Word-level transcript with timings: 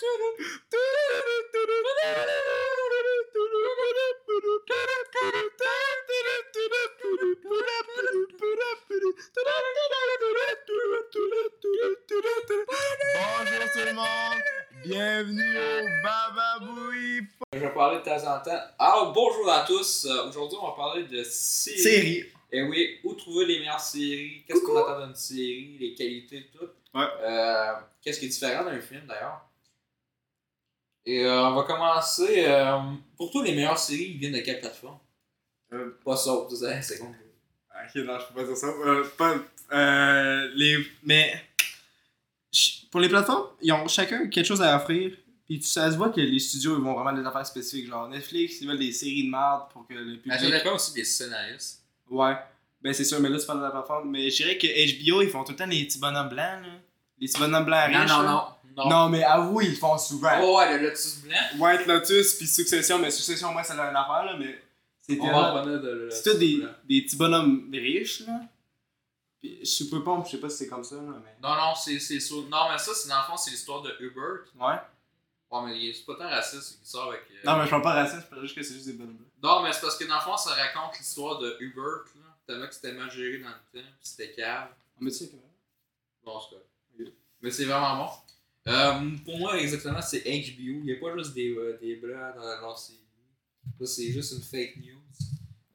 Bonjour 0.00 0.16
tout 13.72 13.84
le 13.84 13.92
monde, 13.92 14.06
bienvenue 14.82 15.58
au 15.58 15.84
Bababoui 16.02 17.28
Je 17.52 17.58
vais 17.58 17.74
parler 17.74 17.98
de 17.98 18.04
temps 18.04 18.16
en 18.16 18.40
temps. 18.40 18.58
Alors, 18.78 19.12
bonjour 19.12 19.50
à 19.52 19.64
tous. 19.66 20.06
Euh, 20.06 20.28
Aujourd'hui, 20.28 20.56
on 20.62 20.68
va 20.68 20.72
parler 20.76 21.04
de 21.04 21.22
séries. 21.24 21.78
série. 21.78 22.24
Et 22.50 22.62
oui, 22.62 23.00
où 23.04 23.12
trouver 23.12 23.44
les 23.44 23.58
meilleures 23.58 23.78
séries, 23.78 24.44
qu'est-ce 24.48 24.62
qu'on 24.62 24.76
attend 24.78 25.04
d'une 25.04 25.14
série, 25.14 25.76
les 25.78 25.92
qualités, 25.92 26.48
tout. 26.50 26.64
Ouais. 26.94 27.04
Euh, 27.20 27.74
qu'est-ce 28.00 28.18
qui 28.18 28.26
est 28.26 28.30
différent 28.30 28.64
d'un 28.64 28.80
film 28.80 29.06
d'ailleurs? 29.06 29.49
Et 31.06 31.24
euh, 31.24 31.48
on 31.48 31.54
va 31.54 31.62
commencer. 31.64 32.44
euh, 32.46 32.78
pour 33.16 33.30
tous 33.30 33.42
les 33.42 33.52
meilleures 33.52 33.78
séries, 33.78 34.12
ils 34.14 34.18
viennent 34.18 34.32
de 34.34 34.40
quelle 34.40 34.60
plateforme? 34.60 34.98
Euh, 35.72 35.98
Pas 36.04 36.16
ça, 36.16 36.32
vous 36.48 36.54
savez, 36.56 36.82
c'est 36.82 36.98
con. 36.98 37.06
Ok, 37.08 38.02
non, 38.04 38.18
je 38.18 38.26
peux 38.26 38.34
pas 38.34 38.44
dire 38.44 38.56
ça. 38.56 38.66
Euh, 38.66 39.04
pas, 39.16 39.34
les, 40.54 40.78
mais 41.04 41.32
pour 42.90 43.00
les 43.00 43.08
plateformes, 43.08 43.46
ils 43.62 43.72
ont 43.72 43.86
chacun 43.88 44.28
quelque 44.28 44.46
chose 44.46 44.60
à 44.62 44.76
offrir. 44.76 45.12
Puis 45.46 45.62
ça 45.62 45.90
se 45.90 45.96
voit 45.96 46.10
que 46.10 46.20
les 46.20 46.38
studios 46.38 46.76
ils 46.78 46.82
vont 46.84 46.94
vraiment 46.94 47.12
des 47.12 47.26
affaires 47.26 47.46
spécifiques. 47.46 47.88
Genre 47.88 48.08
Netflix, 48.08 48.60
ils 48.60 48.68
veulent 48.68 48.78
des 48.78 48.92
séries 48.92 49.24
de 49.24 49.30
merde 49.30 49.62
pour 49.72 49.86
que 49.86 49.94
le 49.94 50.20
Mais 50.26 50.36
public. 50.36 50.52
dépend 50.52 50.74
aussi 50.76 50.92
des 50.94 51.04
scénaristes. 51.04 51.82
Ouais, 52.08 52.36
ben 52.82 52.92
c'est 52.92 53.04
sûr, 53.04 53.20
mais 53.20 53.28
là 53.28 53.38
tu 53.38 53.46
parles 53.46 53.58
de 53.58 53.64
la 53.64 53.70
plateforme. 53.70 54.10
Mais 54.10 54.30
je 54.30 54.36
dirais 54.44 54.58
que 54.58 54.66
HBO, 54.66 55.22
ils 55.22 55.28
font 55.30 55.42
tout 55.42 55.52
le 55.52 55.58
temps 55.58 55.66
les 55.66 55.84
petits 55.84 55.98
bonhommes 55.98 56.28
blancs. 56.28 56.62
Là. 56.62 56.68
Les 57.18 57.26
petits 57.26 57.40
bonhommes 57.40 57.64
blancs 57.64 57.90
Non, 57.90 58.00
riches. 58.00 58.10
non, 58.10 58.22
là. 58.22 58.30
non. 58.32 58.59
Non. 58.76 58.88
Non, 58.88 59.08
mais 59.08 59.22
avoue, 59.24 59.60
ils 59.62 59.76
font 59.76 59.96
souvent. 59.98 60.38
Oh, 60.42 60.58
ouais, 60.58 60.78
le 60.78 60.84
Lotus 60.88 61.18
blanc. 61.22 61.36
White 61.58 61.86
Lotus, 61.86 62.34
puis 62.34 62.46
Succession, 62.46 62.98
mais 62.98 63.10
Succession, 63.10 63.52
moi, 63.52 63.62
ça 63.64 63.74
a 63.74 63.90
une 63.90 63.96
affaire, 63.96 64.24
là, 64.24 64.36
mais 64.38 64.62
c'est 65.00 65.16
le 65.16 66.10
C'est 66.10 66.22
tous 66.32 66.38
des, 66.38 66.64
des 66.84 67.02
petits 67.02 67.16
bonhommes 67.16 67.68
riches, 67.72 68.20
là. 68.26 68.40
Puis, 69.40 69.58
je 69.60 69.64
sais 69.64 69.88
pas, 69.88 70.22
je 70.24 70.30
sais 70.30 70.36
pas 70.38 70.50
si 70.50 70.56
c'est 70.58 70.68
comme 70.68 70.84
ça, 70.84 70.96
là, 70.96 71.02
mais. 71.24 71.34
Non, 71.42 71.54
non, 71.54 71.74
c'est 71.74 71.98
c'est 71.98 72.20
sûr. 72.20 72.42
Non, 72.48 72.70
mais 72.70 72.78
ça, 72.78 72.92
c'est 72.94 73.08
dans 73.08 73.18
le 73.18 73.24
fond, 73.24 73.36
c'est 73.36 73.50
l'histoire 73.50 73.82
de 73.82 73.94
Hubert. 74.00 74.44
Ouais. 74.58 74.78
Ouais, 75.50 75.60
mais 75.66 75.78
il 75.80 75.88
est- 75.88 75.94
c'est 75.94 76.04
pas 76.06 76.14
tant 76.14 76.28
raciste, 76.28 76.78
il 76.82 76.86
sort 76.86 77.08
avec. 77.08 77.22
euh, 77.32 77.34
Non, 77.44 77.56
mais 77.56 77.64
je 77.64 77.70
parle 77.70 77.82
pas 77.82 77.94
raciste, 77.94 78.22
je 78.22 78.26
parle 78.26 78.42
juste 78.42 78.54
que 78.54 78.62
c'est 78.62 78.74
juste 78.74 78.86
des 78.86 78.92
bonhommes. 78.92 79.16
Non, 79.42 79.62
mais 79.62 79.72
c'est 79.72 79.80
parce 79.80 79.96
que 79.96 80.04
dans 80.04 80.14
le 80.14 80.20
fond, 80.20 80.36
ça 80.36 80.50
raconte 80.54 80.96
l'histoire 80.98 81.38
de 81.38 81.56
Hubert, 81.58 82.04
là. 82.16 82.36
Tellement 82.46 82.68
que 82.68 82.74
c'était 82.74 82.92
mal 82.92 83.10
géré 83.10 83.38
dans 83.38 83.48
le 83.48 83.80
temps, 83.80 83.88
pis 84.00 84.08
c'était 84.08 84.30
cave. 84.32 84.68
On 85.00 85.04
met 85.04 85.10
ça, 85.10 85.24
quand 85.24 85.32
même. 85.38 85.42
Bon, 86.24 86.38
c'est. 86.48 87.12
Mais 87.42 87.50
c'est 87.50 87.64
vraiment 87.64 87.96
bon. 88.04 88.10
Euh, 88.68 89.16
pour 89.24 89.38
moi, 89.38 89.58
exactement, 89.58 90.02
c'est 90.02 90.20
HBO. 90.20 90.80
Il 90.80 90.82
n'y 90.82 90.92
a 90.92 90.96
pas 90.96 91.16
juste 91.16 91.34
des, 91.34 91.50
euh, 91.50 91.78
des 91.80 91.96
blancs 91.96 92.34
dans 92.36 92.42
leur 92.42 92.78
série. 92.78 92.98
Ça, 93.78 93.86
c'est 93.86 94.10
juste 94.10 94.32
une 94.32 94.42
fake 94.42 94.76
news. 94.76 95.00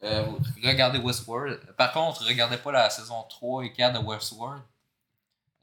Euh, 0.04 0.26
regardez 0.64 1.00
Westworld. 1.00 1.60
Par 1.78 1.92
contre, 1.94 2.26
regardez 2.26 2.58
pas 2.58 2.72
la 2.72 2.90
saison 2.90 3.24
3 3.28 3.66
et 3.66 3.74
4 3.74 4.00
de 4.00 4.06
Westworld. 4.06 4.62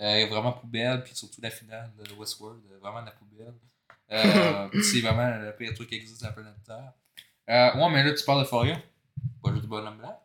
Euh, 0.00 0.04
est 0.04 0.26
vraiment 0.26 0.52
poubelle, 0.52 1.04
puis 1.04 1.14
surtout 1.14 1.40
la 1.40 1.50
finale 1.50 1.92
de 1.96 2.12
Westworld, 2.14 2.60
vraiment 2.80 3.02
la 3.02 3.12
poubelle. 3.12 3.54
C'est 4.82 5.00
vraiment 5.00 5.38
le 5.38 5.54
pire 5.56 5.72
truc 5.74 5.88
qui 5.88 5.94
existe 5.94 6.18
sur 6.18 6.26
la 6.26 6.32
planète 6.32 6.54
Terre. 6.66 6.92
Ouais, 7.76 7.90
mais 7.90 8.02
là, 8.02 8.12
tu 8.12 8.24
parles 8.24 8.40
de 8.40 8.46
Foria. 8.46 8.82
Pas 9.42 9.50
juste 9.50 9.62
du 9.62 9.68
bonhomme 9.68 9.98
blanc. 9.98 10.18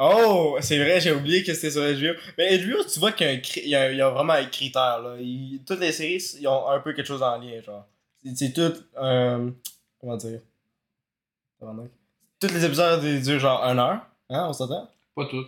Oh, 0.00 0.56
c'est 0.60 0.78
vrai, 0.78 1.00
j'ai 1.00 1.10
oublié 1.12 1.42
que 1.42 1.52
c'était 1.54 1.72
sur 1.72 1.82
HBO. 1.82 2.18
Mais 2.38 2.56
HBO, 2.58 2.84
tu 2.84 3.00
vois 3.00 3.10
qu'il 3.10 3.26
y 3.66 3.74
a, 3.74 3.90
il 3.90 3.96
y 3.98 4.00
a, 4.00 4.10
vraiment 4.10 4.34
un 4.34 4.44
critère, 4.44 5.00
là. 5.00 5.16
Il- 5.18 5.60
toutes 5.66 5.80
les 5.80 5.90
séries, 5.90 6.22
ils 6.40 6.46
ont 6.46 6.68
un 6.68 6.78
peu 6.78 6.92
quelque 6.92 7.06
chose 7.06 7.22
en 7.22 7.36
lien, 7.38 7.60
genre. 7.60 7.84
C'est- 8.34 8.52
tout. 8.52 8.72
Euh, 8.96 9.50
comment 10.00 10.16
dire? 10.16 10.40
Tous 12.40 12.46
les 12.54 12.64
épisodes 12.64 13.04
durent 13.22 13.40
genre 13.40 13.64
une 13.64 13.78
heure. 13.80 14.06
Hein, 14.30 14.46
on 14.48 14.52
s'entend? 14.52 14.88
Pas 15.16 15.26
tout. 15.26 15.44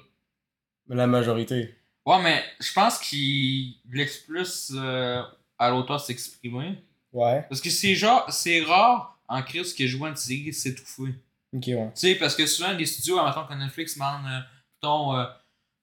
Mais 0.89 0.97
la 0.97 1.07
majorité. 1.07 1.77
Ouais, 2.05 2.21
mais 2.21 2.43
je 2.59 2.73
pense 2.73 2.99
qu'il 2.99 3.75
laisse 3.93 4.19
plus 4.19 4.73
euh, 4.75 5.23
à 5.59 5.71
l'auteur 5.71 6.01
s'exprimer? 6.01 6.83
Ouais. 7.13 7.45
Parce 7.49 7.61
que 7.61 7.71
c'est 7.71 7.95
genre, 7.95 8.27
c'est 8.33 8.63
rare 8.63 9.17
en 9.29 9.43
crise 9.43 9.73
que 9.75 9.87
je 9.87 9.97
vois 9.97 10.09
une 10.09 10.17
série 10.17 10.53
s'étouffer. 10.53 11.15
Ok, 11.57 11.65
ouais. 11.67 11.91
Tu 11.95 12.01
sais, 12.01 12.15
parce 12.15 12.35
que 12.37 12.47
souvent, 12.47 12.73
les 12.73 12.87
studios, 12.87 13.19
en 13.19 13.25
même 13.25 13.47
que 13.49 13.55
Netflix 13.55 13.95
demande, 13.95 14.25
euh, 14.27 14.39
mettons, 14.83 15.17
euh, 15.17 15.25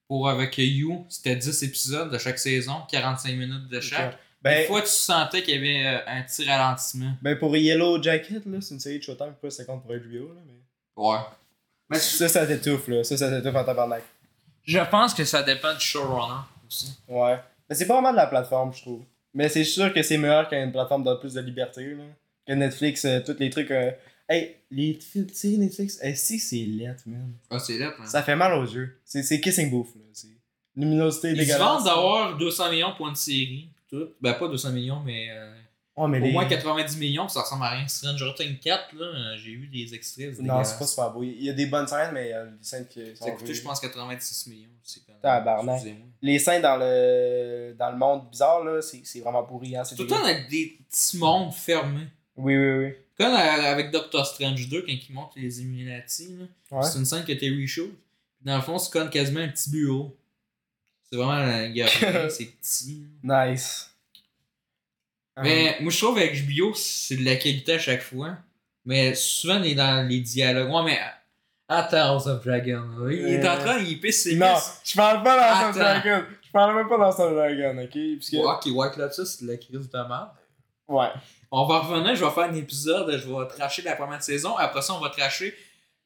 pour 0.08 0.30
avec 0.30 0.58
You, 0.58 1.06
c'était 1.10 1.36
10 1.36 1.64
épisodes 1.64 2.12
de 2.12 2.18
chaque 2.18 2.40
saison, 2.40 2.84
45 2.90 3.30
minutes 3.36 3.68
de 3.68 3.80
chaque. 3.82 4.12
Des 4.14 4.18
Ben, 4.42 4.68
fois, 4.68 4.82
tu 4.82 4.88
sentais 4.88 5.44
qu'il 5.44 5.56
y 5.56 5.58
avait 5.58 5.86
euh, 5.98 6.00
un 6.08 6.22
petit 6.22 6.46
ralentissement. 6.48 7.14
ben, 7.22 7.38
pour 7.38 7.56
Yellow 7.58 8.02
Jacket, 8.02 8.46
là, 8.46 8.60
c'est 8.62 8.74
une 8.76 8.80
série 8.80 9.00
de 9.00 9.04
Showtime, 9.04 9.34
pas 9.42 9.50
50 9.50 9.82
pour 9.84 9.92
HBO, 9.92 10.34
là, 10.34 10.42
mais. 10.46 10.54
Ouais. 10.96 11.18
Mais 11.90 12.00
Ça, 12.00 12.30
ça 12.30 12.46
t'étouffe, 12.48 12.88
là. 12.88 13.04
Ça, 13.04 13.18
ça 13.18 13.30
t'étouffe 13.30 13.56
en 13.56 13.64
tabarnak. 13.66 14.04
je 14.64 14.80
pense 14.90 15.14
que 15.14 15.26
ça 15.26 15.44
dépend 15.44 15.74
du 15.74 15.80
showrunner 15.82 16.42
aussi. 16.68 16.98
Ouais. 17.08 17.38
Mais 17.70 17.76
c'est 17.76 17.88
pas 17.88 17.96
vraiment 17.96 18.12
de 18.12 18.18
la 18.18 18.28
plateforme, 18.28 18.74
je 18.74 18.82
trouve. 18.82 19.04
Mais 19.34 19.50
c'est 19.50 19.64
sûr 19.66 19.94
que 19.94 20.02
c'est 20.02 20.18
meilleur 20.18 20.48
qu'une 20.48 20.72
plateforme 20.72 21.04
donne 21.04 21.20
plus 21.20 21.34
de 21.34 21.42
liberté, 21.42 21.84
là. 21.96 22.04
Que 22.48 22.54
Netflix, 22.54 23.04
euh, 23.04 23.20
tous 23.26 23.36
les 23.40 23.50
trucs. 23.50 23.72
euh, 23.72 23.92
Hey, 24.30 24.58
les 24.72 24.98
tu 24.98 25.26
sais, 25.34 25.48
Netflix, 25.50 26.00
si 26.16 26.40
c'est 26.40 26.66
lettre, 26.66 27.04
man. 27.06 27.32
Ah, 27.50 27.60
c'est 27.60 27.78
là, 27.78 27.94
Ça 28.06 28.24
fait 28.24 28.36
mal 28.36 28.54
aux 28.54 28.66
yeux. 28.66 29.00
C'est 29.06 29.24
c'est 29.24 29.40
kissing 29.40 29.70
booth, 29.70 29.96
là. 29.96 30.02
C'est 30.14 30.28
luminosité 30.76 31.32
Ils 31.32 31.48
se 31.48 31.58
vendent 31.58 31.86
d'avoir 31.86 32.38
200 32.38 32.72
millions 32.72 32.94
pour 32.96 33.08
une 33.08 33.16
série. 33.16 33.70
Tout. 33.90 34.10
Ben, 34.20 34.34
pas 34.34 34.48
200 34.48 34.72
millions, 34.72 35.02
mais. 35.06 35.30
euh, 35.32 35.54
Oh, 36.00 36.08
mais 36.08 36.20
Au 36.22 36.26
les... 36.26 36.32
moins 36.32 36.46
90 36.46 36.96
millions, 36.98 37.28
ça 37.28 37.42
ressemble 37.42 37.64
à 37.64 37.70
rien. 37.70 37.88
Stranger 37.88 38.32
Things 38.38 38.60
4, 38.60 38.94
là, 38.94 39.06
euh, 39.06 39.36
j'ai 39.38 39.56
vu 39.56 39.66
des 39.68 39.96
extraits. 39.96 40.40
Non, 40.42 40.64
c'est 40.64 40.78
pas 40.78 40.86
super 40.86 41.12
beau. 41.12 41.24
Il 41.24 41.42
y 41.44 41.50
a 41.50 41.54
des 41.54 41.66
bonnes 41.66 41.88
scènes, 41.88 42.12
mais 42.14 42.28
il 42.28 42.30
y 42.30 42.34
a 42.34 42.46
des 42.46 42.52
scènes 42.62 42.88
qui 42.88 43.04
sont. 43.16 43.26
Ça 43.26 43.32
a 43.32 43.34
coûté, 43.34 43.52
je 43.56 43.64
pense, 43.64 43.80
96 43.80 44.46
millions. 44.46 44.70
C'est 44.84 45.00
quand 45.08 45.14
même. 45.14 45.22
Tabarnak. 45.24 45.82
Les 46.22 46.38
scènes 46.38 46.62
dans 46.62 46.78
le, 46.78 47.74
dans 47.80 47.90
le 47.90 47.98
monde 47.98 48.30
bizarre, 48.30 48.64
là, 48.64 48.80
c'est 48.80 49.02
c'est 49.04 49.22
vraiment 49.22 49.44
pourri. 49.44 49.76
Hein, 49.76 49.82
Tout 49.96 50.04
le 50.04 50.08
temps 50.10 50.24
avec 50.24 50.48
des 50.50 50.78
petits 50.88 51.18
mondes 51.18 51.52
fermés. 51.52 52.10
Oui, 52.36 52.56
oui, 52.56 52.76
oui. 52.86 52.94
Comme 53.20 53.34
euh, 53.34 53.72
avec 53.72 53.92
Doctor 53.92 54.26
Strange 54.26 54.68
2, 54.70 54.82
quand 54.82 54.88
il 54.92 55.14
monte 55.14 55.32
les 55.36 55.62
Illuminati, 55.62 56.38
Ouais. 56.72 56.84
c'est 56.84 57.00
une 57.00 57.06
scène 57.06 57.24
qui 57.26 57.32
a 57.32 57.36
été 57.36 57.50
reshoot. 57.50 57.92
Dans 58.42 58.56
le 58.58 58.62
fond, 58.62 58.78
c'est 58.78 58.92
comme 58.92 59.10
quasiment 59.10 59.40
un 59.40 59.48
petit 59.48 59.70
bureau. 59.72 60.16
C'est 61.10 61.16
vraiment. 61.18 61.34
euh, 61.34 61.66
Il 61.68 61.76
y 61.78 61.82
a 61.82 61.88
rien, 61.88 62.30
c'est 62.30 62.46
petit. 62.46 63.04
Nice. 63.24 63.90
Mais 65.42 65.78
moi, 65.82 65.92
je 65.92 65.98
trouve 66.04 66.18
avec 66.18 66.34
HBO, 66.48 66.74
c'est 66.74 67.16
de 67.18 67.24
la 67.26 67.36
qualité 67.36 67.74
à 67.74 67.80
chaque 67.80 68.02
fois. 68.02 68.38
Mais 68.86 69.14
souvent, 69.16 69.60
on 69.60 69.64
est 69.64 69.76
dans 69.76 70.08
les 70.08 70.20
dialogues. 70.20 70.72
Ouais, 70.72 70.84
mais. 70.84 71.00
Attends, 71.70 72.14
House 72.16 72.28
of 72.28 72.44
Dragon. 72.46 72.88
Il 73.10 73.20
est 73.20 73.48
en 73.48 73.52
Euh, 73.52 73.60
train, 73.60 73.78
il 73.80 74.00
pisse 74.00 74.24
ses 74.24 74.36
Non, 74.38 74.56
je 74.86 74.96
parle 74.96 75.22
pas 75.22 75.36
dans 75.36 75.74
Son 75.74 75.80
Attends. 75.80 76.00
Dragon. 76.00 76.26
Je 76.46 76.52
parle 76.52 76.76
même 76.78 76.88
pas 76.88 76.98
dans 76.98 77.12
Son 77.12 77.32
Dragon, 77.32 77.78
ok? 77.84 77.98
Parce 78.18 78.30
que... 78.30 78.38
Ouais, 78.38 78.44
ok, 78.46 78.66
White 78.74 78.96
Lotus, 78.98 79.26
c'est 79.38 79.46
de 79.46 79.52
la 79.52 79.58
crise 79.58 79.90
de 79.90 79.98
merde. 79.98 80.30
Ouais. 80.88 81.10
On 81.52 81.66
va 81.66 81.80
revenir, 81.80 82.16
je 82.16 82.24
vais 82.24 82.32
faire 82.32 82.44
un 82.44 82.54
épisode, 82.54 83.12
je 83.18 83.28
vais 83.28 83.48
tracher 83.48 83.82
la 83.82 83.96
première 83.96 84.22
saison. 84.24 84.56
Après 84.58 84.82
ça, 84.82 84.94
on 84.94 85.00
va 85.00 85.10
tracher 85.10 85.54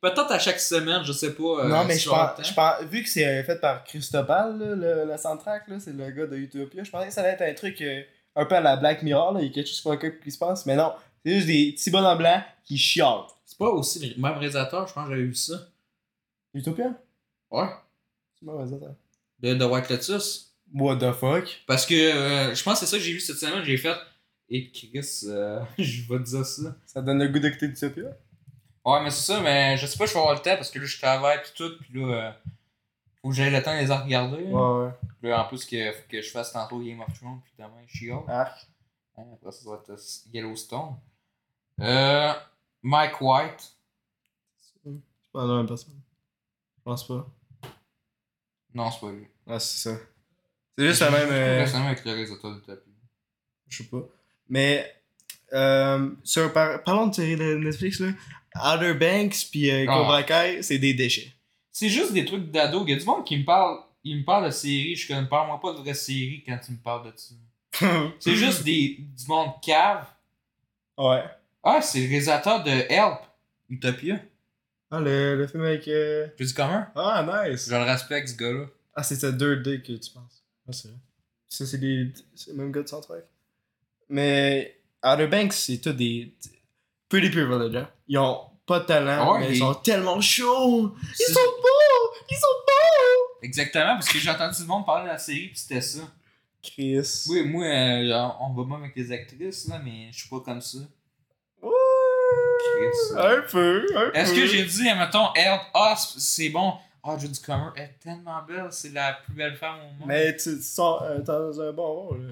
peut-être 0.02 0.32
à 0.32 0.40
chaque 0.40 0.60
semaine, 0.60 1.04
je 1.04 1.12
sais 1.12 1.34
pas. 1.34 1.44
euh, 1.44 1.68
non, 1.68 1.84
mais 1.86 1.98
je 1.98 2.10
le 2.10 2.16
pense, 2.16 2.36
temps. 2.38 2.44
je 2.44 2.54
pense, 2.54 2.82
vu 2.90 3.04
que 3.04 3.10
c'est 3.10 3.26
euh, 3.28 3.44
fait 3.44 3.60
par 3.60 3.84
Christopal, 3.84 4.58
là, 4.58 4.76
le, 4.76 5.06
le 5.12 5.18
soundtrack, 5.18 5.68
là, 5.68 5.80
c'est 5.80 5.94
le 5.94 6.10
gars 6.12 6.26
de 6.26 6.36
Utopia, 6.38 6.84
je 6.84 6.90
pensais 6.90 7.08
que 7.08 7.14
ça 7.14 7.22
allait 7.22 7.32
être 7.34 7.42
un 7.44 7.54
truc 7.54 7.80
euh, 7.82 8.02
un 8.36 8.46
peu 8.46 8.56
à 8.56 8.62
la 8.62 8.78
Black 8.78 9.04
Mirror, 9.04 9.34
là, 9.34 9.42
il 9.42 9.48
y 9.48 9.50
a 9.50 9.54
quelque 9.54 9.68
chose 9.70 10.00
qui, 10.00 10.08
qui 10.24 10.32
se 10.32 10.38
passe, 10.40 10.66
mais 10.66 10.76
non, 10.76 10.94
c'est 11.24 11.34
juste 11.34 11.48
des 11.48 11.74
petits 11.74 11.92
bonhommes 11.92 12.18
blancs 12.18 12.42
qui 12.64 12.78
chialent. 12.78 13.28
C'est 13.46 13.58
pas 13.58 13.70
aussi 13.70 14.00
le 14.16 14.22
même 14.22 14.38
réalisateur, 14.38 14.88
je 14.88 14.94
pense 14.94 15.06
que 15.06 15.12
j'avais 15.12 15.24
vu 15.26 15.36
ça. 15.36 15.54
Utopia? 16.54 16.94
Ouais. 17.52 17.68
C'est 18.40 18.46
pas 18.46 18.54
vrai, 18.54 18.68
ça. 18.68 18.76
De, 19.40 19.54
de 19.54 19.66
White 19.66 19.90
Lotus. 19.90 20.54
What 20.74 20.96
the 20.98 21.12
fuck? 21.14 21.64
Parce 21.68 21.86
que 21.86 21.94
euh, 21.94 22.56
je 22.56 22.64
pense 22.64 22.80
que 22.80 22.86
c'est 22.86 22.92
ça 22.92 22.98
que 22.98 23.04
j'ai 23.04 23.12
vu 23.14 23.20
cette 23.20 23.38
semaine, 23.38 23.64
j'ai 23.64 23.78
fait. 23.78 23.96
Et 24.54 24.70
Chris, 24.70 25.22
euh, 25.28 25.64
je 25.80 26.02
vais 26.10 26.20
te 26.20 26.24
dire 26.30 26.46
ça. 26.46 26.76
Ça 26.86 27.02
donne 27.02 27.20
le 27.20 27.30
goût 27.30 27.40
d'écouter 27.40 27.68
Utopia? 27.68 28.10
Ouais, 28.84 29.02
mais 29.04 29.10
c'est 29.10 29.32
ça, 29.34 29.40
mais 29.40 29.78
je 29.78 29.86
sais 29.86 29.98
pas, 29.98 30.06
je 30.06 30.14
vais 30.14 30.20
avoir 30.20 30.34
le 30.36 30.42
temps 30.42 30.56
parce 30.56 30.70
que 30.70 30.80
là, 30.80 30.86
je 30.86 31.00
travaille 31.00 31.42
pis 31.42 31.52
tout, 31.56 31.72
pis 31.80 31.94
là, 31.94 32.06
euh, 32.08 32.32
faut 33.22 33.30
que 33.30 33.36
j'aille 33.36 33.52
le 33.52 33.62
temps 33.64 33.74
de 33.74 33.80
les 33.86 33.94
regarder. 33.94 34.44
Ouais, 34.44 34.86
ouais. 35.22 35.30
Là, 35.30 35.46
en 35.46 35.48
plus, 35.48 35.64
que, 35.66 35.92
faut 35.94 36.08
que 36.10 36.22
je 36.22 36.30
fasse 36.32 36.52
tantôt 36.52 36.80
Game 36.80 37.00
of 37.00 37.14
Thrones, 37.18 37.40
puis 37.44 37.54
demain, 37.58 37.84
She-Hulk. 37.88 38.28
Arc. 38.28 38.68
Hein, 39.18 39.24
Après, 39.34 39.52
ça 39.52 39.64
doit 39.64 39.82
être 39.84 39.92
euh, 39.92 40.32
Yellowstone. 40.34 40.96
Euh, 41.80 42.34
Mike 42.82 43.22
White. 43.22 43.72
C'est 44.60 44.92
pas 45.32 45.46
la 45.46 45.56
même 45.58 45.68
personne. 45.68 46.02
Je 46.78 46.82
pense 46.84 47.08
pas. 47.08 47.28
Non, 48.74 48.90
c'est 48.90 49.00
pas 49.00 49.12
lui. 49.12 49.28
Ah, 49.48 49.60
c'est 49.60 49.90
ça. 49.90 49.98
C'est 50.78 50.88
juste 50.88 51.02
la 51.02 51.12
même. 51.12 51.30
euh, 51.30 51.60
Récemment 51.60 51.88
avec 51.88 52.04
le 52.04 52.12
réalisateur 52.12 52.56
du 52.56 52.62
tapis. 52.62 52.90
Je 53.68 53.78
sais 53.84 53.90
pas. 53.90 54.02
Mais, 54.52 54.94
euh, 55.54 56.12
sur, 56.24 56.54
par- 56.54 56.84
parlons 56.84 57.08
de 57.08 57.16
séries 57.16 57.36
de 57.38 57.56
Netflix, 57.56 58.00
là. 58.00 58.10
Outer 58.76 58.94
Banks 58.94 59.48
puis 59.50 59.72
euh, 59.72 59.86
Ah. 59.90 59.98
Cobra 59.98 60.24
Kai, 60.24 60.62
c'est 60.62 60.78
des 60.78 60.94
déchets. 60.94 61.34
C'est 61.72 61.90
juste 61.90 62.12
des 62.14 62.26
trucs 62.26 62.52
d'ado. 62.52 62.84
Il 62.86 62.92
y 62.92 62.94
a 62.94 62.98
du 63.00 63.06
monde 63.06 63.26
qui 63.26 63.38
me 63.38 63.46
parle. 63.46 63.80
Il 64.04 64.18
me 64.20 64.24
parle 64.26 64.46
de 64.48 64.52
séries. 64.52 64.96
Je 64.96 65.08
comme, 65.08 65.28
parle-moi 65.30 65.60
pas 65.62 65.74
de 65.74 65.78
vraie 65.80 65.94
série 65.94 66.44
quand 66.46 66.58
tu 66.64 66.74
me 66.74 66.78
parles 66.78 67.12
de 67.12 67.18
ça. 67.18 67.34
C'est 68.20 68.36
juste 68.36 68.64
des, 68.64 68.98
du 69.00 69.26
monde 69.28 69.52
cave 69.64 70.06
Ouais. 70.98 71.24
Ah, 71.64 71.82
c'est 71.82 72.00
le 72.02 72.08
réalisateur 72.10 72.64
de 72.64 72.70
Help, 72.70 73.20
Utopia. 73.70 74.20
Ah, 74.92 75.00
le, 75.00 75.38
le 75.38 75.48
film 75.48 75.64
avec. 75.64 75.88
euh, 75.88 76.28
J'ai 76.38 76.46
dit 76.46 76.54
comment? 76.54 76.86
Ah, 76.96 77.46
nice! 77.48 77.68
Je 77.70 77.76
le 77.76 77.84
respecte, 77.84 78.28
ce 78.30 78.36
gars-là. 78.36 78.66
Ah, 78.96 79.04
c'est 79.04 79.16
ça 79.16 79.32
2D 79.32 79.82
que 79.82 79.94
tu 79.94 80.12
penses. 80.12 80.44
Ah, 80.68 80.74
c'est 80.74 80.90
vrai. 80.90 80.98
Ça, 81.48 81.66
c'est 81.66 81.78
des. 81.78 82.12
C'est 82.36 82.52
le 82.52 82.58
même 82.58 82.72
gars 82.74 82.82
de 82.82 82.88
Soundtrack. 82.88 83.24
Mais. 84.12 84.78
Outer 85.04 85.26
Banks, 85.28 85.54
c'est 85.54 85.80
tout 85.80 85.94
des. 85.94 86.32
Pretty 87.10 87.30
Privilege, 87.32 87.76
hein. 87.76 87.90
Ils 88.08 88.20
ont 88.20 88.40
pas 88.68 88.80
de 88.82 88.86
talent, 88.86 89.34
Ouais, 89.34 89.40
mais 89.40 89.48
ils- 89.50 89.56
ils 89.56 89.60
sont 89.60 89.74
tellement 89.74 90.22
chauds! 90.22 90.94
Ils 91.20 91.34
sont 91.34 91.40
beaux! 91.40 92.16
Ils 92.30 92.36
sont 92.36 92.48
beaux! 92.68 93.38
Exactement, 93.42 93.96
parce 93.96 94.08
que 94.10 94.20
j'ai 94.20 94.30
entendu 94.30 94.56
tout 94.56 94.62
le 94.62 94.68
monde 94.68 94.86
parler 94.86 95.06
de 95.06 95.10
la 95.14 95.18
série, 95.18 95.48
pis 95.48 95.60
c'était 95.60 95.82
ça. 95.82 96.02
Chris. 96.62 97.26
Oui, 97.30 97.44
moi, 97.46 97.66
euh, 97.66 98.30
on 98.42 98.54
va 98.54 98.64
même 98.64 98.84
avec 98.84 98.96
les 98.96 99.12
actrices, 99.12 99.68
là, 99.68 99.82
mais 99.84 100.10
je 100.12 100.20
suis 100.20 100.30
pas 100.30 100.40
comme 100.42 100.62
ça. 100.62 100.78
Ouais. 101.64 101.72
Chris. 102.60 103.18
Un 103.18 103.42
peu, 103.52 103.86
un 103.96 104.12
peu. 104.12 104.16
Est-ce 104.18 104.34
que 104.34 104.46
j'ai 104.46 104.64
dit, 104.64 104.84
mettons, 104.84 105.34
Help, 105.34 105.62
ah, 105.74 105.96
c- 105.98 106.14
c'est 106.20 106.50
bon. 106.50 106.74
Ah, 107.04 107.18
Judy 107.18 107.42
Comer, 107.42 107.72
elle 107.76 107.84
est 107.86 108.00
tellement 108.00 108.44
belle, 108.48 108.68
c'est 108.70 108.94
la 108.94 109.14
plus 109.14 109.34
belle 109.34 109.56
femme 109.56 109.80
au 109.80 110.00
monde. 110.00 110.08
Mais 110.08 110.36
tu, 110.38 110.56
tu 110.56 110.62
sors 110.62 111.02
euh, 111.02 111.18
dans 111.18 111.60
un 111.60 111.72
bon 111.72 111.94
rôle. 112.10 112.30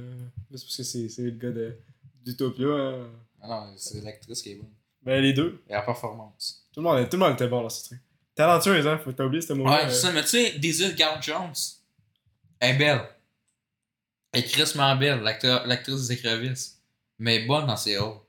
Euh. 0.52 0.58
C'est 0.58 0.66
parce 0.66 0.78
que 0.78 0.84
c'est 0.84 1.22
le 1.22 1.32
gars 1.32 1.52
de 1.52 1.76
d'Utopia. 2.24 2.68
Hein. 2.68 3.10
Ah 3.42 3.48
non, 3.48 3.74
c'est 3.78 4.02
l'actrice 4.02 4.42
qui 4.42 4.52
est 4.52 4.56
bonne. 4.56 4.70
Ben, 5.02 5.22
les 5.22 5.34
deux. 5.34 5.62
Et 5.70 5.74
la 5.74 5.82
performance. 5.82 6.68
Tout 6.74 6.82
le 6.82 6.88
monde, 6.88 7.10
tout 7.10 7.18
le 7.18 7.24
monde 7.24 7.34
était 7.34 7.48
bon 7.48 7.62
dans 7.62 7.70
ce 7.70 7.86
truc. 7.86 8.00
Talentueuse, 8.36 8.88
hein. 8.88 9.00
Faut 9.04 9.12
t'oublier 9.12 9.42
ce 9.42 9.54
moment. 9.54 9.72
Ouais, 9.72 9.90
c'est 9.90 9.96
ça, 9.96 10.12
mais 10.12 10.22
tu 10.22 10.30
sais, 10.30 10.60
Daisy 10.60 10.94
Garde 10.94 11.22
Jones, 11.22 11.54
elle 12.60 12.76
est 12.76 12.78
belle. 12.78 13.02
Elle 14.32 14.42
est 14.42 14.44
crissement 14.44 14.96
belle, 14.96 15.22
l'actrice 15.22 16.08
des 16.08 16.14
écrevisses. 16.14 16.82
Mais 17.18 17.46
bonne 17.46 17.66
dans 17.66 17.76
ses 17.76 17.98
rôles. 17.98 18.20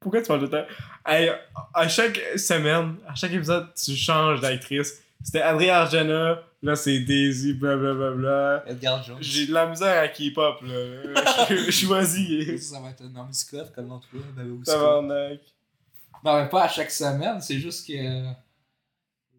Pourquoi 0.00 0.22
tu 0.22 0.28
parles 0.28 0.40
de 0.40 0.46
temps? 0.46 0.64
Hey, 1.06 1.30
à 1.74 1.88
chaque 1.88 2.18
semaine, 2.36 2.96
à 3.06 3.14
chaque 3.14 3.32
épisode, 3.32 3.68
tu 3.74 3.94
changes 3.94 4.40
d'actrice. 4.40 5.02
C'était 5.22 5.42
Adrien 5.42 5.74
Arjana, 5.74 6.42
là 6.62 6.76
c'est 6.76 7.00
Daisy, 7.00 7.52
blablabla. 7.54 8.64
Edgar 8.66 9.02
Jones. 9.02 9.18
J'ai 9.20 9.46
de 9.46 9.52
la 9.52 9.66
misère 9.68 10.02
à 10.02 10.08
K-pop, 10.08 10.62
là. 10.62 11.46
Je 11.50 11.70
choisis. 11.70 12.68
Ça 12.70 12.80
va 12.80 12.90
être 12.90 13.02
Naomi 13.04 13.34
Scott 13.34 13.72
comme 13.74 13.88
l'autre 13.88 14.08
fois. 14.08 14.20
Ben, 14.34 14.60
Scott. 14.64 14.74
Tabarnak. 14.74 15.40
Non, 16.24 16.42
mais 16.42 16.48
pas 16.48 16.64
à 16.64 16.68
chaque 16.68 16.90
semaine, 16.90 17.40
c'est 17.40 17.58
juste 17.58 17.86
que. 17.86 17.92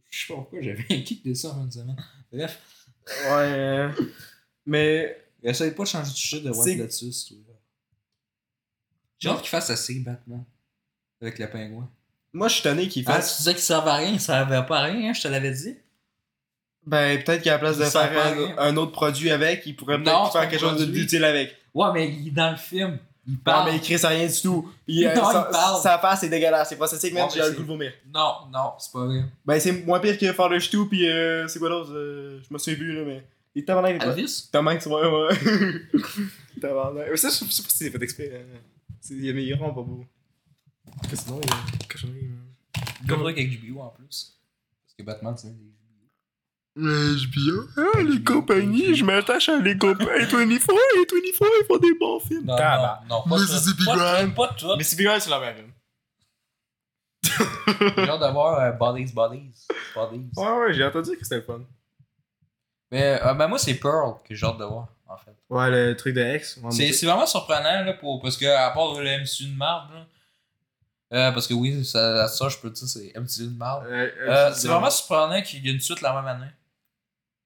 Je 0.09 0.19
sais 0.19 0.27
pas 0.27 0.35
pourquoi 0.35 0.61
j'avais 0.61 0.85
un 0.89 1.01
kick 1.01 1.25
de 1.25 1.33
ça 1.33 1.49
en 1.49 1.65
de 1.65 1.71
semaine. 1.71 1.95
Bref, 2.31 2.59
Ouais. 3.29 3.89
Mais. 4.65 5.17
essaye 5.43 5.71
pas 5.71 5.83
de 5.83 5.87
changer 5.87 6.11
de 6.11 6.15
sujet 6.15 6.41
de 6.41 6.51
White 6.51 6.77
Lotus, 6.77 7.25
toi. 7.25 7.37
J'ai 9.17 9.29
hâte 9.29 9.39
qu'il 9.41 9.49
fasse 9.49 9.67
sa 9.67 9.75
série 9.75 9.99
Batman. 9.99 10.43
Avec 11.21 11.37
le 11.39 11.49
pingouin. 11.49 11.89
Moi, 12.33 12.47
je 12.47 12.53
suis 12.55 12.63
tanné 12.63 12.87
qu'il 12.87 13.03
Ah, 13.07 13.13
fasse. 13.15 13.31
tu 13.35 13.37
disais 13.39 13.53
qu'il 13.53 13.63
servait 13.63 13.89
à 13.91 13.95
rien, 13.95 14.09
il 14.13 14.19
servait 14.19 14.65
pas 14.65 14.79
à 14.79 14.83
rien, 14.83 15.09
hein, 15.09 15.13
je 15.13 15.21
te 15.21 15.27
l'avais 15.27 15.51
dit. 15.51 15.75
Ben, 16.85 17.21
peut-être 17.23 17.43
qu'à 17.43 17.51
la 17.53 17.59
place 17.59 17.77
de 17.77 17.83
Il 17.83 17.89
sent 17.89 17.99
faire 18.07 18.57
un, 18.57 18.69
un 18.69 18.77
autre 18.77 18.91
produit 18.91 19.29
avec, 19.31 19.63
il 19.65 19.75
pourrait 19.75 19.97
Non, 19.97 20.03
peut-être 20.03 20.31
faire 20.31 20.49
quelque 20.49 20.59
chose 20.59 20.89
d'utile 20.89 21.23
avec. 21.25 21.55
Ouais, 21.73 21.87
mais 21.93 22.09
il 22.09 22.29
est 22.29 22.31
dans 22.31 22.51
le 22.51 22.57
film. 22.57 22.97
Il 23.27 23.33
Non, 23.33 23.39
parle. 23.45 23.69
mais 23.69 23.75
il 23.77 23.81
crie 23.81 23.97
rien 23.97 24.25
du 24.25 24.41
tout. 24.41 24.71
Euh, 24.89 25.15
Non, 25.15 25.23
sa, 25.31 25.47
il 25.47 25.51
parle. 25.51 25.81
sa 25.81 25.99
face 25.99 26.23
est 26.23 26.29
dégueulasse. 26.29 26.69
C'est 26.69 26.75
processé, 26.75 27.11
même 27.11 27.25
Ouais, 27.25 27.29
j'ai 27.33 27.41
le 27.41 27.51
goût 27.51 27.61
de 27.61 27.67
vomir. 27.67 27.91
Non, 28.11 28.33
non, 28.51 28.71
c'est 28.79 28.91
pas 28.91 29.05
vrai. 29.05 29.23
Ben, 29.45 29.59
c'est 29.59 29.73
moins 29.85 29.99
pire 29.99 30.17
que 30.17 30.33
faire 30.33 30.49
le 30.49 30.59
ch'tou, 30.59 30.87
puis 30.87 31.07
euh, 31.07 31.47
c'est 31.47 31.59
quoi 31.59 31.69
d'autre 31.69 31.91
euh, 31.93 32.41
Je 32.47 32.51
me 32.53 32.57
suis 32.57 32.73
vu, 32.75 32.93
là, 32.93 33.03
mais. 33.05 33.23
Il 33.53 33.61
est 33.61 33.65
tabarnak, 33.65 33.91
il 33.91 33.95
est 33.97 33.99
pas. 33.99 34.11
Elvis? 34.17 34.49
Tabarnak, 34.51 34.85
ouais, 34.85 35.07
ouais. 35.07 36.01
tabarnak. 36.61 37.07
Mais 37.11 37.17
ça, 37.17 37.29
je 37.29 37.33
sais 37.35 37.45
pas 37.45 37.51
si 37.51 37.63
c'est 37.77 37.89
fait 37.91 38.01
exprès. 38.03 38.45
C'est- 39.01 39.13
Il 39.13 39.27
est 39.27 39.53
vraiment 39.53 39.73
pas 39.73 39.81
beau. 39.81 40.03
Parce 40.97 41.07
que 41.09 41.15
sinon, 41.15 41.41
il 41.43 41.49
y 41.49 41.53
a 41.53 42.07
man. 42.27 42.51
Comme 43.07 43.21
truc 43.21 43.37
avec 43.37 43.61
HBO 43.61 43.81
en 43.81 43.89
plus. 43.89 44.37
Parce 44.83 44.93
que 44.97 45.03
Batman, 45.03 45.35
c'est 45.37 45.47
un 45.47 45.51
des 45.51 45.57
HBO. 45.57 45.71
Mais 46.75 47.17
je 47.17 47.27
bien. 47.27 47.85
Ah, 47.93 48.01
les 48.01 48.23
compagnies, 48.23 48.95
je 48.95 49.03
m'attache 49.03 49.49
à 49.49 49.57
les 49.57 49.77
compagnies. 49.77 50.07
24, 50.09 50.37
les 50.45 50.57
24, 50.57 51.13
ils 51.13 51.65
font 51.67 51.77
des 51.77 51.93
bons 51.99 52.19
films. 52.19 52.45
Non, 52.45 52.55
Tabarnak. 52.55 53.09
non, 53.09 53.15
non, 53.17 53.29
pas 53.29 53.39
Mississippi. 53.41 53.85
Pas 53.85 53.95
Grind. 53.95 54.35
pas 54.35 54.55
tout. 54.57 54.67
Mais 54.77 54.83
c'est 54.83 55.01
la 55.01 55.39
même 55.39 55.55
film. 55.55 55.71
J'ai 57.97 58.09
hâte 58.09 58.19
d'avoir 58.19 58.59
euh, 58.59 58.71
Bodies, 58.71 59.13
Bodies. 59.13 59.67
Bodies. 59.95 60.29
Ouais, 60.35 60.51
ouais, 60.51 60.73
j'ai 60.73 60.85
entendu 60.85 61.17
que 61.17 61.23
c'était 61.23 61.35
le 61.35 61.41
fun. 61.41 61.61
Mais 62.91 63.19
euh, 63.23 63.33
ben 63.33 63.47
moi, 63.47 63.57
c'est 63.57 63.75
Pearl 63.75 64.15
que 64.27 64.35
j'ai 64.35 64.45
hâte 64.45 64.57
de 64.57 64.65
voir, 64.65 64.87
en 65.07 65.17
fait. 65.17 65.35
Ouais, 65.49 65.69
le 65.69 65.95
truc 65.95 66.15
de 66.15 66.35
X. 66.35 66.59
C'est 66.71 67.05
vraiment 67.05 67.25
surprenant, 67.25 67.83
là, 67.83 67.93
pour, 67.93 68.21
parce 68.21 68.37
que, 68.37 68.45
à 68.45 68.69
part 68.71 68.99
le 68.99 69.21
MCU 69.21 69.51
de 69.51 69.57
marde, 69.57 69.93
là. 69.93 70.07
Euh, 71.13 71.31
parce 71.31 71.47
que 71.47 71.53
oui, 71.53 71.83
ça, 71.85 72.27
ça 72.27 72.49
je 72.49 72.57
peux 72.57 72.69
te 72.71 72.79
dire, 72.79 72.87
c'est 72.87 73.13
MCU 73.19 73.51
de 73.51 73.57
marde. 73.57 73.85
Euh, 73.87 74.09
Euh, 74.27 74.53
c'est 74.53 74.67
vraiment 74.67 74.89
surprenant 74.89 75.41
qu'il 75.41 75.65
y 75.65 75.69
ait 75.69 75.73
une 75.73 75.79
suite 75.81 76.01
la 76.01 76.13
même 76.13 76.27
année. 76.27 76.51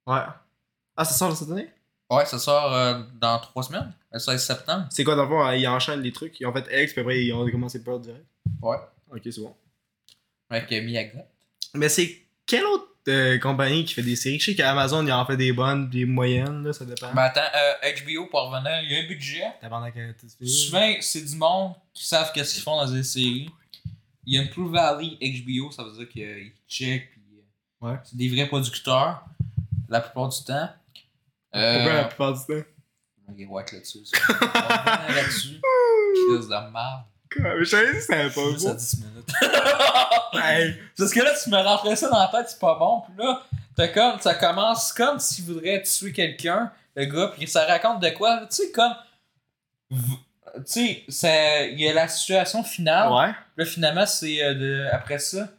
Ouais. 0.07 0.21
Ah, 0.95 1.03
ça 1.05 1.13
sort 1.13 1.35
cette 1.35 1.49
année? 1.49 1.69
Ouais, 2.09 2.25
ça 2.25 2.37
sort 2.37 2.71
euh, 2.73 3.01
dans 3.15 3.39
trois 3.39 3.63
semaines, 3.63 3.91
le 4.11 4.19
16 4.19 4.43
septembre. 4.45 4.85
C'est 4.91 5.03
quoi, 5.03 5.15
dans 5.15 5.23
le 5.23 5.29
fond, 5.29 5.51
ils 5.51 5.67
enchaînent 5.67 6.01
les 6.01 6.11
trucs? 6.11 6.39
Ils 6.39 6.45
ont 6.45 6.53
fait 6.53 6.83
X, 6.83 6.93
puis 6.93 7.01
après, 7.01 7.23
ils 7.23 7.33
ont 7.33 7.49
commencé 7.49 7.83
Pearl 7.83 7.99
direct? 8.01 8.25
Ouais. 8.61 8.77
Ok, 9.11 9.21
c'est 9.23 9.41
bon. 9.41 9.55
Avec 10.49 10.69
Miyaga. 10.69 11.25
Mais 11.73 11.89
c'est 11.89 12.21
quelle 12.45 12.65
autre 12.65 12.87
euh, 13.07 13.37
compagnie 13.39 13.85
qui 13.85 13.93
fait 13.93 14.01
des 14.01 14.15
séries 14.15 14.39
Je 14.39 14.45
sais 14.51 14.55
qu'Amazon, 14.55 15.05
ils 15.05 15.11
en 15.11 15.25
fait 15.25 15.37
des 15.37 15.53
bonnes, 15.53 15.89
des 15.89 16.05
moyennes, 16.05 16.63
là, 16.63 16.73
ça 16.73 16.85
dépend. 16.85 17.11
Mais 17.13 17.21
attends, 17.21 17.41
euh, 17.41 17.91
HBO, 18.03 18.25
pour 18.27 18.49
revenir, 18.49 18.81
il 18.83 18.91
y 18.91 18.95
a 18.95 18.99
un 19.03 19.07
budget. 19.07 19.43
Tabarnak, 19.61 19.95
euh, 19.97 20.11
Souvent, 20.45 20.91
c'est 21.01 21.21
du 21.23 21.35
monde 21.35 21.73
qui 21.93 22.05
savent 22.05 22.31
qu'est-ce 22.33 22.53
qu'ils 22.55 22.63
font 22.63 22.77
dans 22.83 22.91
des 22.91 23.03
séries. 23.03 23.49
Il 24.25 24.33
y 24.35 24.39
a 24.39 24.41
une 24.41 24.49
True 24.49 24.69
Valley 24.71 25.17
HBO, 25.21 25.71
ça 25.71 25.83
veut 25.83 25.91
dire 25.91 26.09
qu'ils 26.09 26.51
check, 26.67 27.11
puis 27.11 27.21
euh, 27.33 27.87
Ouais. 27.87 27.97
c'est 28.03 28.17
des 28.17 28.27
vrais 28.29 28.47
producteurs, 28.47 29.23
la 29.87 30.01
plupart 30.01 30.29
du 30.29 30.43
temps. 30.43 30.69
Euh, 31.55 31.75
Pourquoi 31.75 31.93
la 31.93 32.03
plupart 32.05 32.33
du 32.33 32.39
temps 32.39 32.67
Il 33.37 33.43
est 33.43 33.45
white 33.45 33.71
là-dessus. 33.71 33.99
là-dessus. 35.09 35.61
Crise 36.29 36.47
de 36.47 36.71
merde. 36.71 37.03
Je 37.59 37.63
savais 37.65 37.91
que 37.91 38.01
c'était 38.01 38.29
pas 38.29 38.41
bon. 38.41 38.73
10 38.73 39.03
minutes. 39.03 39.31
Parce 40.97 41.11
que 41.13 41.19
là, 41.21 41.31
tu 41.43 41.49
me 41.49 41.57
rentrais 41.57 41.95
ça 41.95 42.09
dans 42.09 42.19
la 42.19 42.27
tête, 42.27 42.49
c'est 42.49 42.59
pas 42.59 42.77
bon. 42.77 43.01
Puis 43.01 43.23
là, 43.25 43.41
t'as 43.75 43.87
comme, 43.89 44.19
ça 44.19 44.33
commence 44.35 44.93
comme 44.93 45.19
s'il 45.19 45.45
voudrait 45.45 45.81
tuer 45.83 46.11
quelqu'un, 46.13 46.71
le 46.95 47.05
gars, 47.05 47.31
puis 47.37 47.47
ça 47.47 47.65
raconte 47.65 48.01
de 48.01 48.09
quoi? 48.09 48.41
Tu 48.49 48.55
sais, 48.55 48.71
comme. 48.71 48.95
Tu 50.71 51.03
sais, 51.09 51.71
il 51.73 51.81
y 51.81 51.89
a 51.89 51.93
la 51.93 52.07
situation 52.07 52.63
finale. 52.63 53.11
Ouais. 53.11 53.35
Là, 53.57 53.65
finalement, 53.65 54.05
c'est 54.05 54.41
euh, 54.43 54.53
de- 54.53 54.87
après 54.91 55.19
ça, 55.19 55.49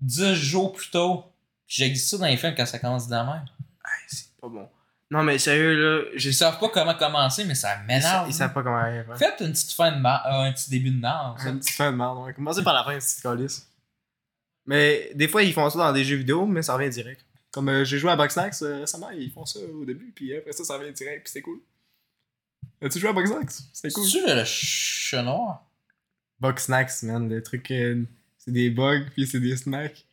10 0.00 0.34
jours 0.34 0.72
plus 0.72 0.90
tôt. 0.90 1.24
J'ai 1.66 1.88
dit 1.88 1.98
ça 1.98 2.18
dans 2.18 2.26
les 2.26 2.36
films 2.36 2.54
quand 2.54 2.66
ça 2.66 2.78
commence 2.78 3.06
de 3.08 3.12
la 3.14 3.24
même. 3.24 3.44
Hey, 3.86 4.04
c'est 4.08 4.26
pas 4.40 4.48
bon. 4.48 4.68
Non, 5.10 5.22
mais 5.22 5.38
sérieux, 5.38 5.74
là, 5.74 6.04
Ils 6.14 6.18
j'ai 6.20 6.32
savent 6.32 6.58
pas 6.58 6.68
comment 6.68 6.94
commencer, 6.94 7.44
mais 7.44 7.54
ça 7.54 7.76
Ils, 7.82 7.86
m'énerve. 7.86 8.26
ils 8.28 8.34
savent 8.34 8.52
pas 8.52 8.62
comment 8.62 8.82
faire. 8.82 9.04
Faites 9.16 9.40
une 9.40 9.52
petite 9.52 9.72
fin 9.72 9.92
de 9.92 9.96
mar- 9.98 10.26
euh, 10.26 10.44
un 10.48 10.52
petit 10.52 10.70
début 10.70 10.90
de 10.90 11.00
merde. 11.00 11.38
ça. 11.38 11.48
Un 11.48 11.56
petit 11.56 11.72
fin 11.72 11.90
de 11.90 11.96
merde, 11.96 12.18
ouais. 12.18 12.34
Commencez 12.34 12.62
par 12.62 12.74
la 12.74 12.84
fin, 12.84 12.98
tu 12.98 13.22
calice. 13.22 13.66
Mais 14.66 15.10
des 15.14 15.28
fois, 15.28 15.42
ils 15.42 15.52
font 15.52 15.68
ça 15.70 15.78
dans 15.78 15.92
des 15.92 16.04
jeux 16.04 16.16
vidéo, 16.16 16.46
mais 16.46 16.62
ça 16.62 16.74
revient 16.76 16.90
direct. 16.90 17.24
Comme 17.50 17.68
euh, 17.68 17.84
j'ai 17.84 17.98
joué 17.98 18.10
à 18.10 18.16
Boxnax 18.16 18.62
euh, 18.62 18.80
récemment, 18.80 19.10
ils 19.10 19.30
font 19.30 19.44
ça 19.44 19.58
au 19.60 19.84
début, 19.84 20.12
puis 20.14 20.34
après 20.36 20.52
ça, 20.52 20.64
ça 20.64 20.78
revient 20.78 20.92
direct, 20.92 21.24
puis 21.24 21.32
c'est 21.32 21.42
cool. 21.42 21.60
As-tu 22.80 22.98
joué 22.98 23.10
à 23.10 23.12
Boxnax? 23.12 23.64
C'était 23.72 23.92
cool. 23.92 24.04
C'est-tu 24.06 24.26
le 24.26 24.44
chat 24.44 25.22
noir? 25.22 25.64
Boxnax, 26.40 27.02
man, 27.04 27.28
le 27.28 27.42
truc, 27.42 27.70
euh, 27.70 28.02
c'est 28.38 28.50
des 28.52 28.70
bugs, 28.70 29.04
puis 29.12 29.26
c'est 29.26 29.40
des 29.40 29.56
snacks. 29.56 30.04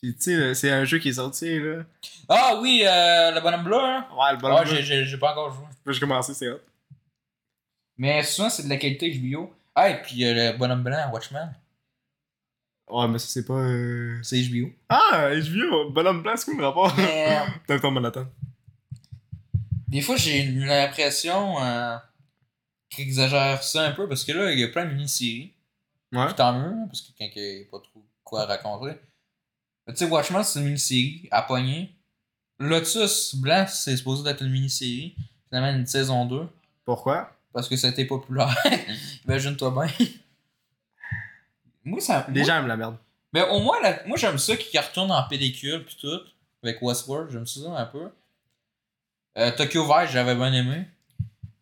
Puis 0.00 0.14
tu 0.14 0.22
sais, 0.22 0.54
c'est 0.54 0.70
un 0.70 0.84
jeu 0.84 0.98
qui 0.98 1.08
est 1.08 1.14
sorti, 1.14 1.58
là. 1.58 1.82
Ah 2.28 2.58
oui, 2.60 2.82
euh, 2.86 3.32
le 3.32 3.40
bonhomme 3.40 3.64
bleu, 3.64 3.78
hein? 3.80 4.06
Ouais, 4.16 4.32
le 4.32 4.38
bon 4.38 4.54
Ouais, 4.54 4.64
j'ai- 4.64 4.82
j'ai 4.82 5.04
j'ai 5.04 5.18
pas 5.18 5.32
encore 5.32 5.52
joué. 5.52 5.64
J'ai 5.92 6.00
commencé, 6.00 6.34
c'est 6.34 6.48
hot. 6.48 6.60
Mais 7.96 8.22
souvent, 8.22 8.48
c'est 8.48 8.62
de 8.62 8.68
la 8.68 8.76
qualité 8.76 9.10
HBO. 9.18 9.52
Ah, 9.74 9.90
et 9.90 10.02
puis 10.02 10.20
le 10.20 10.56
bonhomme 10.56 10.82
blanc, 10.84 11.10
Watchman, 11.12 11.52
Ouais, 12.90 13.08
mais 13.08 13.18
ça, 13.18 13.26
c'est 13.28 13.44
pas. 13.46 13.54
euh, 13.54 14.18
c'est 14.22 14.40
HBO. 14.48 14.70
Ah, 14.88 15.28
HBO, 15.34 15.90
bonhomme 15.90 16.22
c'est 16.36 16.44
cool 16.46 16.58
le 16.58 16.66
rapport? 16.66 16.94
Mais 16.96 17.38
T'as 17.66 17.78
ton 17.78 17.90
Manhattan. 17.90 18.26
des 19.88 20.00
fois, 20.00 20.16
j'ai 20.16 20.42
l'impression 20.44 21.62
euh, 21.62 21.96
qu'ils 22.90 23.04
exagèrent 23.04 23.62
ça 23.62 23.86
un 23.86 23.92
peu 23.92 24.08
parce 24.08 24.24
que 24.24 24.32
là, 24.32 24.52
il 24.52 24.58
y 24.58 24.64
a 24.64 24.68
plein 24.68 24.86
de 24.86 24.92
mini-séries. 24.92 25.52
Ouais. 26.12 26.26
Puis 26.26 26.34
tant 26.34 26.58
mieux, 26.58 26.74
parce 26.86 27.02
que 27.02 27.08
quand 27.18 27.26
il 27.36 27.42
n'y 27.42 27.62
a 27.62 27.64
pas 27.70 27.78
trop 27.78 28.02
quoi 28.24 28.44
raconter. 28.46 28.94
Tu 29.88 29.96
sais, 29.96 30.04
Watchmen, 30.06 30.42
c'est 30.44 30.58
une 30.60 30.66
mini-série 30.66 31.28
à 31.30 31.42
pogner. 31.42 31.90
Lotus 32.58 33.34
Blanc, 33.36 33.66
c'est 33.68 33.96
supposé 33.96 34.28
être 34.28 34.42
une 34.42 34.50
mini-série. 34.50 35.14
Finalement, 35.48 35.78
une 35.78 35.86
saison 35.86 36.26
2. 36.26 36.46
Pourquoi? 36.84 37.30
Parce 37.52 37.68
que 37.68 37.76
ça 37.76 37.86
a 37.86 37.90
été 37.90 38.04
populaire. 38.04 38.54
Imagine-toi 39.26 39.70
bien. 39.70 40.06
Moi, 41.84 42.00
ça. 42.00 42.26
Les 42.28 42.40
moi- 42.40 42.48
gens 42.48 42.56
aiment 42.58 42.66
la 42.66 42.76
merde. 42.76 42.96
Mais 43.32 43.42
au 43.48 43.60
moins, 43.60 43.80
la- 43.82 44.04
moi, 44.06 44.16
j'aime 44.16 44.38
ça 44.38 44.56
qui 44.56 44.78
retourne 44.78 45.10
en 45.10 45.22
pellicule 45.28 45.84
puis 45.84 45.96
tout. 46.00 46.20
Avec 46.62 46.80
Westworld, 46.82 47.30
j'aime 47.30 47.46
ça 47.46 47.60
un 47.76 47.86
peu. 47.86 48.08
Euh, 49.36 49.50
Tokyo 49.56 49.84
Vice, 49.84 50.10
j'avais 50.10 50.34
bien 50.34 50.52
aimé. 50.52 50.86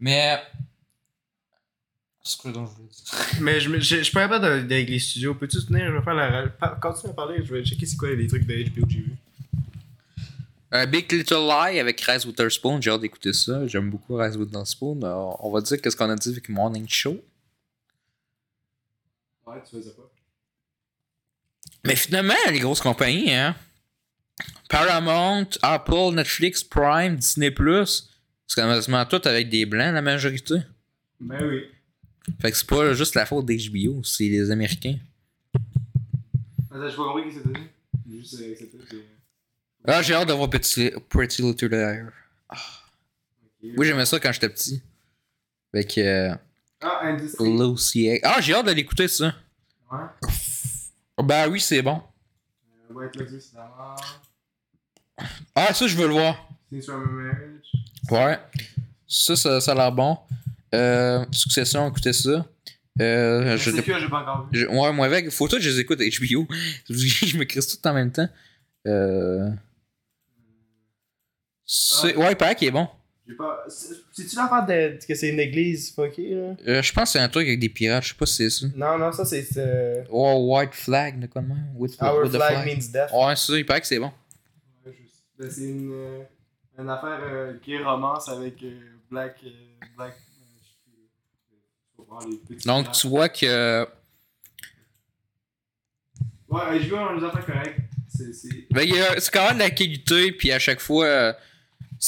Mais. 0.00 0.40
C'est 2.22 2.38
quoi 2.40 2.50
donc 2.50 2.68
je 2.68 2.74
voulais 2.74 2.88
dire? 2.88 3.04
Mais 3.40 3.60
je, 3.60 3.68
me- 3.68 3.78
je, 3.80 3.96
je 3.98 4.02
suis 4.02 4.12
pas 4.12 4.22
capable 4.22 4.44
avec 4.46 4.88
les 4.88 4.98
studios. 4.98 5.34
Peux-tu 5.34 5.64
tenir, 5.64 5.86
je 5.86 5.92
vais 5.96 6.02
faire 6.02 6.14
la. 6.14 6.48
Continue 6.80 7.10
à 7.12 7.14
parler, 7.14 7.44
je 7.44 7.54
vais 7.54 7.64
checker 7.64 7.86
c'est 7.86 7.96
quoi 7.96 8.10
les 8.10 8.26
trucs 8.26 8.46
de 8.46 8.64
HBO 8.70 8.86
que 8.86 8.92
j'ai 8.92 8.98
vu. 9.00 9.16
Un 10.72 10.86
Big 10.86 11.10
Little 11.12 11.46
Lie 11.46 11.78
avec 11.78 12.00
Reese 12.00 12.24
Witherspoon, 12.26 12.80
j'ai 12.80 12.90
hâte 12.90 13.00
d'écouter 13.00 13.32
ça. 13.32 13.66
J'aime 13.68 13.90
beaucoup 13.90 14.16
Reese 14.16 14.36
Witherspoon. 14.36 15.00
Euh, 15.04 15.14
on 15.40 15.50
va 15.52 15.60
dire 15.60 15.80
qu'est-ce 15.80 15.96
qu'on 15.96 16.10
a 16.10 16.16
dit 16.16 16.30
avec 16.30 16.48
Morning 16.48 16.86
Show. 16.88 17.22
Ouais, 19.46 19.62
tu 19.64 19.76
faisais 19.76 19.92
pas. 19.92 20.10
Mais 21.84 21.96
finalement, 21.96 22.34
les 22.50 22.58
grosses 22.58 22.80
compagnies, 22.80 23.32
hein. 23.32 23.54
Paramount, 24.68 25.48
Apple, 25.62 26.12
Netflix, 26.12 26.64
Prime, 26.64 27.16
Disney+, 27.16 27.54
c'est 28.46 28.54
quasiment 28.60 29.04
tout 29.06 29.20
avec 29.24 29.48
des 29.48 29.64
blancs, 29.64 29.94
la 29.94 30.02
majorité. 30.02 30.56
Ben 31.20 31.44
oui. 31.46 31.64
Fait 32.40 32.50
que 32.50 32.56
c'est 32.56 32.66
pas 32.66 32.92
juste 32.92 33.14
la 33.14 33.24
faute 33.24 33.46
d'HBO, 33.46 34.02
c'est 34.02 34.24
les 34.24 34.50
Américains. 34.50 34.98
Attends, 36.70 36.90
je 36.90 36.96
pas 36.96 37.04
compris 37.04 37.28
que 37.28 37.34
c'était. 37.34 37.60
Juste 38.08 38.40
euh, 38.40 39.02
Ah, 39.84 40.02
j'ai 40.02 40.14
hâte 40.14 40.28
de 40.28 40.32
voir 40.32 40.50
Pretty, 40.50 40.90
Pretty 41.08 41.42
Little 41.42 41.68
Liars. 41.68 42.12
Ok. 42.50 43.70
Oui, 43.76 43.86
j'aimais 43.86 44.06
ça 44.06 44.18
quand 44.18 44.32
j'étais 44.32 44.48
petit. 44.48 44.82
Avec 45.72 45.96
euh, 45.98 46.34
Ah, 46.88 47.00
Industry. 47.04 48.20
Ah, 48.22 48.40
j'ai 48.40 48.54
hâte 48.54 48.66
de 48.66 48.72
l'écouter, 48.72 49.08
ça. 49.08 49.34
Ouais. 49.90 49.98
Ben 51.24 51.48
oui, 51.50 51.60
c'est 51.60 51.82
bon. 51.82 52.00
Euh, 52.90 52.94
White 52.94 53.16
Lotus, 53.16 53.48
c'est 53.50 53.56
d'abord. 53.56 54.20
Ah, 55.54 55.72
ça, 55.74 55.86
je 55.86 55.96
veux 55.96 56.06
le 56.06 56.12
voir. 56.12 56.48
Marriage. 56.70 57.72
Ouais. 58.10 58.38
Ça, 59.08 59.34
ça, 59.36 59.60
ça 59.60 59.72
a 59.72 59.74
l'air 59.74 59.92
bon. 59.92 60.18
Euh, 60.74 61.24
Succession, 61.32 61.88
écoutez 61.88 62.12
ça. 62.12 62.46
Euh, 63.00 63.56
je, 63.56 63.70
C'est 63.70 63.82
que 63.82 63.98
j'ai 63.98 64.08
pas 64.08 64.20
encore 64.22 64.48
vu. 64.50 64.60
je- 64.60 64.66
ouais, 64.66 64.92
moi 64.92 65.06
avec, 65.06 65.28
faut 65.30 65.46
que 65.46 65.60
je 65.60 65.68
les 65.70 65.80
écoute 65.80 65.98
HBO. 65.98 66.46
je 66.88 67.36
me 67.36 67.44
crisse 67.44 67.66
tout 67.68 67.88
en 67.88 67.92
même 67.94 68.10
temps. 68.12 68.28
Euh. 68.86 69.50
C'est... 71.64 72.16
Ouais, 72.16 72.32
il 72.32 72.36
paraît 72.36 72.54
qu'il 72.54 72.68
est 72.68 72.72
bon. 72.72 72.88
C'est-tu 73.68 74.36
l'affaire 74.36 74.64
de... 74.66 74.98
que 75.04 75.14
c'est 75.14 75.30
une 75.30 75.40
église 75.40 75.92
fuckée, 75.94 76.34
là? 76.34 76.54
Euh, 76.68 76.80
je 76.82 76.92
pense 76.92 77.04
que 77.04 77.18
c'est 77.18 77.24
un 77.24 77.28
truc 77.28 77.46
avec 77.48 77.58
des 77.58 77.68
pirates, 77.68 78.04
je 78.04 78.08
sais 78.10 78.14
pas 78.14 78.26
si 78.26 78.34
c'est 78.36 78.50
ça. 78.50 78.66
Non, 78.76 78.96
non, 78.98 79.10
ça 79.12 79.24
c'est. 79.24 79.46
euh, 79.56 80.04
Oh, 80.10 80.54
White 80.54 80.74
Flag, 80.74 81.18
de 81.18 81.26
quoi 81.26 81.42
de 81.42 81.48
même? 81.48 81.66
With, 81.74 81.96
Our 82.00 82.22
with 82.22 82.32
the 82.32 82.36
flag, 82.36 82.64
means 82.66 82.88
death. 82.92 83.10
Ouais, 83.12 83.34
c'est 83.36 83.52
ça, 83.52 83.58
il 83.58 83.66
paraît 83.66 83.80
que 83.80 83.86
c'est 83.88 83.98
bon. 83.98 84.12
Ouais, 84.86 84.92
je- 84.96 85.42
ben, 85.44 85.50
c'est 85.50 85.62
une, 85.64 85.92
euh, 85.92 86.22
une 86.78 86.88
affaire 86.88 87.18
euh, 87.22 87.54
qui 87.62 87.74
est 87.74 87.82
romance 87.82 88.28
avec 88.28 88.54
Black. 89.10 89.36
Black. 89.96 90.14
Donc, 92.64 92.92
tu 92.92 93.08
vois 93.08 93.28
que. 93.28 93.86
Ouais, 96.48 96.80
je 96.80 96.88
vois 96.88 97.12
une 97.12 97.24
affaire 97.24 97.44
correcte. 97.44 97.80
C'est. 98.08 98.32
c'est- 98.32 98.66
Ben, 98.70 98.88
c'est 99.18 99.32
quand 99.32 99.48
même 99.48 99.54
de 99.56 99.62
la 99.62 99.70
qualité, 99.70 100.32
puis 100.32 100.52
à 100.52 100.58
chaque 100.58 100.80
fois. 100.80 101.36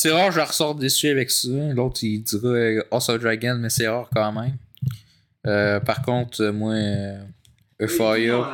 C'est 0.01 0.11
rare, 0.13 0.31
je 0.33 0.41
ressors 0.41 0.75
déçu 0.75 1.09
avec 1.09 1.31
ça. 1.31 1.49
L'autre, 1.49 2.03
il 2.03 2.23
dira 2.23 2.49
euh, 2.49 2.83
House 2.91 3.09
of 3.09 3.21
Dragon, 3.21 3.57
mais 3.59 3.71
c'est 3.71 3.89
rare 3.89 4.09
quand 4.15 4.33
même. 4.33 4.57
Euh, 5.47 5.81
par 5.81 6.03
contre, 6.03 6.43
euh, 6.43 6.53
moi. 6.53 6.75
euh, 6.75 7.23
Euphoria. 7.81 8.51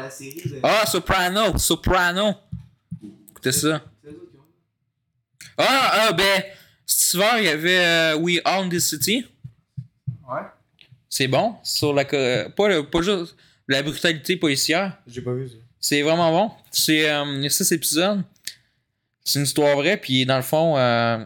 Ah, 0.62 0.84
Soprano! 0.86 1.56
Soprano! 1.58 2.34
Écoutez 3.30 3.52
ça. 3.52 3.82
Ah, 5.56 6.06
ah, 6.08 6.12
ben. 6.12 6.42
Cet 6.86 7.14
hiver, 7.14 7.38
il 7.38 7.44
y 7.44 7.48
avait 7.48 7.78
euh, 7.78 8.16
We 8.16 8.40
Own 8.44 8.68
This 8.68 8.88
City. 8.90 9.24
Ouais. 10.28 10.40
C'est 11.08 11.28
bon. 11.28 11.56
Sur 11.62 11.94
la. 11.94 12.04
Pas, 12.04 12.68
le- 12.68 12.82
pas 12.88 13.00
juste 13.02 13.34
la 13.68 13.82
brutalité 13.82 14.36
policière. 14.36 14.98
J'ai 15.06 15.22
pas 15.22 15.32
vu 15.32 15.48
ça. 15.48 15.54
C'est 15.80 16.02
vraiment 16.02 16.30
bon. 16.30 16.50
C'est 16.70 17.08
euh, 17.10 17.48
6 17.48 17.72
épisodes. 17.72 18.22
C'est 19.24 19.38
une 19.38 19.46
histoire 19.46 19.74
vraie, 19.76 19.96
puis 19.96 20.26
dans 20.26 20.36
le 20.36 20.42
fond, 20.42 20.76
euh, 20.76 21.24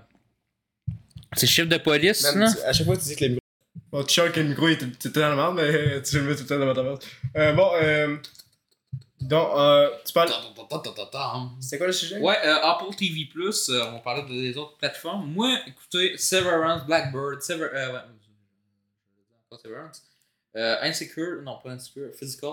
c'est 1.37 1.47
chef 1.47 1.69
de 1.69 1.77
police. 1.79 2.23
Même, 2.35 2.53
tu- 2.53 2.61
à 2.63 2.73
chaque 2.73 2.87
fois, 2.87 2.97
tu 2.97 3.05
dis 3.05 3.17
que 3.17 3.25
le 3.25 3.31
micro. 3.33 3.45
Bon, 3.93 4.03
tu 4.05 4.15
chiales 4.15 4.33
que 4.33 4.41
le 4.41 4.49
micro 4.49 4.69
est 4.69 4.77
tout 4.79 4.91
tout 5.01 5.09
dans 5.11 5.29
la 5.31 5.37
merde, 5.37 5.55
mais 5.57 6.03
tu 6.03 6.17
le 6.17 6.23
mets 6.25 6.35
tout 6.37 6.43
le 6.43 6.49
temps 6.49 6.59
dans 6.59 6.75
ta 6.75 6.83
merde. 6.83 7.03
Euh, 7.37 7.53
bon, 7.53 7.71
euh. 7.75 8.17
Donc, 9.21 9.49
euh, 9.57 9.91
tu 10.07 10.13
parles. 10.13 10.31
C'est 11.61 11.77
quoi 11.79 11.89
le 11.89 11.93
sujet? 11.93 12.19
Ouais, 12.21 12.37
euh, 12.45 12.57
Apple 12.63 12.95
TV, 12.97 13.29
euh, 13.37 13.85
on 13.93 13.99
parlait 14.01 14.23
de- 14.23 14.29
des 14.29 14.57
autres 14.57 14.77
plateformes. 14.77 15.31
Moi, 15.33 15.59
écoutez, 15.67 16.17
Severance, 16.17 16.87
Blackbird, 16.87 17.43
Sever 17.43 17.69
euh, 17.75 17.93
ouais, 17.95 17.99
pas 19.51 19.59
Severance. 19.59 20.03
Euh, 20.57 20.77
Insecure, 20.83 21.43
non 21.43 21.59
pas 21.63 21.71
Insecure, 21.71 22.11
Physical. 22.15 22.51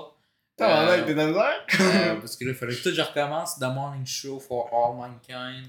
T'as 0.57 0.83
Euh, 0.91 0.95
l'air 0.97 1.05
t'es 1.05 1.13
dans 1.13 1.21
la 1.23 1.27
misère? 1.27 1.65
Euh, 1.81 2.15
parce 2.15 2.35
que 2.35 2.45
là, 2.45 2.51
il 2.51 2.55
fallait 2.57 2.75
que 2.75 2.81
tout 2.81 2.95
je 2.95 3.01
recommence. 3.01 3.59
The 3.59 3.63
Morning 3.63 4.05
Show 4.05 4.39
for 4.39 4.69
All 4.73 4.95
Mankind. 4.97 5.67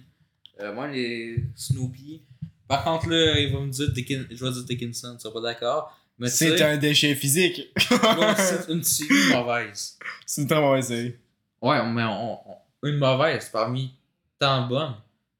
Euh, 0.60 0.72
moi, 0.72 0.86
les 0.88 1.44
Snoopy. 1.54 2.22
Par 2.68 2.82
contre, 2.84 3.08
là, 3.08 3.38
il 3.38 3.52
va 3.52 3.60
me 3.60 3.70
dire 3.70 3.90
Dickin... 3.92 4.24
je 4.30 4.44
vais 4.44 4.50
dire 4.52 4.64
Dickinson, 4.64 5.14
tu 5.16 5.20
seras 5.22 5.32
pas 5.34 5.40
d'accord. 5.40 5.96
Mais 6.18 6.28
C'est 6.28 6.60
un 6.62 6.76
déchet 6.78 7.14
physique. 7.14 7.68
c'est 7.78 8.68
une 8.72 8.82
série 8.82 9.32
mauvaise. 9.34 9.98
C'est 10.24 10.40
une 10.42 10.48
très 10.48 10.60
mauvaise 10.60 10.86
série. 10.86 11.14
Ouais, 11.60 11.82
mais 11.92 12.04
on, 12.04 12.34
on- 12.50 12.56
une 12.82 12.96
mauvaise 12.98 13.48
parmi 13.50 13.92
tant 14.38 14.66
bonnes. 14.66 14.94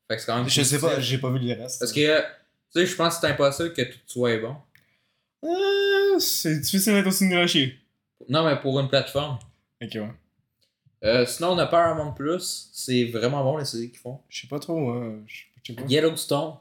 Fait 0.09 0.17
que 0.17 0.21
c'est 0.21 0.27
quand 0.27 0.37
même 0.39 0.49
Je 0.49 0.63
sais 0.63 0.79
pas, 0.79 1.01
j'ai 1.01 1.19
pas 1.19 1.31
vu 1.31 1.39
le 1.39 1.55
reste. 1.55 1.79
Parce 1.81 1.93
que, 1.93 2.19
tu 2.21 2.25
sais, 2.71 2.87
je 2.87 2.95
pense 2.95 3.15
que 3.17 3.21
c'est 3.23 3.33
impossible 3.33 3.73
que 3.73 3.83
tout 3.83 3.99
soit 4.07 4.37
bon. 4.39 4.57
Euh, 5.45 6.19
c'est 6.19 6.59
difficile 6.61 6.95
d'être 6.95 7.07
aussi 7.09 7.25
nulloché. 7.25 7.79
Non, 8.29 8.45
mais 8.45 8.59
pour 8.61 8.79
une 8.81 8.89
plateforme. 8.89 9.39
Ok, 9.83 9.91
ouais. 9.95 10.11
Euh, 11.05 11.27
sinon, 11.27 11.51
on 11.53 11.59
a 11.59 11.67
Paramount 11.67 12.13
Plus. 12.13 12.71
C'est 12.73 13.05
vraiment 13.07 13.43
bon 13.45 13.59
les 13.59 13.65
séries 13.65 13.91
qu'ils 13.91 14.01
font. 14.01 14.21
Je 14.29 14.41
sais 14.43 14.47
pas 14.49 14.59
trop, 14.59 14.95
je 15.27 15.43
sais 15.67 15.73
pas. 15.75 15.83
Yellowstone. 15.89 16.55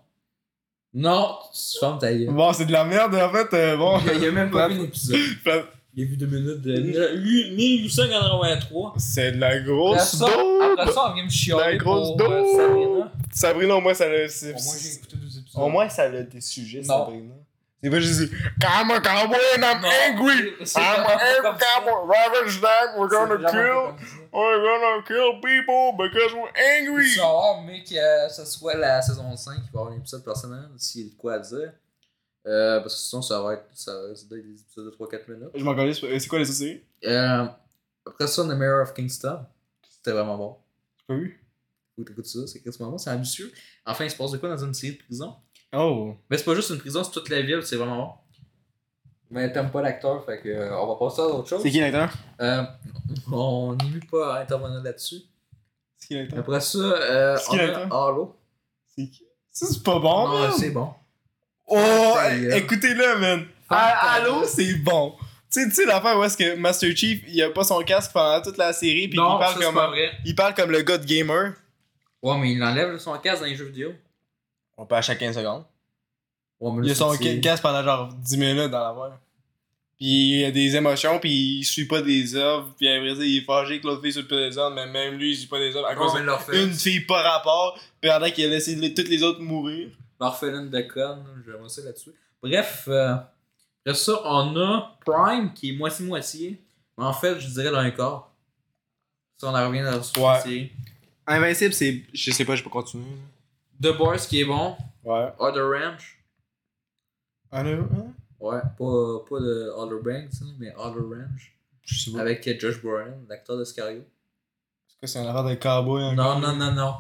Non, 0.98 1.38
tu 1.54 1.78
fermes 1.80 2.00
ta 2.00 2.12
gueule. 2.14 2.30
Bon, 2.32 2.54
c'est 2.54 2.66
de 2.66 2.72
la 2.72 2.86
merde, 2.86 3.14
en 3.16 3.30
fait. 3.30 3.54
euh, 3.54 3.76
bon. 3.78 4.00
Il 4.16 4.24
y 4.24 4.28
a 4.28 4.32
même 4.32 4.50
pas 4.50 4.68
vu 4.70 4.80
l'épisode. 4.80 5.18
Plat- 5.44 5.64
Il 5.94 6.04
a 6.04 6.08
vu 6.08 6.18
deux 6.18 6.26
minutes 6.26 6.62
de 6.62 6.74
1883. 7.84 8.94
C'est 8.98 9.34
de 9.34 9.38
la 9.40 9.48
Après 9.48 9.64
grosse 9.64 10.00
ça, 10.18 10.26
après 10.26 10.86
daube. 10.86 10.94
ça, 10.94 11.10
on 11.10 11.14
vient 11.14 11.24
me 11.26 11.30
chialer 11.30 11.72
La 11.74 11.78
grosse 11.78 12.18
pour 12.18 12.32
euh, 12.32 12.42
daube. 12.42 12.56
Sabrina. 12.58 13.12
Sabrina, 13.32 13.76
au 13.76 13.82
moins, 13.82 13.94
ça 13.94 14.08
l'a. 14.10 14.28
c'est- 14.30 14.50
Au 14.52 14.64
moins, 14.64 14.76
j'ai 14.82 14.94
écouté 14.94 15.16
deux 15.18 15.38
épisodes. 15.40 15.64
Au 15.64 15.70
moins, 15.70 15.90
ça 15.90 16.04
a 16.04 16.10
des 16.10 16.42
sujets, 16.42 16.82
Non. 16.82 17.06
Sabrina. 17.06 17.34
C'est 17.84 17.90
pas 17.92 18.00
juste. 18.00 18.32
I'm 18.64 18.90
a 18.90 19.00
cowboy 19.00 19.38
and 19.58 19.62
I'm 19.62 19.82
Non, 19.82 19.90
angry. 20.10 20.54
c'est 20.64 20.80
I'm 20.80 20.86
vraiment 20.86 21.04
an 21.04 21.06
pas 21.06 21.14
angry 21.14 21.42
comme 21.44 21.58
ça. 21.60 21.66
cowboy. 21.86 22.16
Ravage 22.16 22.62
them. 22.62 22.88
We're 22.98 23.10
C'est 23.10 23.16
gonna 23.16 23.36
vraiment 23.36 23.50
kill. 23.52 23.60
pas 23.60 23.86
comme 23.86 24.08
ça. 24.08 24.15
We're 24.36 24.62
gonna 24.62 25.02
kill 25.04 25.40
people 25.40 25.94
because 25.98 26.34
we're 26.34 26.52
angry. 26.78 27.16
Vas 27.16 27.22
voir, 27.22 27.62
mais 27.62 27.84
que 27.84 27.96
euh, 27.96 28.28
ce 28.28 28.44
soit 28.44 28.76
la 28.76 29.02
saison 29.02 29.34
5, 29.34 29.54
il 29.56 29.62
va 29.62 29.64
y 29.64 29.70
avoir 29.70 29.94
un 29.94 29.96
épisode 29.96 30.26
par 30.26 30.36
semaine, 30.36 30.70
s'il 30.76 31.06
y 31.06 31.08
a 31.08 31.10
de 31.10 31.16
quoi 31.16 31.36
à 31.36 31.40
dire. 31.40 31.72
Euh, 32.46 32.82
parce 32.82 32.96
que 32.96 33.00
sinon, 33.00 33.22
ça 33.22 33.42
va 33.42 33.54
être, 33.54 33.66
ça 33.74 33.94
va 33.94 34.10
être 34.10 34.28
des 34.28 34.62
épisodes 34.62 34.86
de 34.88 34.92
3-4 34.92 35.32
minutes. 35.32 35.50
Je 35.56 35.64
m'en 35.64 35.74
connais. 35.74 35.94
C'est 35.94 36.28
quoi 36.28 36.40
les 36.40 36.50
autres 36.50 36.58
séries? 36.58 36.84
Euh, 37.06 37.46
après 38.06 38.28
ça, 38.28 38.44
The 38.44 38.48
Mayor 38.48 38.82
of 38.82 38.94
Kingston. 38.94 39.40
C'était 39.90 40.12
vraiment 40.12 40.38
bon. 40.38 40.58
J'ai 40.98 41.06
pas 41.08 41.16
vu? 41.16 41.42
T'écoutes 42.06 42.26
ça, 42.26 42.46
c'est 42.46 42.60
quasiment 42.60 42.92
bon, 42.92 42.98
c'est 42.98 43.12
ambitieux. 43.12 43.50
Enfin, 43.86 44.04
il 44.04 44.12
se 44.12 44.18
passe 44.18 44.32
de 44.32 44.38
quoi 44.38 44.50
dans 44.50 44.66
une 44.66 44.74
série 44.74 44.98
de 44.98 45.04
prison? 45.04 45.34
Oh. 45.72 46.14
Mais 46.30 46.38
c'est 46.38 46.44
pas 46.44 46.56
juste 46.56 46.72
une 46.72 46.80
prison, 46.80 47.06
c'est 47.06 47.12
toute 47.12 47.30
la 47.30 47.42
ville, 47.42 47.64
c'est 47.64 47.78
vraiment 47.78 47.98
bon. 47.98 48.12
Mais 49.32 49.52
t'aimes 49.52 49.72
pas 49.72 49.82
l'acteur, 49.82 50.24
fait 50.26 50.40
que 50.40 50.50
euh, 50.50 50.78
on 50.80 50.88
va 50.88 50.96
passer 50.96 51.22
à 51.22 51.26
autre 51.26 51.50
chose. 51.50 51.62
C'est 51.62 51.72
qui 51.72 51.80
l'acteur? 51.80 52.10
Euh, 52.42 52.64
on 53.32 53.72
mieux 53.74 54.00
pas 54.12 54.36
à 54.36 54.42
intervenir 54.42 54.82
là-dessus. 54.84 55.22
C'est 55.98 56.08
qui 56.08 56.16
l'acteur? 56.16 56.40
Après 56.40 56.60
ça, 56.62 56.78
euh, 56.78 57.38
C'est 57.38 57.50
qui 57.50 57.58
l'acteur? 57.58 57.86
Halo. 57.94 58.36
C'est 58.96 59.08
qui? 59.10 59.26
Ça, 59.52 59.66
c'est 59.68 59.84
pas 59.84 60.00
bon, 60.00 60.28
non, 60.28 60.40
man. 60.40 60.52
c'est 60.58 60.70
bon. 60.70 60.90
Oh, 61.68 61.76
gueule. 62.16 62.54
écoutez-le, 62.54 63.20
man. 63.20 63.46
Ah, 63.70 64.20
gueule. 64.20 64.28
Allô, 64.32 64.44
c'est 64.46 64.76
bon. 64.76 65.16
Tu 65.52 65.62
sais, 65.62 65.70
tu 65.70 65.76
sais 65.76 65.86
l'affaire 65.86 66.18
où 66.20 66.24
est-ce 66.24 66.38
que 66.38 66.56
Master 66.56 66.96
Chief, 66.96 67.24
il 67.28 67.42
a 67.42 67.50
pas 67.50 67.64
son 67.64 67.80
casque 67.82 68.12
pendant 68.14 68.42
toute 68.42 68.58
la 68.58 68.74
série, 68.74 69.08
puis 69.08 69.18
non, 69.18 69.38
il 69.38 69.40
parle 69.40 69.54
ça, 69.54 69.60
c'est 69.60 69.66
comme 69.66 69.76
pas 69.76 69.88
vrai. 69.88 70.12
il 70.26 70.36
parle 70.36 70.54
comme 70.54 70.72
le 70.72 70.82
gars 70.82 70.98
de 70.98 71.06
gamer. 71.06 71.54
Ouais, 72.22 72.38
mais 72.38 72.52
il 72.52 72.64
enlève 72.64 72.98
son 72.98 73.18
casque 73.18 73.42
dans 73.42 73.48
les 73.48 73.56
jeux 73.56 73.66
vidéo. 73.66 73.94
On 74.78 74.86
peut 74.86 74.96
à 74.96 75.02
chaque 75.02 75.20
15 75.20 75.36
secondes. 75.36 75.64
Il 76.62 76.92
a 76.92 76.96
son 76.96 77.14
c'est- 77.14 77.40
casque 77.42 77.64
pendant 77.64 77.84
genre 77.84 78.08
10 78.14 78.38
minutes 78.38 78.72
dans 78.72 78.80
la 78.84 78.92
voix. 78.92 79.20
Puis 79.98 80.40
il 80.40 80.46
a 80.46 80.52
des 80.52 80.76
émotions, 80.76 81.20
puis 81.20 81.60
il 81.60 81.64
suit 81.64 81.86
pas 81.86 82.02
des 82.02 82.36
œuvres, 82.36 82.74
puis 82.78 82.88
après 82.90 83.16
ça, 83.16 83.24
il 83.24 83.38
est 83.38 83.42
fâché 83.46 83.80
que 83.80 83.88
l'autre 83.88 84.02
fille 84.02 84.12
suit 84.12 84.24
pas 84.24 84.36
des 84.36 84.58
œuvres, 84.58 84.76
mais 84.76 84.86
même 84.88 85.16
lui, 85.16 85.32
il 85.32 85.38
suit 85.38 85.48
pas 85.48 85.60
des 85.60 85.74
œuvres. 85.76 85.88
À 85.88 85.96
cause 85.96 86.14
d'une 86.52 86.74
fille 86.74 87.02
pas 87.06 87.22
rapport, 87.22 87.80
pendant 88.02 88.30
qu'il 88.30 88.46
a 88.46 88.50
laissé 88.50 88.76
les- 88.76 88.94
toutes 88.94 89.08
les 89.08 89.24
autres 89.24 89.40
mourir. 89.42 89.90
L'orpheline 90.20 90.70
de 90.70 90.82
conne, 90.82 91.24
j'aimerais 91.46 91.70
ça 91.70 91.82
là-dessus. 91.84 92.12
Bref, 92.44 92.86
euh, 92.90 93.16
après 93.86 93.98
ça, 93.98 94.20
on 94.26 94.56
a 94.58 94.98
Prime 95.06 95.54
qui 95.54 95.70
est 95.70 95.74
moitié-moitié. 95.78 96.62
Mais 96.98 97.04
en 97.06 97.14
fait, 97.14 97.40
je 97.40 97.48
dirais 97.48 97.72
d'un 97.72 97.90
quart. 97.92 98.32
Si 99.38 99.46
on 99.46 99.50
en 99.56 99.68
revient 99.68 99.82
dans 99.82 99.92
la 99.92 99.98
Ouais. 100.44 100.72
Invincible, 101.28 101.74
c'est. 101.74 102.04
Je 102.14 102.32
sais 102.32 102.46
pas, 102.46 102.56
je 102.56 102.64
peux 102.64 102.70
continuer. 102.70 103.04
The 103.82 103.96
Boys 103.98 104.20
qui 104.20 104.42
est 104.42 104.46
bon. 104.46 104.76
Ouais. 105.04 105.28
Other 105.40 105.64
Ranch. 105.70 106.18
Non? 107.64 108.14
Ouais, 108.40 108.60
pas, 108.78 109.26
pas 109.30 109.40
de 109.40 109.72
Outer 109.78 110.04
Banks, 110.04 110.32
hein, 110.42 110.54
mais 110.60 110.74
Outer 110.76 111.00
Range. 111.02 111.54
Je 111.84 112.00
sais 112.00 112.12
pas. 112.12 112.22
Avec 112.22 112.48
euh, 112.48 112.54
Josh 112.60 112.82
Brolin, 112.82 113.14
l'acteur 113.30 113.58
de 113.58 113.64
Scario. 113.64 114.00
Est-ce 114.00 114.98
que 115.02 115.08
c'est 115.08 115.20
un 115.20 115.28
affaire 115.28 115.44
de 115.44 115.56
cowboy 115.56 116.02
Non, 116.16 116.24
encore? 116.24 116.40
non, 116.40 116.56
non, 116.56 116.72
non. 116.72 116.94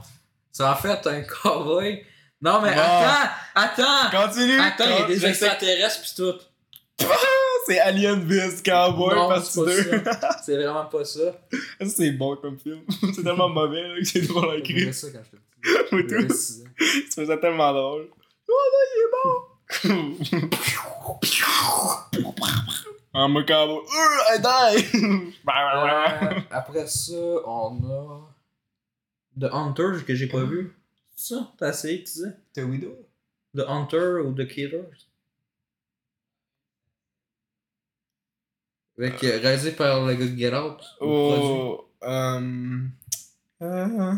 C'est 0.52 0.64
en 0.64 0.76
fait 0.76 1.06
un 1.08 1.22
cowboy. 1.24 2.04
Non, 2.42 2.62
mais 2.62 2.76
Non. 2.76 2.82
attends, 2.82 3.32
attends! 3.56 4.26
Continue! 4.28 4.60
Attends, 4.60 4.84
il 4.86 5.00
y 5.00 5.04
a 5.04 5.08
des 5.08 5.26
extraterrestres 5.26 6.02
pis 6.02 6.16
tout. 6.16 6.34
C'est 7.68 7.80
Alien 7.80 8.20
vs 8.28 8.62
Cowboy 8.64 9.16
Non, 9.16 9.28
partie 9.28 9.52
c'est 9.52 9.90
2. 9.90 10.04
pas 10.04 10.14
ça. 10.22 10.38
C'est 10.46 10.56
vraiment 10.56 10.86
pas 10.86 11.04
ça. 11.04 11.36
C'est 11.88 12.12
bon 12.12 12.36
comme 12.36 12.60
film. 12.60 12.82
c'est 13.16 13.24
tellement 13.24 13.50
mauvais 13.50 13.82
là, 13.82 13.96
que 13.98 14.04
c'est 14.06 14.22
drôle 14.22 14.52
à 14.52 14.56
écrire. 14.58 14.94
ça 14.94 15.08
quand 15.12 16.32
six 16.32 16.62
ans. 16.62 16.70
Tu 16.78 17.12
faisais 17.12 17.40
tellement 17.40 17.74
drôle. 17.74 18.08
Oh 18.48 18.52
non, 18.52 18.80
il 18.96 19.00
est 19.02 19.12
mort! 19.12 19.55
Ah, 23.18 23.28
mon 23.30 23.46
cowboy. 23.46 23.82
Uh, 23.86 24.34
I 24.34 24.38
die! 24.42 25.34
Euh, 25.48 26.42
après 26.52 26.88
ça, 26.88 27.14
on 27.46 27.82
a. 27.86 28.36
The 29.40 29.50
Hunter 29.54 30.04
que 30.06 30.16
j'ai 30.16 30.28
pas 30.28 30.44
vu. 30.44 30.76
Ça? 31.16 31.54
T'as 31.58 31.70
essayé, 31.70 32.00
tu 32.00 32.06
disais? 32.06 32.36
T'es 32.52 32.64
Widow? 32.64 32.98
The 33.56 33.64
Hunter 33.68 34.22
ou 34.26 34.34
The 34.34 34.48
Killers? 34.48 35.08
Avec, 38.98 39.24
euh, 39.24 39.40
réalisé 39.40 39.72
par 39.72 40.06
le 40.06 40.16
gars 40.16 40.26
de 40.26 40.38
Get 40.38 40.54
Out. 40.56 40.82
Oh. 41.02 41.86
Euh. 42.04 42.82
Euh. 43.62 44.14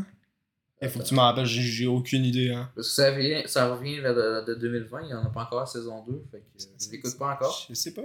Il 0.81 0.89
faut 0.89 0.99
que 0.99 1.03
tu 1.05 1.15
m'en 1.15 1.23
rappelles, 1.23 1.45
j'ai- 1.45 1.87
aucune 1.87 2.23
idée. 2.23 2.51
Hein. 2.51 2.69
Parce 2.75 2.87
que 2.89 2.93
ça, 2.93 3.11
vient, 3.11 3.41
ça 3.47 3.73
revient 3.73 3.99
là, 3.99 4.13
de, 4.13 4.45
de 4.45 4.55
2020, 4.55 5.01
il 5.01 5.07
n'y 5.07 5.13
en 5.13 5.23
a 5.25 5.29
pas 5.29 5.43
encore 5.43 5.61
la 5.61 5.65
saison 5.65 6.03
2, 6.05 6.23
fait 6.31 6.39
que 6.41 6.45
je 6.59 6.91
l'écoute 6.91 7.17
pas 7.17 7.33
encore. 7.33 7.65
Je 7.69 7.73
sais 7.73 7.93
pas. 7.93 8.03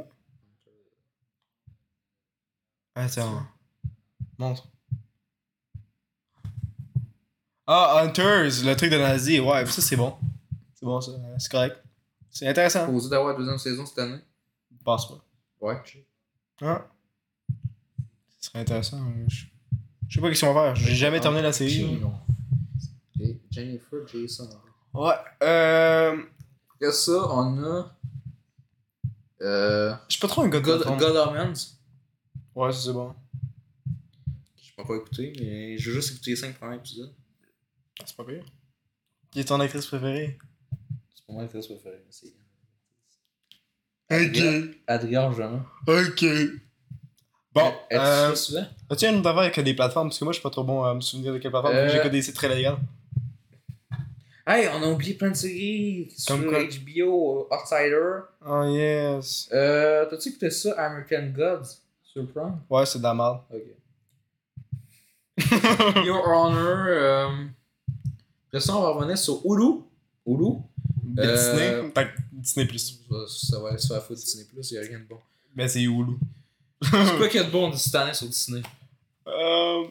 Attends. 2.94 3.42
Montre. 4.38 4.68
Ah, 7.66 8.00
Hunters, 8.02 8.64
le 8.64 8.74
truc 8.74 8.90
de 8.90 8.98
nazi. 8.98 9.38
Ouais, 9.40 9.64
ça 9.66 9.80
c'est 9.80 9.96
bon. 9.96 10.16
C'est 10.74 10.84
bon 10.84 11.00
ça, 11.00 11.12
c'est 11.38 11.50
correct. 11.50 11.76
C'est 12.30 12.46
intéressant. 12.48 12.86
Posé 12.86 13.08
d'avoir 13.10 13.32
la 13.32 13.38
deuxième 13.38 13.58
saison 13.58 13.86
cette 13.86 13.98
année. 13.98 14.18
Je 14.76 14.82
pense 14.82 15.08
pas. 15.08 15.24
Ouais. 15.60 15.80
Ah. 16.62 16.86
Ce 18.40 18.48
serait 18.48 18.60
intéressant. 18.60 19.00
euh, 19.00 19.24
Je 19.28 19.44
je 20.08 20.14
sais 20.14 20.20
pas 20.20 20.34
qu'on 20.34 20.52
va 20.54 20.62
faire. 20.64 20.76
J'ai 20.76 20.94
jamais 20.94 21.20
terminé 21.20 21.42
la 21.42 21.52
série. 21.52 21.98
non. 22.00 22.14
Et 23.22 23.38
Jennifer 23.50 24.06
Jason. 24.08 24.48
Ouais. 24.94 25.14
Euh. 25.42 26.16
Après 26.74 26.92
ça, 26.92 27.28
on 27.30 27.62
a. 27.62 27.96
Euh. 29.40 29.94
Je 30.08 30.14
suis 30.14 30.20
pas 30.20 30.28
trop 30.28 30.42
un 30.42 30.48
gars 30.48 30.60
de 30.60 30.64
God. 30.64 30.84
God 30.98 31.16
Omens. 31.16 31.78
Ouais, 32.54 32.72
ça 32.72 32.78
c'est 32.80 32.92
bon. 32.92 33.14
Je 34.62 34.70
peux 34.76 34.84
pas 34.84 34.96
écouter, 34.96 35.32
mais 35.38 35.78
j'ai 35.78 35.92
juste 35.92 36.12
écouté 36.12 36.30
les 36.30 36.36
5 36.36 36.58
premiers 36.58 36.76
épisodes. 36.76 37.12
Ah, 38.00 38.04
C'est 38.06 38.16
pas 38.16 38.24
pire. 38.24 38.44
Qui 39.30 39.40
est 39.40 39.44
ton 39.44 39.60
actrice 39.60 39.86
préférée? 39.86 40.38
C'est 41.14 41.24
pour 41.24 41.34
moi 41.34 41.42
l'actrice 41.42 41.66
préférée. 41.66 42.02
mais 42.04 42.10
c'est- 42.10 42.34
Ok. 44.10 44.74
Adrien 44.86 45.22
Arjona. 45.22 45.64
Ok. 45.86 46.24
Bon, 47.54 47.72
euh, 47.92 48.32
as-tu 48.90 49.06
un 49.06 49.14
autre 49.18 49.28
affaire 49.28 49.38
avec 49.38 49.60
des 49.60 49.74
plateformes? 49.74 50.08
Parce 50.08 50.18
que 50.18 50.24
moi, 50.24 50.32
je 50.32 50.38
suis 50.38 50.42
pas 50.42 50.50
trop 50.50 50.64
bon 50.64 50.84
à 50.84 50.94
me 50.94 51.00
souvenir 51.00 51.32
de 51.32 51.38
quelle 51.38 51.50
plateforme. 51.50 51.74
Euh, 51.76 51.88
J'écoute 51.90 52.10
des 52.12 52.22
sites 52.22 52.34
très 52.34 52.48
légaux. 52.48 52.76
Hey, 54.46 54.68
on 54.74 54.82
a 54.82 54.88
oublié 54.90 55.14
plein 55.14 55.30
de 55.30 55.36
séries 55.36 56.08
Comme 56.26 56.40
sur 56.42 56.50
quoi? 56.50 56.64
HBO, 56.64 57.48
euh, 57.50 57.54
Outsider. 57.56 58.20
Oh 58.44 58.64
yes. 58.74 59.48
Euh, 59.52 60.04
t'as-tu 60.06 60.30
écouté 60.30 60.50
ça, 60.50 60.72
American 60.84 61.28
Gods, 61.34 61.76
sur 62.02 62.26
Prime? 62.32 62.58
Ouais, 62.68 62.84
c'est 62.84 62.98
de 62.98 63.04
la 63.04 63.14
merde. 63.14 63.40
Ok. 63.52 63.62
Your 66.04 66.26
Honor. 66.26 66.86
Euh... 66.88 67.28
Après 68.48 68.60
ça, 68.60 68.76
on 68.76 68.82
va 68.82 68.88
revenir 68.90 69.16
sur 69.16 69.40
Hulu. 69.44 69.82
Hulu. 70.26 70.56
De 71.04 71.22
Euh, 71.22 71.82
Disney? 71.92 72.12
Disney 72.32 72.66
Plus. 72.66 73.00
Ça, 73.08 73.16
ça 73.28 73.60
va 73.60 73.68
aller 73.70 73.78
se 73.78 73.86
faire 73.92 74.02
foutre 74.02 74.20
Disney 74.20 74.44
Plus, 74.52 74.70
y'a 74.72 74.80
rien 74.80 74.98
de 74.98 75.04
bon. 75.04 75.18
Ben, 75.54 75.68
c'est 75.68 75.82
Hulu. 75.82 76.16
C'est 76.82 76.90
quoi 77.16 77.28
qu'il 77.30 77.40
y 77.40 77.44
a 77.44 77.46
de 77.46 77.50
bon 77.52 77.72
cette 77.76 77.94
année 77.94 78.12
sur 78.14 78.26
Disney? 78.26 78.62
Euh. 79.26 79.84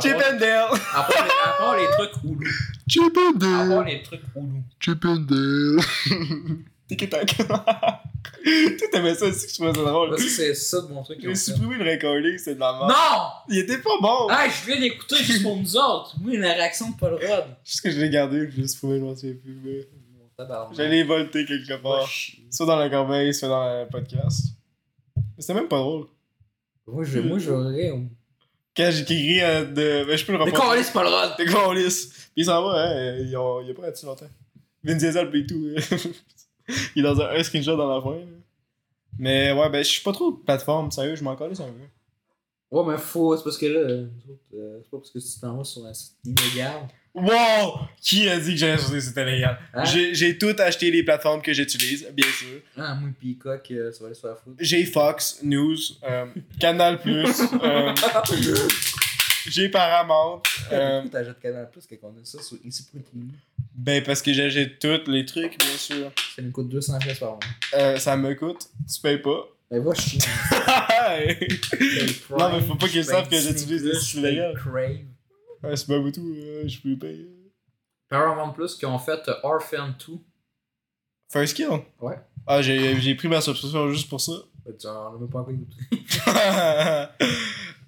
Chip 0.00 0.16
and 0.16 0.38
Dale! 0.38 0.68
à 0.94 1.02
part 1.02 1.24
les, 1.24 1.30
à 1.44 1.52
part 1.58 1.76
les 1.76 1.86
trucs 1.90 2.24
Hulu. 2.24 2.50
Chip 2.88 3.18
and 3.18 3.44
À 3.44 3.68
part 3.68 3.84
les 3.84 4.02
trucs 4.02 4.22
Hulu. 4.34 4.62
Chip 4.80 5.04
and 5.04 5.26
Dale! 5.28 5.80
Tic-tac. 6.88 7.36
Toi, 8.42 8.88
t'aimais 8.90 9.14
ça 9.14 9.26
aussi 9.26 9.46
que 9.46 9.52
je 9.52 9.54
trouvais 9.54 9.74
ça 9.74 9.84
drôle. 9.84 10.10
Parce 10.10 10.22
que 10.22 10.28
c'est 10.28 10.54
ça 10.54 10.80
de 10.80 10.88
mon 10.88 11.02
truc. 11.02 11.18
J'ai 11.20 11.34
supprimé 11.34 11.76
le 11.76 11.90
recording, 11.90 12.38
c'est 12.38 12.54
de 12.54 12.60
la 12.60 12.72
merde. 12.72 12.88
Non! 12.88 13.28
Il 13.48 13.58
était 13.58 13.78
pas 13.78 13.98
bon! 14.00 14.30
Hey, 14.30 14.50
je 14.50 14.66
viens 14.66 14.80
d'écouter 14.80 15.16
juste 15.16 15.42
pour 15.42 15.56
nous 15.56 15.76
autres. 15.76 16.16
Oui, 16.24 16.36
la 16.38 16.54
réaction 16.54 16.90
de 16.90 16.96
Paul 16.96 17.14
Rudd. 17.14 17.44
Juste 17.64 17.82
que 17.82 17.90
je 17.90 18.00
l'ai 18.00 18.10
gardé, 18.10 18.50
je 18.50 18.60
l'ai 18.60 18.68
supprimé, 18.68 18.98
je 18.98 19.04
m'en 19.04 19.14
souviens 19.14 19.36
plus. 19.42 19.58
Mais... 19.64 19.86
J'allais 20.76 21.02
volter 21.04 21.44
quelque 21.44 21.80
part. 21.82 22.08
Soit 22.50 22.66
dans 22.66 22.76
la 22.76 22.88
corbeille, 22.88 23.32
soit 23.34 23.48
dans 23.48 23.80
le 23.80 23.88
podcast. 23.88 24.46
Mais 25.16 25.22
c'était 25.38 25.54
même 25.54 25.68
pas 25.68 25.78
drôle. 25.78 26.06
Moi, 26.86 27.04
je, 27.04 27.20
moi, 27.20 27.38
j'aurais. 27.38 27.92
Quand 28.76 28.90
j'ai 28.90 29.02
écrit 29.02 29.40
euh, 29.42 29.64
de. 29.64 30.04
Ben, 30.06 30.16
je 30.16 30.24
peux 30.24 30.32
le 30.32 30.38
Mais 30.38 30.44
reprendre. 30.44 30.70
quoi, 30.72 30.82
c'est 30.82 30.92
Paul 30.92 31.06
Rudd? 31.06 31.32
T'es. 31.36 31.44
Puis 31.44 31.54
il 32.36 32.44
s'en 32.46 32.62
va, 32.64 32.84
hein. 32.88 33.16
Il, 33.18 33.34
a- 33.36 33.74
pas 33.74 33.82
resté 33.82 34.06
longtemps. 34.06 34.26
Vin 34.82 34.94
Diesel 34.94 35.30
pis 35.30 35.46
tout. 35.46 35.66
il 36.96 37.00
est 37.00 37.02
dans 37.02 37.20
un, 37.20 37.36
un 37.36 37.42
screenshot 37.42 37.76
dans 37.76 37.94
la 37.94 38.00
fin. 38.00 38.16
là. 38.16 38.24
Mais 39.18 39.52
ouais, 39.52 39.68
ben 39.68 39.84
je 39.84 39.90
suis 39.90 40.02
pas 40.02 40.12
trop 40.12 40.32
de 40.32 40.36
plateforme, 40.38 40.90
sérieux, 40.90 41.14
je 41.16 41.22
m'en 41.22 41.36
calisse 41.36 41.60
un 41.60 41.64
peu. 41.66 42.76
Ouais, 42.76 42.84
mais 42.90 42.98
faut. 42.98 43.36
C'est 43.36 43.44
parce 43.44 43.58
que 43.58 43.66
là, 43.66 43.80
euh, 43.80 44.06
euh, 44.54 44.78
c'est 44.82 44.90
pas 44.90 44.96
parce 44.98 45.10
que 45.10 45.18
tu 45.18 45.40
t'en 45.40 45.56
vas 45.58 45.64
sur 45.64 45.84
un 45.84 45.92
site 45.92 46.14
illégal. 46.24 46.88
Wow! 47.14 47.78
Qui 48.00 48.26
a 48.28 48.38
dit 48.38 48.52
que 48.52 48.56
j'allais 48.56 48.72
acheter 48.72 49.00
c'était 49.00 49.24
légal? 49.24 49.58
Hein? 49.74 49.84
J'ai 49.84 50.38
tout 50.38 50.54
acheté 50.58 50.90
les 50.90 51.02
plateformes 51.02 51.42
que 51.42 51.52
j'utilise, 51.52 52.06
bien 52.12 52.26
sûr. 52.26 52.60
Ah, 52.78 52.94
moi, 52.94 53.10
Peacock, 53.20 53.70
euh, 53.70 53.92
ça 53.92 54.00
va 54.00 54.06
aller 54.06 54.14
se 54.14 54.20
faire 54.22 54.38
foutre. 54.42 54.56
J'ai 54.58 54.84
Fox 54.86 55.40
News, 55.42 55.76
euh, 56.04 56.24
Canal 56.58 57.00
Plus, 57.00 57.28
euh, 57.62 57.92
j'ai 59.46 59.68
Paramount. 59.68 60.42
euh, 60.72 61.02
Pourquoi 61.02 61.20
t'achètes 61.20 61.40
Canal 61.40 61.68
Plus 61.70 61.82
quand 61.88 61.96
on 62.08 62.20
a 62.20 62.24
ça 62.24 62.40
sur 62.42 62.56
Point 62.58 62.70
TV? 62.70 63.26
ben 63.74 64.02
parce 64.02 64.20
que 64.22 64.32
j'achète 64.32 64.78
tous 64.78 65.10
les 65.10 65.24
trucs, 65.24 65.58
bien 65.58 65.76
sûr. 65.78 66.10
Ça 66.36 66.42
nous 66.42 66.50
coûte 66.50 66.68
200 66.68 66.98
pièces 66.98 67.18
par 67.18 67.30
mois. 67.30 67.40
Euh, 67.74 67.96
ça 67.98 68.16
me 68.16 68.34
coûte, 68.34 68.68
tu 68.92 69.00
payes 69.00 69.18
pas. 69.18 69.48
Ben, 69.70 69.82
va 69.82 69.94
chier. 69.94 70.18
Non, 72.30 72.50
mais 72.52 72.60
faut 72.66 72.74
pas 72.74 72.88
qu'ils 72.88 73.04
savent 73.04 73.28
que 73.28 73.36
j'utilise 73.38 73.82
des 73.82 73.94
sites 73.94 74.14
illégaux. 74.20 74.54
Crave. 74.56 74.98
Ouais, 75.62 75.76
c'est 75.76 75.86
pas 75.86 75.98
beaucoup, 75.98 76.32
euh, 76.34 76.66
je 76.66 76.80
peux 76.80 76.96
payer. 76.98 77.28
Paramount 78.08 78.52
Plus 78.52 78.74
qui 78.74 78.84
ont 78.86 78.98
fait 78.98 79.26
euh, 79.28 79.34
Orphan 79.42 79.88
2. 80.06 80.14
First 81.32 81.54
Kill? 81.56 81.68
Ouais. 82.00 82.18
Ah, 82.46 82.60
j'ai 82.60 83.00
j'ai 83.00 83.14
pris 83.14 83.28
ma 83.28 83.40
subscription 83.40 83.88
juste 83.90 84.08
pour 84.08 84.20
ça. 84.20 84.32
Ben, 84.64 84.76
tu 84.76 84.86
en 84.86 85.12
as 85.16 85.18
même 85.18 85.28
pas 85.28 85.40
encore 85.40 85.52
écouté. 85.54 85.74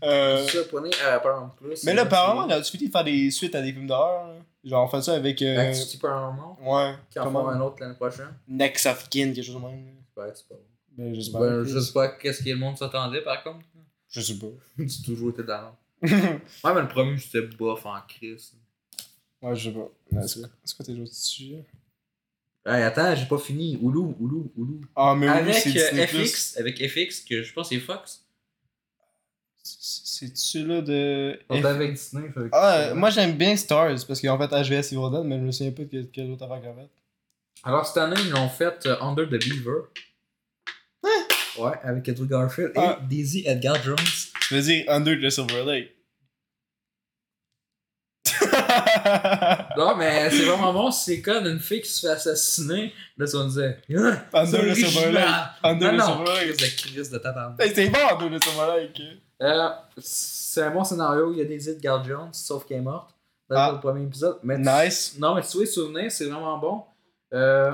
euh, 0.02 0.46
Ça, 0.46 0.58
prenez 0.70 0.90
euh, 1.04 1.18
Paramount 1.20 1.50
Plus. 1.56 1.84
mais 1.84 1.94
là, 1.94 2.02
apparemment, 2.02 2.46
il 2.48 2.52
a 2.52 2.62
fini 2.64 2.88
de 2.88 2.92
faire 2.92 3.04
des 3.04 3.30
suites 3.30 3.54
à 3.54 3.62
des 3.62 3.72
films 3.72 3.86
d'horreur. 3.86 4.26
là. 4.26 4.34
Genre, 4.64 4.84
on 4.84 4.88
fait 4.88 5.02
ça 5.02 5.14
avec. 5.14 5.40
Euh, 5.42 5.56
Activity 5.58 5.98
Paramount? 5.98 6.56
ouais. 6.64 6.94
Qui 7.10 7.18
en 7.20 7.30
font 7.30 7.46
un 7.48 7.60
autre 7.60 7.76
l'année 7.80 7.94
prochaine. 7.94 8.34
Next 8.48 8.86
of 8.86 9.08
Kin, 9.08 9.32
quelque 9.32 9.42
chose 9.44 9.54
de 9.54 9.60
même. 9.60 9.86
Ouais, 10.16 10.32
c'est 10.34 10.48
pas 10.48 10.54
bon. 10.56 10.60
Ben, 10.96 11.14
j'espère. 11.14 11.40
Ben, 11.40 11.64
je 11.64 11.78
sais 11.78 11.92
pas 11.92 12.08
qu'est-ce 12.08 12.42
que 12.42 12.48
le 12.50 12.56
monde 12.56 12.76
s'attendait 12.76 13.22
par 13.22 13.42
contre. 13.44 13.60
Je 14.08 14.20
sais 14.20 14.34
pas. 14.38 14.46
tu 14.78 15.02
toujours 15.04 15.30
été 15.30 15.42
dans 15.44 15.76
Ouais, 16.64 16.74
mais 16.74 16.80
le 16.82 16.88
premier, 16.88 17.18
c'était 17.18 17.42
bof 17.42 17.84
en 17.86 18.00
crise. 18.08 18.52
ouais, 19.42 19.54
je 19.56 19.70
sais 19.70 19.76
pas. 19.76 20.20
C'est 20.64 20.76
quoi 20.76 20.84
tes 20.86 20.92
autres 21.00 21.12
sujets? 21.14 21.64
Hey, 22.66 22.82
attends, 22.82 23.14
j'ai 23.14 23.26
pas 23.26 23.38
fini. 23.38 23.78
Oulou, 23.82 24.16
Oulou, 24.18 24.50
Oulou. 24.56 24.80
Ah, 24.96 25.14
mais 25.14 25.28
oui, 25.28 25.32
Avec 25.36 25.54
c'est 25.54 25.98
euh. 26.00 26.06
FX, 26.06 26.56
avec 26.56 26.78
FX, 26.88 27.20
que 27.20 27.42
je 27.42 27.52
pense 27.52 27.68
que 27.68 27.74
c'est 27.74 27.80
Fox. 27.80 28.22
C'est-tu 29.62 30.66
là 30.66 30.80
de. 30.82 31.38
On 31.48 31.56
F- 31.56 31.60
est 31.60 31.64
avec 31.66 31.92
Disney. 31.94 32.28
Ah, 32.52 32.92
moi 32.94 33.08
j'aime 33.10 33.32
bien 33.36 33.56
Stars 33.56 34.04
parce 34.06 34.20
qu'en 34.20 34.38
fait 34.38 34.48
HVS 34.50 34.92
Evil 34.92 35.10
Dead, 35.10 35.24
mais 35.24 35.38
je 35.38 35.44
me 35.44 35.50
souviens 35.52 35.72
pas 35.72 35.84
de 35.84 36.02
quelle, 36.02 36.30
autre 36.30 36.44
affaire 36.44 36.62
qu'en 36.62 36.74
fait. 36.80 36.88
Alors, 37.62 37.86
cette 37.86 37.96
année, 37.96 38.16
ils 38.20 38.30
l'ont 38.30 38.48
fait 38.50 38.84
euh, 38.86 38.96
Under 39.00 39.26
the 39.26 39.38
Beaver. 39.42 39.84
Ouais, 41.58 41.72
avec 41.82 42.06
Andrew 42.10 42.26
Garfield 42.26 42.72
et 42.74 42.78
Ah. 42.78 42.98
Daisy 43.08 43.42
Edgar 43.46 43.82
Jones. 43.82 43.96
Je 44.54 44.58
veux 44.60 44.64
dire 44.64 44.84
Under 44.88 45.16
the 45.20 45.30
Silver 45.30 45.64
Lake. 45.64 45.90
Non, 49.76 49.96
mais 49.96 50.30
c'est 50.30 50.44
vraiment 50.44 50.72
bon. 50.72 50.90
C'est 50.92 51.20
comme 51.20 51.44
une 51.46 51.58
fille 51.58 51.80
qui 51.82 51.88
se 51.88 52.06
fait 52.06 52.12
assassiner. 52.12 52.92
Là, 53.18 53.26
tu 53.26 53.36
vas 53.36 53.44
me 53.44 53.50
dire. 53.50 53.76
Under 54.32 54.74
c'est 54.76 54.82
the 54.82 54.86
Silver. 54.86 55.12
Lake. 55.12 55.26
Under 55.64 55.96
the 55.96 56.00
Silver 56.02 56.46
Lake. 56.46 56.56
de 56.60 56.76
crise 56.76 57.10
de 57.10 57.18
tabarnak. 57.18 57.60
C'est 57.74 57.88
bon 57.88 57.98
Under 58.20 58.38
the 58.38 58.44
Silver 58.44 58.80
Lake. 58.80 59.02
Euh, 59.42 59.68
c'est 59.98 60.62
un 60.62 60.70
bon 60.70 60.84
scénario. 60.84 61.32
Il 61.32 61.38
y 61.38 61.40
a 61.40 61.44
des 61.44 61.68
Edgar 61.70 62.04
Jones, 62.04 62.32
sauf 62.32 62.64
qu'elle 62.64 62.78
est 62.78 62.82
morte 62.82 63.10
dans 63.50 63.56
Ah. 63.56 63.72
le 63.74 63.80
premier 63.80 64.04
épisode. 64.04 64.38
Mais 64.44 64.56
Nice. 64.56 65.16
Non, 65.18 65.34
mais 65.34 65.42
tu 65.42 65.56
vois, 65.56 65.66
souvenir, 65.66 66.10
c'est 66.12 66.26
vraiment 66.26 66.56
bon. 66.58 66.84
Euh, 67.32 67.72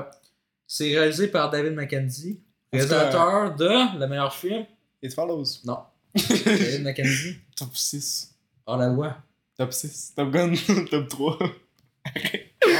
c'est 0.65 0.89
réalisé 0.97 1.27
par 1.27 1.51
David 1.51 1.73
Mackenzie. 1.73 2.41
Réalisateur 2.73 3.55
de 3.55 3.99
le 3.99 4.07
meilleur 4.07 4.33
film. 4.33 4.65
It 5.03 5.13
follows. 5.13 5.59
Non. 5.63 5.77
Top 7.55 7.75
6. 7.75 8.33
Hors 8.65 8.77
la 8.77 8.87
loi. 8.87 9.15
Top 9.57 9.71
6. 9.73 10.13
Top 10.15 10.31
Gun. 10.31 10.53
Top 10.89 11.07
3. 11.09 11.37
Hors 11.39 11.49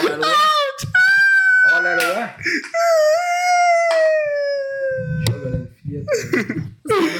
la 0.03 0.17
loi. 0.17 0.27
Hors 1.71 1.81
la 1.81 1.95
loi. 1.95 2.29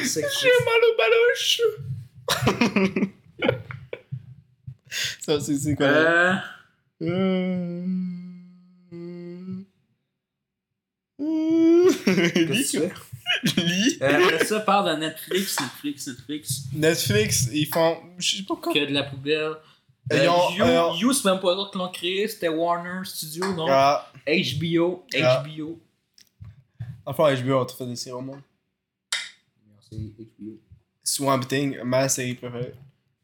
J'ai 0.04 0.56
mal 0.66 0.82
au 0.84 0.94
baloche. 0.98 1.62
Ça, 5.20 5.40
c'est 5.40 5.58
c'est 5.58 5.76
quoi? 5.76 5.86
Euh. 5.88 7.86
Euh... 11.20 11.92
Qu'est-ce 12.06 12.34
que 12.34 12.52
Lis. 12.52 12.68
tu 12.72 12.80
fais? 12.80 12.92
Lis. 13.58 13.98
Euh, 14.02 14.40
ça, 14.46 14.60
parle 14.62 14.96
de 14.96 15.00
Netflix, 15.00 15.60
Netflix, 15.60 16.08
Netflix. 16.08 16.62
Netflix, 16.74 17.50
ils 17.52 17.66
font. 17.68 17.98
Je 18.18 18.38
sais 18.38 18.44
pas 18.44 18.56
quoi. 18.56 18.74
Que 18.74 18.86
de 18.86 18.94
la 18.94 19.04
poubelle. 19.04 19.54
Euh, 20.12 20.28
ont- 20.28 20.50
You, 20.56 20.64
euh, 20.64 20.94
You, 20.98 21.14
c'est 21.14 21.30
même 21.30 21.40
pas 21.40 21.54
eux 21.54 21.70
qui 21.72 21.78
l'ont 21.78 21.90
créé, 21.92 22.28
c'était 22.28 22.50
Warner 22.50 23.06
Studio, 23.06 23.54
non? 23.54 23.68
Ah, 23.70 24.12
HBO, 24.28 25.06
Ah. 25.22 25.44
HBO. 25.46 25.80
enfin, 27.06 27.34
HBO 27.36 27.62
a 27.62 27.66
tout 27.66 27.76
fait 27.76 27.86
des 27.86 27.96
séries 27.96 28.16
au 28.18 28.22
monde. 28.22 28.42
C'est 29.90 29.98
HBO. 29.98 30.60
Swamp 31.04 31.42
Thing, 31.42 31.78
ma 31.84 32.08
série 32.10 32.36
préférée. 32.36 32.74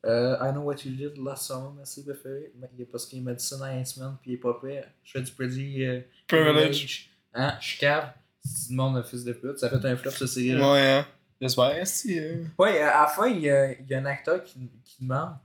Euh, 0.06 0.38
I 0.42 0.52
Know 0.52 0.62
What 0.62 0.76
You 0.86 0.92
Did 0.92 1.18
Last 1.24 1.48
Summer, 1.48 1.72
ma 1.74 1.84
série 1.86 2.06
préférée. 2.08 2.52
Mais 2.60 2.68
il 2.76 2.80
y 2.80 2.84
a 2.84 2.86
parce 2.92 3.06
qu'il 3.06 3.22
m'a 3.24 3.34
dit 3.34 3.44
ça 3.44 3.58
dans 3.58 3.66
Ant-Man, 3.66 4.18
puis 4.22 4.32
il 4.32 4.34
est 4.36 4.38
pas 4.38 4.54
prêt. 4.54 4.88
Je 5.04 5.12
fais 5.14 5.22
du 5.22 5.32
pretty 5.32 5.84
euh, 5.84 6.00
Privilege. 6.28 7.10
Hein? 7.34 7.58
Je 7.60 7.68
suis 7.68 7.80
cave. 7.80 8.12
C'est 8.48 8.70
le 8.72 8.76
monde 8.76 8.98
un 8.98 9.04
fils 9.04 9.24
de 9.24 9.34
pute. 9.34 9.58
Ça 9.58 9.70
fait 9.70 9.86
un 9.86 9.98
flop, 9.98 10.12
cette 10.12 10.28
série-là. 10.28 10.72
Ouais, 10.72 10.92
hein. 10.92 11.08
J'espère. 11.42 11.86
Si, 11.86 12.20
euh... 12.20 12.44
Ouais, 12.58 12.80
à 12.80 13.02
la 13.02 13.08
fin, 13.08 13.28
il 13.28 13.42
y 13.42 13.50
a, 13.50 13.72
il 13.72 13.88
y 13.88 13.94
a 13.94 14.00
un 14.00 14.06
acteur 14.06 14.44
qui, 14.44 14.70
qui 14.84 15.04
demande 15.04 15.36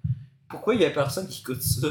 pourquoi 0.52 0.74
il 0.74 0.82
y 0.82 0.84
a 0.84 0.90
personne 0.90 1.26
qui 1.26 1.40
écoute 1.40 1.62
ça? 1.62 1.88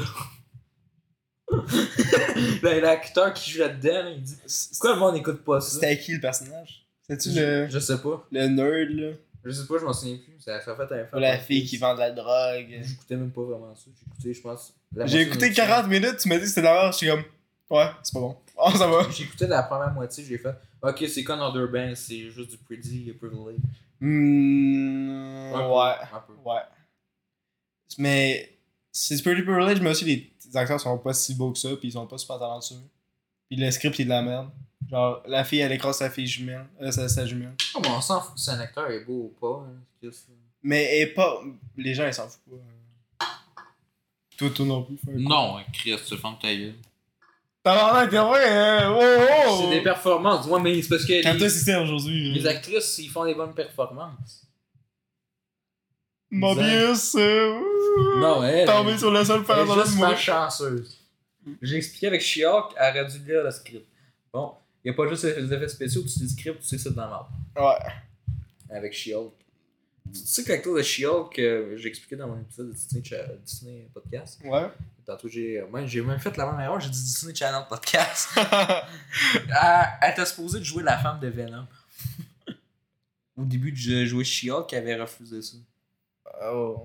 Là, 2.62 2.80
L'acteur 2.80 3.34
qui 3.34 3.52
joue 3.52 3.60
là-dedans, 3.60 4.04
là, 4.04 4.10
il 4.12 4.22
dit 4.22 4.36
pourquoi 4.72 4.94
le 4.94 5.00
monde 5.00 5.16
n'écoute 5.16 5.44
pas 5.44 5.60
ça? 5.60 5.74
C'était 5.74 5.98
qui 6.00 6.14
le 6.14 6.22
personnage? 6.22 6.86
C'était-tu 7.02 7.32
je, 7.32 7.42
le... 7.42 7.68
je 7.70 7.80
sais 7.80 7.98
pas. 7.98 8.26
le 8.32 8.48
nerd, 8.48 8.90
là? 8.92 9.14
Je 9.44 9.52
sais 9.52 9.66
pas, 9.66 9.80
je 9.80 9.86
m'en 9.86 9.94
souviens 9.94 10.18
plus. 10.18 10.40
Ça, 10.40 10.56
a 10.56 10.60
fait 10.60 10.72
un 10.72 10.76
flop. 10.76 11.18
Ou 11.18 11.20
la 11.20 11.38
fille 11.40 11.66
qui 11.66 11.78
vend 11.78 11.96
de 11.96 12.00
la 12.00 12.12
drogue? 12.12 12.68
J'écoutais 12.82 13.16
même 13.16 13.32
pas 13.32 13.42
vraiment 13.42 13.76
ça. 13.76 13.90
J'ai 13.96 14.04
écouté, 14.08 14.34
je 14.34 14.42
pense. 14.42 14.74
J'ai 15.06 15.22
écouté 15.22 15.50
de 15.50 15.56
40 15.56 15.88
minutes, 15.88 16.18
tu 16.18 16.30
m'as 16.30 16.36
dit 16.36 16.42
que 16.42 16.48
c'était 16.48 16.62
la 16.62 16.74
merde, 16.74 16.94
j'étais 16.94 17.12
comme... 17.12 17.24
Ouais, 17.72 17.90
c'est 18.04 18.14
pas 18.14 18.20
bon. 18.20 18.38
Oh, 18.58 18.70
ça 18.78 18.88
va. 18.88 19.10
J'ai 19.10 19.24
écouté 19.24 19.48
la 19.48 19.64
première 19.64 19.92
moitié, 19.94 20.24
j'ai 20.24 20.38
fait 20.38 20.56
Ok, 20.84 21.04
c'est 21.08 21.24
con 21.24 21.40
Other 21.40 21.68
Band, 21.68 21.94
c'est 21.96 22.30
juste 22.30 22.52
du 22.52 22.58
pretty 22.58 23.12
privilege. 23.14 23.60
Hmm... 24.00 25.54
Un 25.54 25.60
peu, 25.60 25.68
Ouais. 25.68 25.96
Un 26.14 26.20
peu. 26.28 26.34
Ouais. 26.46 26.62
Mais 27.98 28.58
c'est 28.92 29.22
Pretty 29.22 29.42
Privilege, 29.44 29.80
mais 29.82 29.90
aussi 29.92 30.06
les 30.06 30.32
les 30.48 30.58
acteurs 30.58 30.82
sont 30.82 30.98
pas 30.98 31.14
si 31.14 31.34
beaux 31.36 31.52
que 31.54 31.58
ça, 31.60 31.70
puis 31.78 31.88
ils 31.88 31.92
sont 31.94 32.06
pas 32.08 32.18
super 32.18 32.38
talentueux. 32.38 32.76
Puis 33.48 33.58
le 33.58 33.72
script 33.72 33.98
il 34.00 34.02
est 34.02 34.06
de 34.06 34.10
la 34.10 34.22
merde. 34.22 34.50
Genre, 34.90 35.24
la 35.28 35.46
fille 35.46 35.60
elle 35.60 35.72
écrase 35.72 35.98
sa 36.00 36.10
fille 36.10 36.28
jumelle, 36.28 36.66
euh, 36.82 36.92
sa, 36.92 37.08
sa 37.08 37.26
jumelle. 37.26 37.54
Oh, 37.76 37.80
mais 37.82 37.88
on 37.90 38.02
s'en 38.02 38.20
fout 38.20 38.38
si 38.38 38.50
un 38.50 38.60
acteur 38.60 38.90
est 38.92 39.06
beau 39.06 39.32
ou 39.34 39.36
pas. 39.40 39.66
hein, 39.66 40.10
Mais 40.64 40.84
elle 40.84 41.08
est 41.10 41.14
pas. 41.14 41.42
Les 41.78 41.94
gens 41.94 42.06
ils 42.06 42.14
s'en 42.14 42.28
foutent 42.28 42.42
pas. 43.20 43.26
Toi, 44.38 44.50
toi 44.50 44.66
non 44.66 44.84
plus. 44.84 44.98
Non, 45.08 45.58
Chris, 45.72 45.96
tu 46.06 46.18
fermes 46.18 46.38
ta 46.42 46.54
gueule. 46.54 46.76
T'as 47.64 48.02
l'air 48.02 48.10
t'es 48.10 48.18
vrai, 48.18 48.50
hein? 48.50 48.92
Oh, 48.98 49.48
oh! 49.48 49.62
C'est 49.62 49.70
des 49.70 49.82
performances. 49.82 50.48
Ouais, 50.48 50.60
mais 50.60 50.82
c'est 50.82 50.90
parce 50.90 51.06
que 51.06 51.22
Quand 51.22 51.34
les, 51.34 51.50
c'est 51.50 51.76
aujourd'hui. 51.76 52.34
les 52.34 52.48
actrices, 52.48 52.98
ils 52.98 53.10
font 53.10 53.24
des 53.26 53.36
bonnes 53.36 53.54
performances. 53.54 54.48
Mobius, 56.32 57.16
euh, 57.16 57.60
Non, 58.18 58.44
elle. 58.44 58.66
Tombé 58.66 58.98
sur 58.98 59.12
le 59.12 59.24
sol 59.24 59.46
dans 59.46 59.56
le 59.58 59.96
mois. 59.96 60.08
malchanceuse. 60.10 60.98
J'ai 61.62 61.76
expliqué 61.78 62.08
avec 62.08 62.22
She-Hulk, 62.22 62.74
elle 62.78 62.98
aurait 63.04 63.12
dû 63.12 63.20
lire 63.26 63.44
le 63.44 63.52
script. 63.52 63.88
Bon, 64.32 64.54
il 64.84 64.92
n'y 64.92 64.96
a 64.96 64.98
pas 64.98 65.10
juste 65.10 65.24
les 65.26 65.54
effets 65.54 65.68
spéciaux, 65.68 66.04
tu 66.04 66.22
le 66.24 66.30
script, 66.30 66.62
tu 66.62 66.68
sais 66.68 66.78
que 66.78 66.82
c'est 66.84 66.96
dans. 66.96 67.28
Ouais. 67.58 67.76
Avec 68.70 68.94
She-Hulk. 68.94 69.34
Tu 70.14 70.20
sais 70.26 70.44
que 70.44 70.52
l'acteur 70.52 70.76
de 70.76 70.82
She-Hulk, 70.82 71.40
euh, 71.40 71.78
j'ai 71.78 71.90
expliqué 71.90 72.16
dans 72.16 72.28
mon 72.28 72.40
épisode 72.40 72.68
de 72.70 72.74
Disney, 72.74 73.04
Cha- 73.04 73.28
Disney 73.46 73.88
Podcast. 73.94 74.40
Ouais. 74.44 74.68
Tantôt, 75.06 75.28
j'ai 75.28 75.64
moi, 75.70 75.86
j'ai 75.86 76.02
même 76.02 76.20
fait 76.20 76.36
la 76.38 76.52
même 76.52 76.60
erreur, 76.60 76.80
j'ai 76.80 76.90
dit 76.90 77.00
Disney 77.02 77.34
Channel 77.36 77.64
Podcast. 77.70 78.30
elle, 78.38 79.88
elle 80.02 80.12
était 80.12 80.26
supposée 80.26 80.60
de 80.60 80.64
jouer 80.64 80.84
la 80.84 80.98
femme 80.98 81.20
de 81.20 81.28
Venom. 81.28 81.66
Au 83.38 83.44
début 83.46 83.72
de 83.72 84.06
jouer 84.06 84.24
She-Hulk, 84.24 84.72
elle 84.74 84.80
avait 84.84 85.02
refusé 85.02 85.42
ça. 85.42 85.58
oh. 86.44 86.84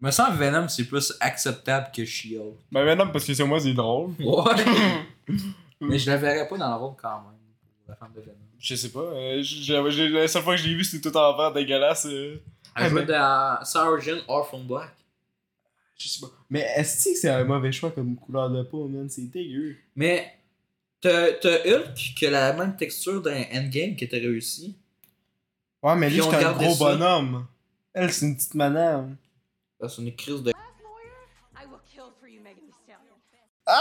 Me 0.00 0.10
semble 0.10 0.38
que 0.38 0.44
Venom, 0.44 0.66
c'est 0.68 0.84
plus 0.84 1.12
acceptable 1.20 1.88
que 1.94 2.04
She-Hulk. 2.04 2.56
Ben 2.72 2.84
maintenant, 2.84 3.08
parce 3.08 3.24
que 3.26 3.34
c'est 3.34 3.44
moi, 3.44 3.60
c'est 3.60 3.74
drôle. 3.74 4.12
Ouais. 4.18 4.54
Mais 5.80 5.98
je 5.98 6.10
la 6.10 6.16
verrais 6.16 6.48
pas 6.48 6.56
dans 6.56 6.70
le 6.70 6.76
rôle 6.76 6.94
quand 7.00 7.16
même. 7.22 7.38
La 7.88 7.94
femme 7.96 8.12
de 8.14 8.20
Venom. 8.20 8.34
Je 8.58 8.74
sais 8.74 8.88
pas. 8.90 9.00
euh, 9.00 9.42
j'ai- 9.42 9.90
j'ai- 9.90 10.08
la 10.08 10.28
seule 10.28 10.42
fois 10.42 10.54
que 10.54 10.62
je 10.62 10.68
l'ai 10.68 10.74
vu, 10.74 10.84
c'était 10.84 11.10
tout 11.10 11.16
en 11.16 11.36
vert 11.36 11.52
dégueulasse. 11.52 12.06
euh. 12.06 12.40
Elle 12.76 12.90
jouait 12.90 13.04
dans 13.06 13.64
Sarah 13.64 13.98
Jane 13.98 14.20
Orphan 14.28 14.60
Black. 14.64 14.90
Je 15.98 16.08
sais 16.08 16.20
pas. 16.20 16.28
Mais 16.48 16.60
est-ce 16.76 17.10
que 17.10 17.14
c'est 17.16 17.28
un 17.28 17.44
mauvais 17.44 17.72
choix 17.72 17.90
comme 17.90 18.16
couleur 18.16 18.48
de 18.50 18.62
peau, 18.62 18.88
man? 18.88 19.08
C'est 19.10 19.30
dégueu. 19.30 19.76
Mais 19.94 20.32
t'as 21.00 21.32
t'as 21.34 21.58
Hulk 21.66 21.94
qui 21.94 22.26
a 22.26 22.30
la 22.30 22.52
même 22.54 22.76
texture 22.76 23.20
d'un 23.20 23.42
Endgame 23.52 23.96
qui 23.96 24.04
était 24.04 24.18
réussi. 24.18 24.76
Ouais, 25.82 25.96
mais 25.96 26.08
lui, 26.10 26.20
c'est 26.22 26.44
un 26.44 26.52
gros 26.52 26.74
ça. 26.74 26.84
bonhomme. 26.96 27.46
Elle, 27.92 28.12
c'est 28.12 28.26
une 28.26 28.36
petite 28.36 28.54
madame. 28.54 29.16
Ah, 29.82 29.88
C'est 29.88 30.02
une 30.02 30.14
crise 30.14 30.42
de. 30.42 30.50
I 30.50 30.54
will 31.66 31.78
kill 31.90 32.02
for 32.18 32.28
you, 32.28 32.40
Megan 32.42 32.64
Thee 32.66 32.74
Stallion. 32.84 33.16
Ah! 33.66 33.80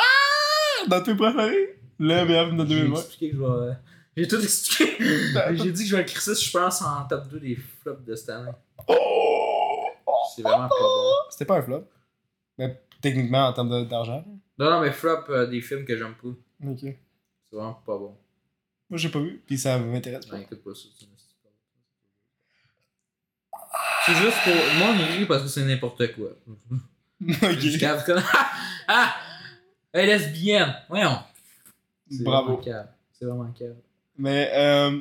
Dans 0.88 1.04
tes 1.04 1.16
préférés? 1.16 1.80
Le 2.00 2.26
meilleur 2.26 2.48
film 2.48 2.58
de 2.58 2.70
J'ai 2.70 2.76
2020. 2.82 3.00
expliqué 3.00 3.30
que 3.32 3.38
je 3.38 3.42
vais. 3.44 3.74
J'ai 4.18 4.28
tout 4.28 4.42
expliqué. 4.42 4.98
J'ai 5.56 5.72
dit 5.72 5.84
que 5.84 5.90
je 5.90 5.96
vais 5.96 6.06
crisser, 6.06 6.36
je 6.36 6.52
pense, 6.52 6.82
en 6.82 7.06
top 7.08 7.28
2 7.30 7.40
des 7.40 7.56
flops 7.82 8.04
de 8.06 8.16
cette 8.16 8.30
année. 8.30 8.52
Oh! 8.88 9.88
C'est 10.36 10.42
vraiment 10.42 10.68
pas 10.70 10.76
bon. 10.80 11.12
C'était 11.30 11.46
pas 11.46 11.58
un 11.58 11.62
flop. 11.62 11.88
Mais 12.58 12.82
techniquement, 13.02 13.48
en 13.48 13.54
termes 13.54 13.70
de- 13.70 13.86
d'argent. 13.90 14.24
Non, 14.58 14.70
non, 14.70 14.82
mais 14.82 14.92
flop 14.92 15.24
euh, 15.30 15.48
des 15.48 15.62
films 15.62 15.86
que 15.86 15.98
j'aime 15.98 16.16
pas. 16.16 16.30
Ok. 16.70 16.80
C'est 16.82 17.56
vraiment 17.56 17.74
pas 17.86 17.98
bon. 17.98 18.18
Moi, 18.90 18.98
j'ai 18.98 19.10
pas 19.10 19.20
vu. 19.20 19.42
Puis 19.46 19.58
ça 19.58 19.78
m'intéresse 19.78 20.26
pas. 20.26 20.36
Non, 20.38 20.42
écoute 20.44 20.64
pas 20.64 20.74
ça. 20.74 20.88
c'est 24.06 24.16
juste 24.16 24.38
pour. 24.44 24.54
Moi, 24.80 24.88
on 24.90 25.18
rit 25.18 25.26
parce 25.26 25.44
que 25.44 25.48
c'est 25.50 25.64
n'importe 25.66 26.14
quoi. 26.16 26.30
ok. 27.22 27.60
Jusqu'à 27.60 27.94
parce 27.94 28.04
que- 28.06 28.14
Ah! 28.88 29.14
Elle 29.92 30.10
est 30.10 30.18
lesbienne! 30.18 30.76
Voyons! 30.88 31.18
C'est 32.10 32.24
Bravo. 32.24 32.54
vraiment 32.54 32.62
cave. 32.64 32.88
C'est 33.12 33.26
vraiment 33.26 33.52
cave. 33.52 33.76
Mais, 34.18 34.52
euh. 34.54 35.00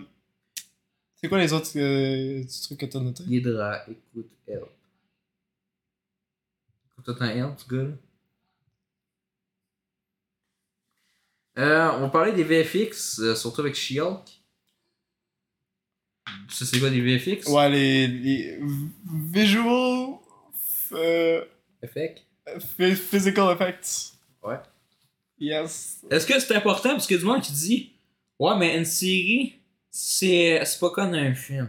C'est 1.21 1.29
quoi 1.29 1.39
les 1.39 1.53
autres 1.53 1.71
euh, 1.77 2.45
trucs 2.65 2.79
que 2.79 2.87
t'as 2.87 3.01
notés? 3.01 3.25
Hydra, 3.25 3.83
écoute 3.89 4.31
Help. 4.47 4.69
Écoute 6.99 7.17
un 7.23 7.29
Help, 7.31 7.59
ce 7.59 7.69
gars-là? 7.75 7.91
Euh, 11.59 11.91
on 12.01 12.09
parler 12.11 12.33
des 12.33 12.45
VFX, 12.45 13.19
euh, 13.19 13.35
surtout 13.35 13.63
avec 13.63 13.75
She-Hulk. 13.75 14.23
Ça, 16.51 16.65
c'est 16.65 16.79
quoi 16.79 16.91
des 16.91 17.01
VFX? 17.01 17.49
Ouais, 17.49 17.69
les. 17.69 18.07
les 18.07 18.61
visual. 19.33 20.19
Euh, 20.93 21.45
Effect. 21.83 22.23
phy- 22.77 22.95
physical 22.95 23.53
effects. 23.55 24.13
Ouais. 24.43 24.59
Yes. 25.41 26.05
Est-ce 26.11 26.27
que 26.27 26.39
c'est 26.39 26.55
important? 26.55 26.91
Parce 26.91 27.07
qu'il 27.07 27.17
y 27.17 27.19
a 27.19 27.23
du 27.23 27.27
monde 27.27 27.43
qui 27.43 27.53
dit 27.53 27.93
Ouais, 28.39 28.57
mais 28.57 28.77
une 28.79 28.85
série, 28.85 29.57
c'est 30.01 30.79
pas 30.81 30.91
comme 30.91 31.15
un 31.15 31.35
film. 31.35 31.69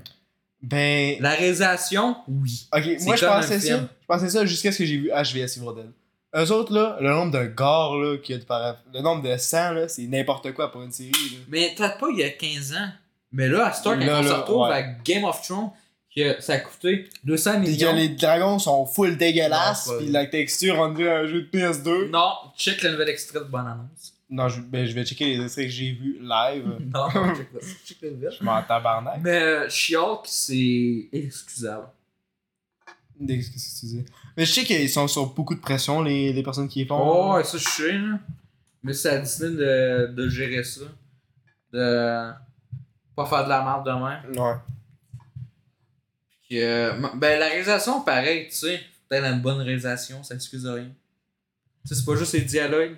Ben. 0.62 1.16
La 1.20 1.32
réalisation, 1.32 2.18
oui. 2.28 2.68
Ok, 2.76 2.84
moi 3.02 3.16
je 3.16 3.26
pensais 3.26 3.60
ça. 3.60 3.78
Je 3.78 4.06
pensais 4.08 4.30
ça 4.30 4.46
jusqu'à 4.46 4.72
ce 4.72 4.78
que 4.80 4.86
j'ai 4.86 4.98
vu 4.98 5.10
HVS 5.10 5.58
Everdell. 5.58 5.92
Eux 6.36 6.52
autres 6.52 6.74
là, 6.74 6.98
le 7.02 7.10
nombre 7.10 7.32
de 7.32 7.46
gars 7.46 7.90
là, 7.96 8.18
qu'il 8.18 8.36
y 8.36 8.38
a 8.38 8.42
de 8.42 8.46
par... 8.46 8.76
le 8.94 9.02
nombre 9.02 9.24
de 9.24 9.36
sang 9.38 9.72
là, 9.72 9.88
c'est 9.88 10.04
n'importe 10.04 10.52
quoi 10.54 10.72
pour 10.72 10.84
une 10.84 10.92
série 10.92 11.12
là. 11.12 11.38
Mais 11.48 11.74
peut-être 11.76 11.98
pas 11.98 12.08
il 12.12 12.20
y 12.20 12.24
a 12.24 12.30
15 12.30 12.74
ans. 12.74 12.90
Mais 13.32 13.48
là, 13.48 13.68
à 13.68 13.74
Star, 13.74 13.98
quand 13.98 14.06
Là, 14.06 14.20
on 14.20 14.24
se 14.24 14.34
retrouve 14.34 14.68
ouais. 14.68 14.74
à 14.76 14.82
Game 14.84 15.24
of 15.24 15.42
Thrones, 15.42 15.72
que 16.16 16.40
ça 16.42 16.54
a 16.54 16.60
coûté 16.60 17.08
200 17.24 17.62
Pis 17.62 17.66
que 17.66 17.72
millions. 17.72 17.94
les 17.96 18.10
dragons 18.10 18.60
sont 18.60 18.86
full 18.86 19.18
dégueulasses, 19.18 19.88
vrai. 19.88 20.06
la 20.06 20.26
texture 20.28 20.78
on 20.78 20.90
dirait 20.94 21.16
un 21.16 21.26
jeu 21.28 21.44
de 21.44 21.58
PS2. 21.58 22.10
Non, 22.10 22.32
check 22.58 22.82
le 22.84 22.92
nouvel 22.92 23.10
extrait 23.10 23.40
de 23.40 23.46
Bonne 23.46 23.68
Annonce. 23.68 24.14
Non, 24.32 24.48
je, 24.48 24.62
ben, 24.62 24.86
je 24.86 24.94
vais 24.94 25.04
checker 25.06 25.26
les 25.36 25.44
extraits 25.44 25.66
que 25.66 25.72
j'ai 25.72 25.92
vus 25.92 26.20
live. 26.22 26.78
Non, 26.94 27.08
le, 27.08 27.60
check 27.86 27.98
le 28.02 28.12
nouvel. 28.12 28.32
je 28.38 28.44
m'en 28.44 28.62
tabarnak. 28.62 29.20
Mais 29.22 29.42
euh, 29.42 29.70
She-Hulk, 29.70 30.22
c'est 30.26 31.08
excusable. 31.12 31.88
Qu'est-ce 33.28 33.50
que 33.50 33.80
tu 33.80 33.86
dis? 33.88 34.06
Mais 34.38 34.46
je 34.46 34.54
sais 34.54 34.64
qu'ils 34.64 34.90
sont 34.90 35.08
sur 35.08 35.26
beaucoup 35.34 35.56
de 35.56 35.60
pression, 35.60 36.02
les, 36.02 36.32
les 36.32 36.44
personnes 36.44 36.68
qui 36.70 36.82
y 36.82 36.86
font. 36.86 36.98
Oh, 37.02 37.34
ouais, 37.36 37.44
ça, 37.44 37.58
je 37.58 37.68
sais, 37.68 37.92
là. 37.98 38.20
Mais 38.82 38.94
c'est 38.94 39.10
à 39.10 39.18
Disney 39.18 39.50
de, 39.58 40.14
de 40.14 40.30
gérer 40.30 40.64
ça. 40.64 40.82
De 41.74 42.32
Pas 43.16 43.26
faire 43.26 43.44
de 43.44 43.50
la 43.50 43.64
merde 43.64 43.86
demain. 43.86 44.22
Ouais. 44.42 44.56
Puis, 46.44 46.62
euh, 46.62 46.94
ben, 47.16 47.40
la 47.40 47.48
réalisation, 47.48 48.02
pareil, 48.02 48.48
tu 48.48 48.56
sais. 48.56 48.80
Peut-être 49.10 49.26
une 49.26 49.42
bonne 49.42 49.58
réalisation, 49.58 50.24
ça 50.24 50.36
excuse 50.36 50.64
de 50.64 50.70
rien. 50.70 50.92
Tu 51.84 51.90
sais, 51.90 51.96
c'est 51.96 52.06
pas 52.06 52.16
juste 52.16 52.34
les 52.34 52.42
dialogues. 52.42 52.96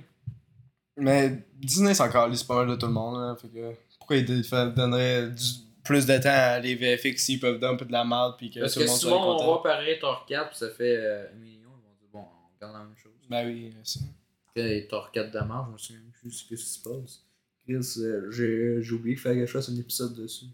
Mais 1.02 1.44
Disney, 1.60 1.94
c'est 1.94 2.04
encore 2.04 2.28
lisse 2.28 2.44
pas 2.44 2.56
mal 2.56 2.68
de 2.68 2.76
tout 2.76 2.86
le 2.88 2.92
monde. 2.94 3.20
Là, 3.20 3.36
fait 3.36 3.48
que 3.48 3.74
pourquoi 3.98 4.16
ils 4.18 4.26
donneraient 4.26 5.30
du- 5.30 5.44
plus 5.84 6.06
de 6.06 6.18
temps 6.18 6.30
à 6.30 6.60
les 6.60 6.76
VFX 6.76 7.18
s'ils 7.24 7.40
peuvent 7.40 7.60
donner 7.60 7.74
un 7.74 7.78
peu 7.78 7.86
de 7.86 7.92
la 7.92 8.06
merde 8.06 8.36
puis 8.38 8.52
que 8.52 8.60
Parce 8.60 8.74
tout 8.74 8.80
que 8.82 8.86
le 8.86 8.90
monde 8.92 9.04
monde 9.06 9.38
content? 9.38 9.46
voit 9.46 9.64
pareil 9.64 9.98
Thor 10.00 10.26
4 10.28 10.50
puis 10.50 10.58
ça 10.58 10.70
fait 10.70 10.96
euh, 10.98 11.26
un 11.34 11.40
million, 11.40 11.70
ils 11.76 11.84
vont 11.84 11.96
dire 12.00 12.08
bon, 12.14 12.20
on 12.20 12.56
regarde 12.56 12.74
la 12.74 12.80
même 12.88 12.96
chose. 13.02 13.12
Ben 13.30 13.48
oui, 13.48 13.74
c'est 13.84 14.00
ça. 14.00 14.88
Thor 14.90 15.12
4 15.12 15.32
de 15.32 15.40
je 15.40 15.72
me 15.74 15.78
souviens 15.78 16.02
même 16.02 16.12
plus 16.22 16.32
ce 16.32 16.44
qui 16.46 16.56
se 16.58 16.80
passe. 16.80 17.22
Chris, 17.64 18.02
euh, 18.04 18.30
j'ai 18.32 18.84
j'ai 18.84 18.94
oublié 18.94 19.16
qu'il 19.16 19.22
fallait 19.24 19.40
que 19.42 19.46
je 19.48 19.52
fasse 19.52 19.70
un 19.70 19.76
épisode 19.78 20.14
dessus. 20.16 20.46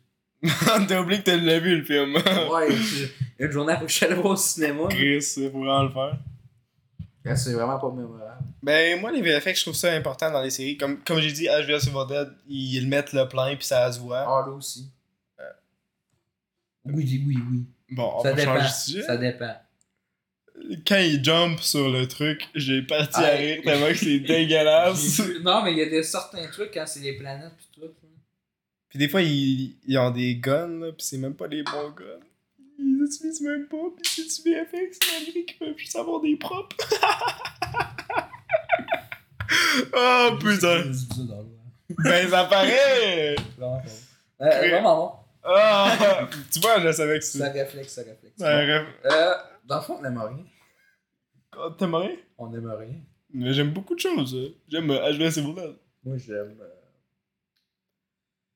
T'as 0.88 1.02
oublié 1.02 1.22
que 1.22 1.32
tu 1.32 1.40
l'as 1.42 1.60
vu 1.60 1.78
le 1.78 1.84
film. 1.84 2.14
ouais, 2.16 2.68
une 3.40 3.52
journée 3.52 3.74
après 3.74 3.86
que 3.88 3.92
je 3.92 3.98
suis 3.98 4.06
allé 4.06 4.16
voir 4.16 4.28
au 4.34 4.36
cinéma. 4.36 4.84
Chris, 4.90 5.22
faut 5.22 5.50
vraiment 5.50 5.84
le 5.84 5.90
faire. 5.90 6.18
C'est 7.36 7.54
vraiment 7.54 7.80
pas 7.80 7.92
mémorable. 7.92 8.44
Ben, 8.63 9.00
moi, 9.00 9.12
les 9.12 9.22
VFX, 9.22 9.56
je 9.60 9.62
trouve 9.63 9.76
ça 9.76 9.92
important 9.94 10.32
dans 10.32 10.42
les 10.42 10.50
séries. 10.50 10.78
Comme, 10.78 11.04
comme 11.04 11.20
j'ai 11.20 11.32
dit, 11.32 11.48
HBO 11.48 11.80
Civil 11.80 12.06
Dead, 12.08 12.30
ils 12.48 12.88
mettent 12.88 13.13
le 13.13 13.28
plein 13.28 13.56
puis 13.56 13.66
ça 13.66 13.92
se 13.92 14.00
voit. 14.00 14.20
Ah, 14.20 14.46
là 14.48 14.54
aussi. 14.54 14.90
Oui, 16.86 17.24
oui, 17.26 17.38
oui. 17.52 17.66
Bon, 17.90 18.12
on 18.16 18.24
Ça 18.24 18.32
va 18.32 18.36
dépend. 18.36 18.54
changer 18.56 18.68
de 18.68 18.74
sujet. 18.74 19.02
Ça 19.04 19.18
dépend. 19.18 19.56
Quand 20.88 20.98
ils 20.98 21.24
jump 21.24 21.60
sur 21.60 21.90
le 21.90 22.08
truc, 22.08 22.48
j'ai 22.56 22.82
parti 22.82 23.13
Ah, 23.16 23.26
à 23.28 23.32
rire 23.32 23.62
tellement 23.63 23.88
que 23.88 23.94
c'est 23.96 24.20
dégueulasse. 24.22 25.22
Non, 25.42 25.63
mais 25.63 25.74
il 25.74 25.78
y 25.78 25.82
a 25.82 25.90
des 25.90 26.04
certains 26.04 26.48
trucs 26.48 26.74
quand 26.74 26.86
c'est 26.88 27.02
les 27.02 27.13
planètes 27.13 27.52
pis 27.58 27.68
tout. 27.74 27.82
là. 27.82 27.88
Puis 28.90 28.98
des 29.00 29.10
fois, 29.10 29.22
ils, 29.22 29.76
ils 29.86 29.98
ont 29.98 30.10
des 30.12 30.36
guns, 30.38 30.80
là, 30.80 30.92
pis 30.94 31.06
c'est 31.06 31.18
même 31.18 31.36
pas 31.36 31.48
des 31.48 31.62
bons 31.63 31.90
guns. 31.92 32.26
Ils 32.80 33.04
utilisent 33.04 33.42
même 33.42 33.68
pas, 33.68 33.78
pis 34.02 34.10
c'est 34.10 34.44
du 34.44 34.50
VFX, 34.52 35.00
malgré 35.13 35.46
qu'ils 35.46 35.58
peuvent 35.58 35.78
juste 35.78 35.96
avoir 35.96 36.22
des 36.22 36.36
propres. 36.38 36.76
oh 39.94 40.30
putain! 40.40 40.84
Dans 41.26 41.42
l'eau, 41.42 41.58
hein. 41.60 41.96
Ben 42.04 42.30
ça 42.30 42.46
paraît! 42.46 43.36
Vraiment 43.58 43.80
pas. 43.80 44.46
Euh, 44.46 44.60
vraiment 44.70 44.96
bon. 44.98 45.12
Ah! 45.50 46.28
tu 46.52 46.60
vois, 46.60 46.80
je 46.82 46.92
savais 46.92 47.20
que 47.20 47.26
Ça 47.26 47.40
c'est. 47.52 47.62
réflexe, 47.62 47.94
ça 47.94 48.02
réflexe. 48.02 48.38
Ça. 48.38 48.60
Euh, 48.60 49.34
dans 49.66 49.78
le 49.78 49.82
fond, 49.82 49.98
on 50.00 50.04
aime 50.06 50.18
rien. 50.18 50.46
T'aimes 51.78 51.96
rien? 51.96 52.16
On 52.38 52.54
aime 52.54 52.70
rien. 52.70 53.00
Mais 53.34 53.54
j'aime 53.54 53.72
beaucoup 53.72 53.96
de 53.96 54.00
choses. 54.00 54.36
hein. 54.36 54.54
J'aime 54.68 54.92
euh, 54.92 55.13
HBO 55.18 55.32
Civil 55.32 55.56
Dead. 55.56 55.76
Moi, 56.04 56.18
j'aime 56.18 56.58
euh, 56.62 56.70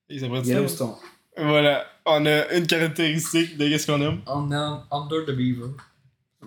Et 0.10 0.20
ça 0.20 0.28
ça. 0.68 0.98
Voilà, 1.42 1.86
on 2.06 2.26
a 2.26 2.54
une 2.54 2.68
caractéristique 2.68 3.58
de 3.58 3.68
qu'est-ce 3.68 3.88
qu'on 3.88 4.02
aime. 4.02 4.22
On 4.28 4.52
aime 4.52 4.84
Under 4.92 5.26
the 5.26 5.32
Beaver. 5.32 5.72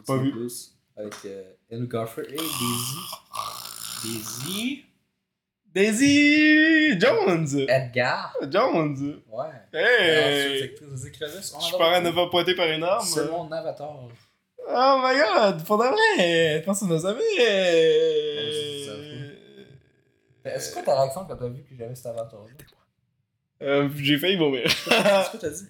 Pas 0.07 0.17
vu. 0.19 0.31
Plus, 0.31 0.73
avec 0.97 1.15
euh, 1.25 1.43
Andrew 1.73 1.89
Garfield 1.89 2.31
et 2.31 2.37
Daisy. 2.37 2.99
Daisy. 4.05 4.85
Daisy 5.75 7.01
Jones! 7.01 7.67
Edgar. 7.69 8.33
Jones! 8.49 9.21
Ouais. 9.29 9.47
Hey! 9.73 10.71
Je 10.79 11.01
suis 11.59 11.77
pas 11.77 12.01
ne 12.01 12.11
pas 12.13 12.29
pointer 12.29 12.55
par 12.55 12.69
une 12.69 12.85
arme. 12.85 13.05
C'est 13.05 13.29
mon 13.29 13.51
avatar. 13.51 14.09
Oh 14.69 15.01
my 15.03 15.15
god, 15.19 15.65
pour 15.65 15.79
de 15.79 15.85
vrai! 15.85 16.63
Personne 16.65 16.91
ne 16.91 16.99
savait! 16.99 17.21
Est-ce 20.45 20.75
que 20.77 20.85
ta 20.85 21.01
réaction 21.01 21.25
quand 21.27 21.37
t'as 21.37 21.49
vu 21.49 21.63
que 21.65 21.75
j'avais 21.77 21.95
cet 21.97 22.07
avatar-là? 22.07 22.47
Euh, 23.65 23.89
j'ai 23.97 24.19
failli 24.19 24.37
vomir. 24.37 24.63
Qu'est-ce 24.85 25.31
que 25.33 25.37
t'as 25.39 25.51
dit? 25.51 25.67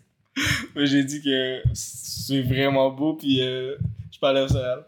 Mais 0.75 0.87
j'ai 0.87 1.05
dit 1.05 1.23
que 1.23 1.63
c'est 1.73 2.43
vraiment 2.43 2.91
beau, 2.91 3.15
puis 3.15 3.41
euh, 3.41 3.77
je 4.13 4.19
parlais 4.19 4.41
au 4.41 4.47
réel. 4.47 4.85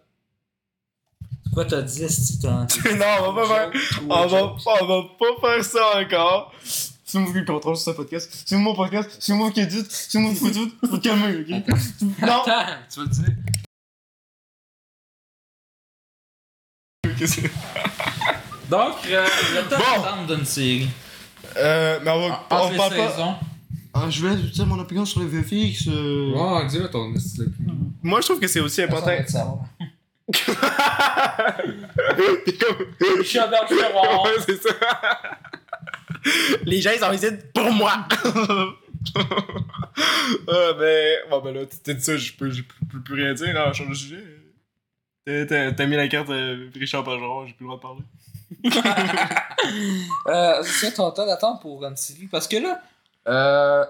Quoi 1.55 1.65
t'as 1.65 1.83
dit, 1.83 2.03
est-ce 2.05 2.37
que 2.37 2.43
t'as 2.43 2.67
non, 2.97 3.29
on 3.29 3.33
va 3.33 3.43
pas 3.43 3.71
faire. 3.71 4.03
On 4.09 4.27
va, 4.27 4.57
on 4.83 4.87
va 4.87 5.03
pas 5.19 5.49
faire 5.55 5.65
ça 5.65 6.01
encore. 6.01 6.53
C'est 6.63 7.19
moi 7.21 7.33
qui 7.33 7.45
contrôle 7.45 7.77
ce 7.77 7.91
podcast. 7.91 8.43
C'est 8.45 8.57
mon 8.57 8.75
podcast. 8.75 9.17
C'est 9.21 9.33
moi 9.33 9.51
qui 9.53 9.61
édite. 9.61 9.87
C'est 9.91 10.19
moi 10.19 10.33
qui 10.33 10.45
fait 10.45 10.53
tout. 10.53 10.73
Faut 10.91 10.99
te 10.99 11.03
calmer, 11.05 11.37
ok? 11.37 11.49
Non! 12.21 12.43
Attends, 12.43 12.67
tu 12.93 12.99
vas 13.01 13.05
le 13.05 13.11
dire. 13.11 13.35
Donc, 18.69 18.97
euh, 19.07 19.27
le 19.55 19.69
top 19.69 19.79
Bon. 19.79 20.35
d'une 20.35 20.45
série. 20.45 20.89
Euh, 21.59 21.99
mais 22.05 22.11
on 22.11 22.29
va. 22.29 22.45
On 22.45 22.49
parle 22.49 22.77
pas. 22.97 23.41
Ah, 23.95 24.11
je 24.11 24.27
vais 24.27 24.35
dire 24.37 24.67
mon 24.67 24.79
opinion 24.79 25.05
sur 25.07 25.21
le 25.21 25.27
VFX. 25.27 25.89
euh. 25.89 26.33
Ouais, 26.35 26.67
dis-le 26.67 26.89
ton 26.91 27.15
style. 27.19 27.51
Moi, 28.03 28.21
je 28.21 28.27
trouve 28.27 28.41
que 28.41 28.47
c'est 28.47 28.61
aussi 28.61 28.83
important. 28.83 29.07
T'es 32.45 32.53
comme- 32.59 32.87
Je 33.19 33.23
suis 33.23 33.39
un. 33.39 33.47
Ouais, 33.51 34.31
c'est 34.47 34.63
ça. 34.63 34.71
Les 36.65 36.81
gens, 36.81 36.91
ils 36.97 37.05
ont 37.05 37.11
visité 37.11 37.37
pour 37.55 37.71
moi. 37.73 38.07
ah, 39.17 40.73
ben, 40.79 41.19
bon, 41.31 41.41
ben 41.41 41.55
là, 41.55 41.61
t'as 41.85 41.95
dit 41.95 42.03
ça, 42.05 42.17
je 42.17 42.33
peux, 42.33 42.51
je 42.51 42.63
peux 42.91 43.01
plus 43.01 43.15
rien 43.23 43.33
dire, 43.35 43.55
on 43.67 43.73
change 43.73 43.89
de 43.89 43.95
sujet. 43.95 44.25
T'as- 45.25 45.47
T'as 45.47 45.73
t'as 45.73 45.87
mis 45.87 45.97
la 45.97 46.09
carte 46.09 46.31
euh, 46.31 46.69
Richard 46.79 47.03
Bergeron, 47.05 47.47
j'ai 47.47 47.53
plus 47.55 47.65
le 47.65 47.69
droit 47.69 47.77
de 47.79 47.83
parler. 47.83 48.03
Euh, 50.29 50.63
c'est 50.63 50.93
ton 50.95 51.11
temps 51.11 51.27
d'attente 51.27 51.61
pour 51.61 51.85
une 51.85 51.97
série. 51.97 52.27
Parce 52.27 52.47
que 52.47 52.57
là, 52.57 52.81
euh, 53.27 53.85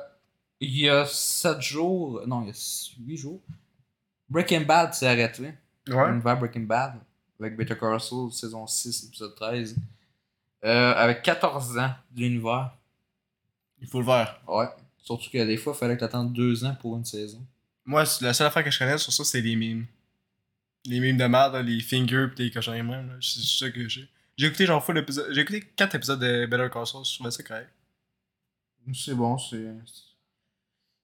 il 0.61 0.79
y 0.79 0.89
a 0.89 1.05
7 1.05 1.61
jours, 1.61 2.23
non, 2.27 2.43
il 2.43 2.49
y 2.49 2.51
a 2.51 2.91
8 3.07 3.17
jours, 3.17 3.41
Breaking 4.29 4.63
Bad 4.63 4.95
s'est 4.95 5.07
arrêté. 5.07 5.53
L'univers 5.87 6.39
Breaking 6.39 6.63
Bad, 6.63 6.95
avec 7.39 7.57
Better 7.57 7.77
Call 7.77 8.01
Saul, 8.01 8.33
saison 8.33 8.67
6, 8.67 9.05
épisode 9.09 9.35
13. 9.35 9.77
Euh, 10.65 10.95
avec 10.95 11.23
14 11.23 11.79
ans 11.79 11.93
de 12.13 12.21
l'univers. 12.23 12.73
Il 13.81 13.89
faut 13.89 14.01
le 14.01 14.07
faire. 14.07 14.41
Ouais. 14.49 14.67
Surtout 15.03 15.31
que 15.31 15.45
des 15.45 15.57
fois, 15.57 15.75
il 15.77 15.79
fallait 15.79 15.95
que 15.97 16.01
t'attendes 16.01 16.33
2 16.33 16.65
ans 16.65 16.75
pour 16.81 16.97
une 16.97 17.05
saison. 17.05 17.41
Moi, 17.85 18.05
c'est- 18.07 18.25
la 18.25 18.33
seule 18.35 18.47
affaire 18.49 18.65
que 18.65 18.71
je 18.71 18.79
connais 18.79 18.99
sur 18.99 19.13
ça, 19.13 19.25
c'est 19.25 19.41
les 19.43 19.55
mimes. 19.57 19.87
Les 20.87 21.01
mimes 21.01 21.19
de 21.19 21.27
merde, 21.27 21.57
les 21.57 21.81
fingers 21.81 22.29
pis 22.35 22.45
les 22.45 22.51
cochons 22.51 22.73
même, 22.73 23.09
là, 23.09 23.15
c'est 23.21 23.43
ça 23.43 23.71
que 23.71 23.89
j'ai. 23.89 24.09
J'ai 24.37 24.47
écouté 24.49 24.67
genre 24.67 24.85
full 24.85 24.99
épisode. 24.99 25.33
J'ai 25.33 25.41
écouté 25.41 25.63
4 25.77 25.95
épisodes 25.95 26.21
de 26.21 26.47
Better 26.47 26.69
Call 26.73 26.87
Saul, 26.87 27.05
je 27.05 27.15
trouvais 27.15 27.31
ça 27.31 27.43
correct. 27.43 27.71
C'est 28.95 29.15
bon, 29.15 29.37
c'est. 29.39 29.65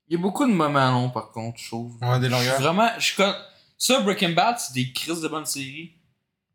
Il 0.08 0.14
y 0.14 0.16
a 0.16 0.18
beaucoup 0.18 0.46
de 0.46 0.52
moments 0.52 0.90
longs 0.90 1.10
par 1.10 1.30
contre, 1.32 1.58
je 1.58 1.68
trouve. 1.68 1.96
Ouais, 2.02 2.20
des 2.20 2.26
Je 2.26 2.32
longueurs. 2.32 2.60
Vraiment, 2.60 2.90
je 2.98 3.04
suis 3.04 3.16
comme. 3.16 3.34
Ça, 3.78 4.00
Breaking 4.00 4.32
Bad, 4.32 4.58
c'est 4.58 4.74
des 4.74 4.92
crises 4.92 5.20
de 5.20 5.28
bonnes 5.28 5.46
séries. 5.46 5.94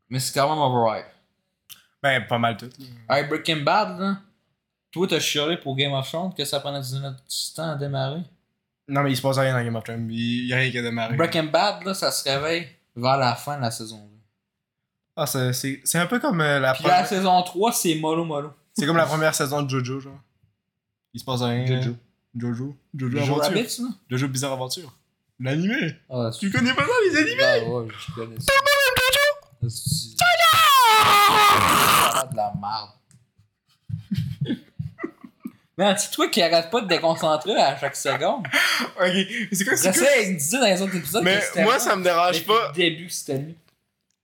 Mais 0.10 0.20
c'est 0.20 0.34
quand 0.34 0.50
même 0.50 0.60
overhype. 0.60 1.08
Ben, 2.02 2.26
pas 2.26 2.38
mal 2.38 2.56
tout. 2.56 2.70
Hey, 3.10 3.28
Breaking 3.28 3.64
Bad, 3.64 4.00
là. 4.00 4.18
Toi, 4.92 5.08
t'as 5.08 5.20
chialé 5.20 5.58
pour 5.58 5.76
Game 5.76 5.92
of 5.92 6.08
Thrones 6.08 6.34
que 6.34 6.46
ça 6.46 6.62
prenait 6.62 6.80
du 6.80 6.94
du 6.94 7.54
temps 7.56 7.72
à 7.72 7.76
démarrer? 7.76 8.22
Non, 8.88 9.04
mais 9.04 9.12
il 9.12 9.18
se 9.18 9.22
passe 9.22 9.38
rien 9.38 9.52
dans 9.52 9.62
Game 9.62 9.76
of 9.76 9.84
Thrones. 9.84 10.10
Il 10.10 10.48
y 10.48 10.54
a 10.54 10.58
rien 10.58 10.72
qui 10.72 10.78
a 10.78 10.82
démarré. 10.82 11.18
Breaking 11.18 11.52
Bad, 11.52 11.84
là, 11.84 11.94
ça 11.94 12.10
se 12.12 12.30
réveille 12.30 12.70
vers 12.96 13.18
la 13.18 13.36
fin 13.36 13.58
de 13.58 13.64
la 13.64 13.72
saison 13.72 13.98
2. 13.98 14.17
Ah, 15.20 15.26
c'est- 15.26 15.52
c'est 15.54 15.82
c'est 15.84 15.98
un 15.98 16.06
peu 16.06 16.20
comme 16.20 16.40
euh, 16.42 16.60
la 16.60 16.74
Puis 16.74 16.84
la 16.84 16.90
première. 16.90 17.08
saison 17.08 17.42
3, 17.42 17.72
c'est 17.74 17.96
mollo 17.96 18.24
mollo. 18.24 18.52
C'est 18.78 18.86
comme 18.86 18.98
la 18.98 19.06
première 19.08 19.34
saison 19.34 19.64
de 19.64 19.70
Jojo, 19.70 20.00
genre. 20.00 20.20
Il 21.14 21.20
se 21.20 21.26
passe 21.26 21.42
rien. 21.42 21.66
Jojo. 21.66 21.96
Jojo. 22.36 22.76
Jojo 22.96 23.18
Jojo 23.18 23.34
Aventure. 23.42 23.56
Rabbit? 23.56 23.82
Jojo 24.12 24.28
Bizarre 24.28 24.54
Aventure. 24.54 24.94
L'animé. 25.40 25.96
Ah, 26.10 26.30
Tu 26.40 26.52
connais 26.52 26.74
pas 26.74 26.84
ça, 26.84 26.92
les 27.10 27.18
animés? 27.18 27.44
Ah 27.44 27.70
ouais, 27.70 27.88
je 28.08 28.14
connais 28.14 28.40
ça. 28.40 28.54
C'est 29.68 30.16
de 32.32 32.36
la 32.36 32.54
merde. 32.62 32.90
Man, 35.78 35.96
c'est 35.98 36.10
toi 36.12 36.28
qui 36.28 36.42
arrête 36.42 36.70
pas 36.72 36.82
de 36.82 36.88
déconcentrer 36.88 37.56
à 37.56 37.78
chaque 37.78 37.96
seconde. 37.96 38.46
Ok. 39.00 39.14
Mais 39.14 39.48
c'est 39.52 39.64
quoi, 39.66 39.78
c'est 39.78 39.92
quoi? 39.94 40.02
J'essaie 40.08 40.34
de 40.34 40.40
dire 40.40 40.60
dans 40.60 40.66
les 40.66 40.82
autres 40.82 40.96
épisodes 40.96 41.24
Mais 41.24 41.40
que 41.54 41.62
moi, 41.62 41.78
ça 41.78 41.96
me 41.96 42.04
dérange 42.04 42.34
depuis 42.34 42.46
pas. 42.48 42.68
le 42.70 42.74
début 42.76 43.10
c'était 43.10 43.38
lui. 43.38 43.56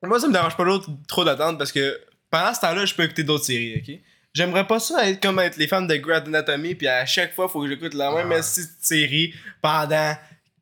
Moi, 0.04 0.20
ça 0.20 0.28
me 0.28 0.34
dérange 0.34 0.56
pas 0.58 0.64
l'autre 0.64 0.90
trop 1.08 1.24
d'attendre 1.24 1.58
parce 1.58 1.72
que 1.72 2.00
pendant 2.30 2.54
ce 2.54 2.62
temps-là, 2.62 2.86
je 2.86 2.94
peux 2.94 3.04
écouter 3.04 3.24
d'autres 3.24 3.46
séries, 3.46 3.78
ok? 3.78 4.00
J'aimerais 4.34 4.66
pas 4.66 4.80
ça 4.80 5.08
être 5.08 5.22
comme 5.22 5.40
être 5.40 5.58
les 5.58 5.68
fans 5.68 5.84
de 5.84 5.96
Grey's 5.96 6.24
Anatomy, 6.26 6.74
puis 6.76 6.88
à 6.88 7.06
chaque 7.06 7.34
fois, 7.36 7.48
faut 7.48 7.62
que 7.62 7.68
j'écoute 7.70 7.94
la 7.94 8.12
même 8.12 8.32
Ah. 8.32 8.42
série 8.42 9.34
pendant 9.62 10.16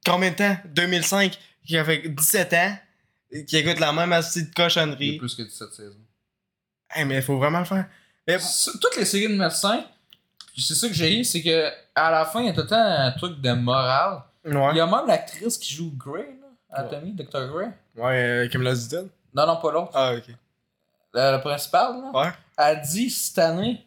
combien 0.06 0.32
de 0.32 0.36
temps? 0.36 0.58
2005, 0.66 1.38
qui 1.66 1.78
a 1.78 1.86
fait 1.86 2.08
17 2.10 2.54
ans, 2.54 2.76
qui 3.48 3.56
écoute 3.58 3.80
la 3.80 3.94
même 3.94 4.10
petite 4.10 4.36
Il 4.36 4.40
y 4.42 4.62
a 4.62 4.66
cochonnerie. 4.66 5.18
plus 5.18 5.36
que 5.36 5.44
17 5.44 5.70
saisons. 5.72 5.96
Hey, 6.94 7.06
mais 7.06 7.22
faut 7.22 7.38
vraiment 7.38 7.60
le 7.60 7.66
faire. 7.66 7.86
Mais- 8.28 8.38
Toutes 8.82 8.98
les 8.98 9.06
séries 9.06 9.30
de 9.32 9.38
médecins, 9.40 9.86
c'est 10.58 10.76
ça 10.76 10.88
que 10.90 10.94
j'ai 10.94 11.20
eu, 11.20 11.24
c'est 11.24 11.42
que 11.42 11.70
à 11.96 12.12
la 12.12 12.26
fin, 12.26 12.42
il 12.42 12.48
y 12.48 12.50
a 12.50 12.54
tout 12.54 12.62
le 12.62 12.68
temps 12.68 12.76
un 12.76 13.12
truc 13.14 13.40
de 13.40 13.52
morale. 13.54 14.22
Il 14.46 14.56
ouais. 14.58 14.76
y 14.76 14.80
a 14.82 14.86
même 14.86 15.08
l'actrice 15.08 15.58
qui 15.58 15.74
joue 15.74 15.94
Grey, 15.96 16.28
là, 16.42 16.48
Atomy, 16.72 17.14
Dr. 17.14 17.48
Grey. 17.48 17.70
Ouais, 17.96 18.22
euh, 18.46 18.50
Camilla 18.50 18.76
Zidane. 18.76 19.08
Non, 19.34 19.48
non, 19.48 19.58
pas 19.58 19.72
l'autre. 19.72 19.92
Ah, 19.94 20.14
ok. 20.14 20.28
Le, 21.14 21.32
le 21.38 21.42
principal, 21.42 22.02
là. 22.02 22.12
Ouais. 22.14 22.32
Elle 22.58 22.82
dit 22.82 23.10
cette 23.10 23.38
année, 23.40 23.86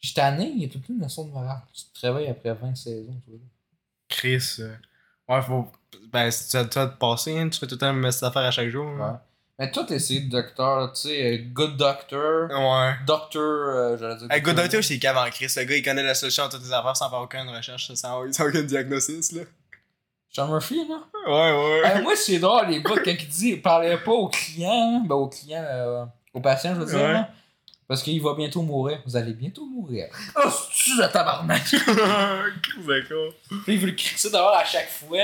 Je 0.00 0.12
tanné, 0.14 0.48
il 0.54 0.62
y 0.62 0.64
a 0.64 0.68
toute 0.68 0.88
une 0.88 0.98
de 0.98 1.30
morale. 1.30 1.62
Tu 1.72 1.84
te 2.00 2.06
réveilles 2.06 2.28
après 2.28 2.52
20 2.52 2.74
saisons, 2.74 3.20
toi. 3.26 3.34
Chris. 4.08 4.56
euh, 4.60 4.74
Ouais, 5.28 5.40
faut. 5.42 5.70
Ben, 6.12 6.30
si 6.30 6.50
tu 6.50 6.56
as, 6.56 6.64
tu 6.66 6.78
as 6.78 6.88
te 6.88 6.96
passer, 6.98 7.38
hein, 7.38 7.48
tu 7.48 7.58
fais 7.58 7.66
tout 7.66 7.74
le 7.76 7.78
temps 7.78 7.86
la 7.86 7.92
même 7.92 8.04
affaire 8.04 8.36
à 8.42 8.50
chaque 8.50 8.68
jour. 8.68 8.84
Ouais. 8.96 9.02
hein. 9.02 9.20
Mais 9.58 9.70
toi, 9.70 9.84
t'es 9.84 9.94
essayé 9.94 10.20
de 10.22 10.30
docteur, 10.30 10.92
tu 10.92 11.02
sais, 11.02 11.34
euh, 11.38 11.44
Good 11.52 11.76
Doctor, 11.76 12.50
Ouais. 12.50 12.94
Doctor, 13.06 13.40
euh, 13.42 13.96
j'allais 13.96 14.16
dire. 14.16 14.26
Hey, 14.30 14.40
Good 14.42 14.56
Doctor, 14.56 14.82
c'est 14.82 14.98
qu'avant 14.98 15.28
Chris. 15.30 15.52
Le 15.56 15.64
gars, 15.64 15.76
il 15.76 15.82
connaît 15.82 16.02
la 16.02 16.14
solution 16.14 16.44
à 16.44 16.48
toutes 16.48 16.62
les 16.62 16.72
affaires 16.72 16.96
sans 16.96 17.08
faire 17.08 17.20
aucune 17.20 17.48
recherche, 17.48 17.86
sans, 17.94 18.32
sans 18.32 18.46
aucun 18.48 18.62
diagnostic, 18.62 19.32
là. 19.32 19.42
Sean 20.34 20.48
Murphy, 20.48 20.86
là? 20.88 21.02
Ouais, 21.26 21.52
ouais. 21.82 21.82
Hey, 21.96 22.02
moi, 22.02 22.16
c'est 22.16 22.38
drôle, 22.38 22.68
les 22.68 22.82
gars, 22.82 22.94
quand 23.04 23.10
il 23.10 23.28
dit, 23.28 23.56
parlez 23.56 23.96
pas 23.98 24.12
aux 24.12 24.28
clients, 24.28 25.00
ben 25.06 25.14
aux 25.14 25.28
clients, 25.28 25.62
euh, 25.64 26.04
aux 26.32 26.40
patients, 26.40 26.74
je 26.74 26.80
veux 26.80 26.86
dire, 26.86 26.96
Ouais. 26.96 27.12
là, 27.12 27.30
parce 27.86 28.02
qu'il 28.02 28.22
va 28.22 28.34
bientôt 28.34 28.62
mourir. 28.62 29.02
Vous 29.04 29.14
allez 29.16 29.34
bientôt 29.34 29.66
mourir. 29.66 30.06
Oh, 30.36 30.48
c'est 30.72 30.96
la 30.98 31.08
tabarnak! 31.08 31.62
D'accord. 32.86 33.34
Puis 33.64 33.74
il 33.74 33.78
veut 33.78 33.86
le 33.88 33.92
crisser 33.92 34.30
dehors 34.30 34.54
à 34.56 34.64
chaque 34.64 34.88
fois. 34.88 35.18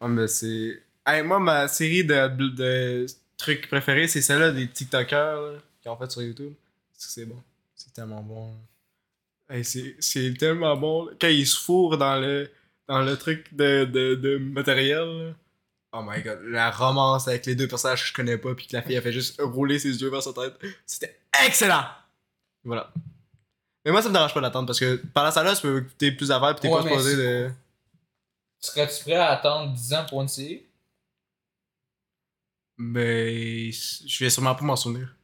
Ouais, 0.00 0.08
mais 0.08 0.28
c'est. 0.28 0.80
Hey, 1.04 1.22
moi, 1.22 1.40
ma 1.40 1.66
série 1.68 2.04
de, 2.04 2.28
de 2.28 3.06
trucs 3.36 3.68
préférés, 3.68 4.06
c'est 4.08 4.20
celle-là 4.22 4.52
des 4.52 4.68
TikTokers 4.68 5.40
là, 5.40 5.58
qui 5.82 5.88
ont 5.88 5.96
fait 5.96 6.10
sur 6.10 6.22
YouTube. 6.22 6.52
Parce 6.92 7.06
que 7.06 7.12
c'est 7.12 7.24
bon. 7.26 7.42
C'est 7.74 7.92
tellement 7.92 8.22
bon. 8.22 8.52
là. 9.48 9.56
Hey, 9.56 9.64
c'est 9.64 9.96
c'est 9.98 10.34
tellement 10.38 10.76
bon. 10.76 11.08
Quand 11.20 11.28
ils 11.28 11.46
se 11.46 11.58
fourrent 11.58 11.96
dans 11.96 12.16
le, 12.20 12.50
dans 12.88 13.00
le 13.00 13.16
truc 13.16 13.54
de, 13.54 13.84
de, 13.84 14.14
de 14.14 14.38
matériel. 14.38 15.34
Oh 15.92 16.02
my 16.02 16.22
god. 16.22 16.40
La 16.44 16.70
romance 16.70 17.28
avec 17.28 17.46
les 17.46 17.54
deux 17.54 17.68
personnages 17.68 18.02
que 18.02 18.08
je 18.08 18.12
connais 18.14 18.38
pas, 18.38 18.54
puis 18.54 18.66
que 18.66 18.76
la 18.76 18.82
fille 18.82 18.96
a 18.96 19.02
fait 19.02 19.12
juste 19.12 19.40
rouler 19.40 19.78
ses 19.78 20.00
yeux 20.00 20.10
vers 20.10 20.22
sa 20.22 20.32
tête. 20.32 20.54
C'était 20.86 21.18
excellent! 21.46 21.84
Voilà. 22.64 22.92
Mais 23.84 23.92
moi, 23.92 24.02
ça 24.02 24.08
me 24.08 24.14
dérange 24.14 24.34
pas 24.34 24.40
d'attendre 24.40 24.66
parce 24.66 24.80
que 24.80 24.96
pendant 25.14 25.30
ça 25.30 25.42
là, 25.42 25.54
tu 25.54 25.62
peux 25.62 25.78
écouter 25.78 26.12
plus 26.12 26.28
d'affaires, 26.28 26.54
puis 26.54 26.62
t'es 26.62 26.68
Ouais, 26.68 26.82
pas 26.82 26.88
supposé 26.88 27.16
de. 27.16 27.50
Serais-tu 28.60 29.02
prêt 29.04 29.14
à 29.14 29.30
attendre 29.30 29.72
10 29.72 29.94
ans 29.94 30.04
pour 30.08 30.20
une 30.20 30.28
série? 30.28 30.64
Ben, 32.76 33.72
je 33.72 34.24
vais 34.24 34.30
sûrement 34.30 34.54
pas 34.54 34.64
m'en 34.64 34.76
souvenir. 34.76 35.14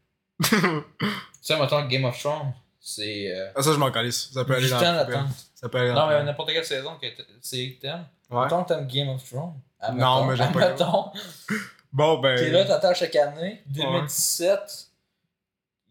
Tu 1.44 1.52
sais, 1.52 1.60
mettons 1.60 1.86
Game 1.86 2.06
of 2.06 2.18
Thrones, 2.18 2.54
c'est. 2.80 3.30
Euh, 3.36 3.50
ah, 3.54 3.62
ça, 3.62 3.74
je 3.74 3.76
m'en 3.76 3.90
calisse. 3.90 4.30
Ça 4.32 4.46
peut 4.46 4.54
aller 4.54 4.64
8 4.64 4.70
dans 4.70 4.78
ans 4.78 4.92
la. 4.94 5.26
Ça 5.64 5.68
peut 5.70 5.78
aller 5.78 5.88
dans 5.88 5.94
Non, 5.94 6.08
mais 6.08 6.22
n'importe 6.24 6.50
quelle 6.50 6.64
saison 6.64 6.94
que 6.96 7.06
t- 7.06 7.24
c'est 7.40 7.70
que 7.70 7.80
t'aimes. 7.80 8.06
Ouais. 8.30 8.42
Mettons 8.44 8.64
que 8.64 8.68
t'aimes 8.68 8.86
Game 8.86 9.08
of 9.08 9.24
Thrones. 9.28 9.54
Non, 9.94 10.24
mais 10.26 10.36
j'aime 10.36 10.52
pas 10.52 10.68
Mettons. 10.70 11.10
Bon, 11.92 12.18
ben. 12.18 12.36
T'es 12.36 12.50
là, 12.50 12.64
t'attends 12.64 12.92
chaque 12.94 13.16
année. 13.16 13.62
2017, 13.66 14.88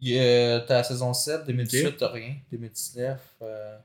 il 0.02 0.10
y 0.14 0.20
a- 0.20 0.60
t'as 0.62 0.76
la 0.76 0.84
saison 0.84 1.14
7. 1.14 1.46
2018, 1.48 1.98
t'as 1.98 2.10
rien. 2.10 2.36
2019, 2.52 3.20
euh, 3.42 3.78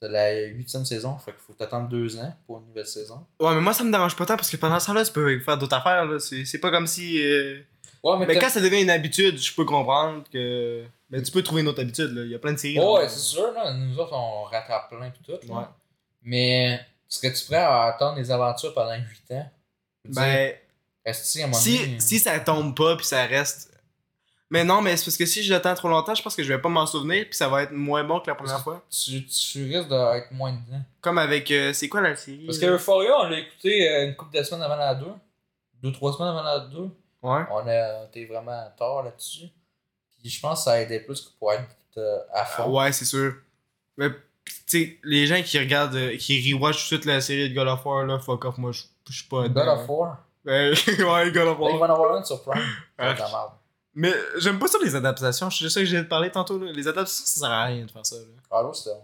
t'as 0.00 0.08
la 0.08 0.32
8ème 0.46 0.84
saison. 0.84 1.18
Fait 1.18 1.32
qu'il 1.32 1.40
faut 1.40 1.52
t'attendre 1.52 1.88
2 1.88 2.18
ans 2.18 2.34
pour 2.46 2.58
une 2.60 2.66
nouvelle 2.68 2.86
saison. 2.86 3.26
Ouais, 3.40 3.54
mais 3.54 3.60
moi, 3.60 3.72
ça 3.74 3.84
me 3.84 3.90
dérange 3.92 4.16
pas 4.16 4.24
tant 4.26 4.36
parce 4.36 4.48
que 4.50 4.56
pendant 4.56 4.80
ça 4.80 4.94
là, 4.94 5.04
tu 5.04 5.12
peux 5.12 5.38
faire 5.40 5.58
d'autres 5.58 5.76
affaires. 5.76 6.06
là. 6.06 6.18
C'est 6.18 6.44
c'est 6.44 6.58
pas 6.60 6.70
comme 6.70 6.86
si. 6.86 7.20
euh, 7.22 7.60
Ouais, 8.04 8.16
mais, 8.18 8.26
Mais 8.26 8.38
quand 8.38 8.48
ça 8.48 8.60
devient 8.60 8.80
une 8.80 8.90
habitude, 8.90 9.38
je 9.38 9.52
peux 9.54 9.64
comprendre 9.64 10.22
que. 10.32 10.84
Mais 11.10 11.22
tu 11.22 11.30
peux 11.32 11.42
trouver 11.42 11.62
une 11.62 11.68
autre 11.68 11.80
habitude, 11.80 12.12
là. 12.14 12.22
Il 12.24 12.30
y 12.30 12.34
a 12.34 12.38
plein 12.38 12.52
de 12.52 12.58
séries. 12.58 12.78
Ouais, 12.78 13.02
là. 13.02 13.08
c'est 13.08 13.18
sûr, 13.18 13.52
là. 13.52 13.72
Nous 13.72 13.98
autres, 13.98 14.12
on 14.12 14.42
rattrape 14.44 14.90
plein 14.90 15.10
pis 15.10 15.20
tout. 15.22 15.32
là. 15.48 15.54
Ouais. 15.54 15.64
Mais 16.22 16.80
serais-tu 17.08 17.46
prêt 17.46 17.56
à 17.56 17.84
attendre 17.84 18.18
les 18.18 18.30
aventures 18.30 18.74
pendant 18.74 18.94
8 18.94 19.32
ans? 19.32 19.50
Ben, 20.04 20.52
si, 21.12 21.78
donné, 21.78 22.00
si 22.00 22.18
ça 22.18 22.38
tombe 22.40 22.74
pas 22.76 22.96
puis 22.96 23.06
ça 23.06 23.24
reste. 23.24 23.72
Mais 24.50 24.64
non, 24.64 24.80
mais 24.80 24.96
c'est 24.96 25.04
parce 25.04 25.16
que 25.18 25.26
si 25.26 25.42
je 25.42 25.52
l'attends 25.52 25.74
trop 25.74 25.88
longtemps, 25.88 26.14
je 26.14 26.22
pense 26.22 26.34
que 26.34 26.42
je 26.42 26.48
vais 26.48 26.60
pas 26.60 26.70
m'en 26.70 26.86
souvenir 26.86 27.24
puis 27.26 27.34
ça 27.36 27.48
va 27.48 27.64
être 27.64 27.72
moins 27.72 28.02
bon 28.04 28.20
que 28.20 28.28
la 28.28 28.34
première 28.34 28.60
fois. 28.60 28.82
tu, 28.90 29.24
tu 29.26 29.64
risques 29.64 29.88
d'être 29.88 30.30
moins 30.32 30.52
dedans. 30.52 30.80
Comme 31.02 31.18
avec. 31.18 31.50
euh, 31.50 31.72
c'est 31.74 31.88
quoi 31.88 32.00
la 32.00 32.16
série 32.16 32.46
Parce 32.46 32.58
que 32.58 32.64
là? 32.66 32.72
Euphoria, 32.72 33.10
on 33.20 33.28
l'a 33.28 33.38
écouté 33.40 33.90
euh, 33.90 34.06
une 34.06 34.16
couple 34.16 34.38
de 34.38 34.42
semaines 34.42 34.62
avant 34.62 34.76
la 34.76 34.94
2. 34.94 35.06
Deux, 35.82 35.92
trois 35.92 36.12
semaines 36.14 36.28
avant 36.30 36.42
la 36.42 36.60
2. 36.60 36.78
Ouais. 37.22 37.42
On 37.50 37.66
a 37.68 38.04
été 38.06 38.24
vraiment 38.26 38.62
tard 38.78 39.02
là-dessus. 39.02 39.48
Puis 40.20 40.30
je 40.30 40.40
pense 40.40 40.60
que 40.60 40.64
ça 40.64 40.72
a 40.72 40.80
aidé 40.80 41.00
plus 41.00 41.20
que 41.20 41.30
pour 41.38 41.52
être 41.52 41.64
euh, 41.96 42.18
à 42.32 42.40
Ah, 42.42 42.44
fond. 42.44 42.78
ouais, 42.78 42.92
c'est 42.92 43.04
sûr. 43.04 43.34
Mais, 43.96 44.10
tu 44.10 44.52
sais, 44.66 44.98
les 45.04 45.26
gens 45.26 45.42
qui 45.42 45.58
regardent, 45.58 45.94
euh, 45.96 46.16
qui 46.16 46.52
rewatch 46.52 46.88
toute 46.88 47.04
la 47.04 47.20
série 47.20 47.50
de 47.50 47.54
God 47.54 47.68
of 47.68 47.84
War, 47.84 48.04
là, 48.04 48.18
fuck 48.18 48.44
off, 48.44 48.58
moi, 48.58 48.72
je 48.72 48.82
je 49.08 49.14
suis 49.14 49.24
pas 49.28 49.48
God 49.48 49.68
of 49.68 49.88
War? 49.88 50.18
Ouais, 50.44 51.30
God 51.32 51.48
of 51.48 51.58
War. 51.58 51.76
va 51.78 51.86
en 51.86 51.90
avoir 51.94 52.16
une 52.18 52.24
sur 52.24 52.42
Prime. 52.42 52.62
Ah. 52.98 53.14
Mais 53.94 54.12
j'aime 54.38 54.58
pas 54.58 54.68
ça, 54.68 54.78
les 54.82 54.94
adaptations. 54.94 55.50
C'est 55.50 55.68
ça 55.68 55.80
que 55.80 55.86
j'ai 55.86 56.04
parlé 56.04 56.30
tantôt, 56.30 56.58
là. 56.58 56.70
Les 56.72 56.86
adaptations, 56.86 57.24
ça 57.26 57.40
sert 57.40 57.50
à 57.50 57.64
rien 57.64 57.84
de 57.84 57.90
faire 57.90 58.04
ça, 58.06 58.16
là. 58.16 58.22
Ah, 58.50 58.62
c'était 58.72 58.90
bon. 58.94 59.02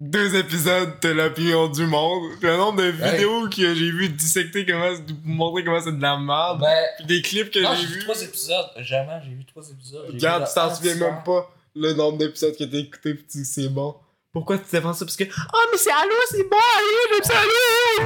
Deux 0.00 0.34
épisodes, 0.34 0.94
t'as 0.98 1.12
l'opinion 1.12 1.68
du 1.68 1.84
monde. 1.84 2.32
Le 2.40 2.56
nombre 2.56 2.78
de 2.80 2.88
vidéos 2.88 3.50
que 3.50 3.74
j'ai 3.74 3.90
vu 3.90 4.08
dissecter 4.08 4.64
comment, 4.64 4.92
montrer 5.24 5.62
comment 5.62 5.78
c'est 5.78 5.92
de 5.92 6.00
la 6.00 6.16
merde. 6.16 6.60
Ben, 6.60 6.86
Puis 6.96 7.06
des 7.06 7.20
clips 7.20 7.50
que 7.50 7.60
j'ai 7.60 7.86
vu 7.86 7.98
trois 8.04 8.22
épisodes. 8.22 8.70
Jamais, 8.78 9.20
j'ai 9.22 9.34
vu 9.34 9.44
trois 9.44 9.68
épisodes. 9.70 10.06
Regarde, 10.08 10.48
tu 10.48 10.54
t'en 10.54 10.74
souviens 10.74 10.94
même 10.94 11.22
pas 11.22 11.50
le 11.76 11.92
nombre 11.92 12.16
d'épisodes 12.16 12.56
que 12.56 12.64
t'as 12.64 12.78
écouté 12.78 13.14
pis 13.14 13.26
tu 13.26 13.44
c'est 13.44 13.68
bon. 13.68 13.94
Pourquoi 14.32 14.56
tu 14.56 14.64
t'es 14.64 14.80
pensé 14.80 15.00
ça? 15.00 15.04
Parce 15.04 15.16
que, 15.16 15.24
ah, 15.24 15.58
mais 15.70 15.76
c'est 15.78 15.90
Halo, 15.90 16.14
c'est 16.30 16.48
bon, 16.48 16.56
Halo, 16.56 17.20
j'aime 17.26 17.36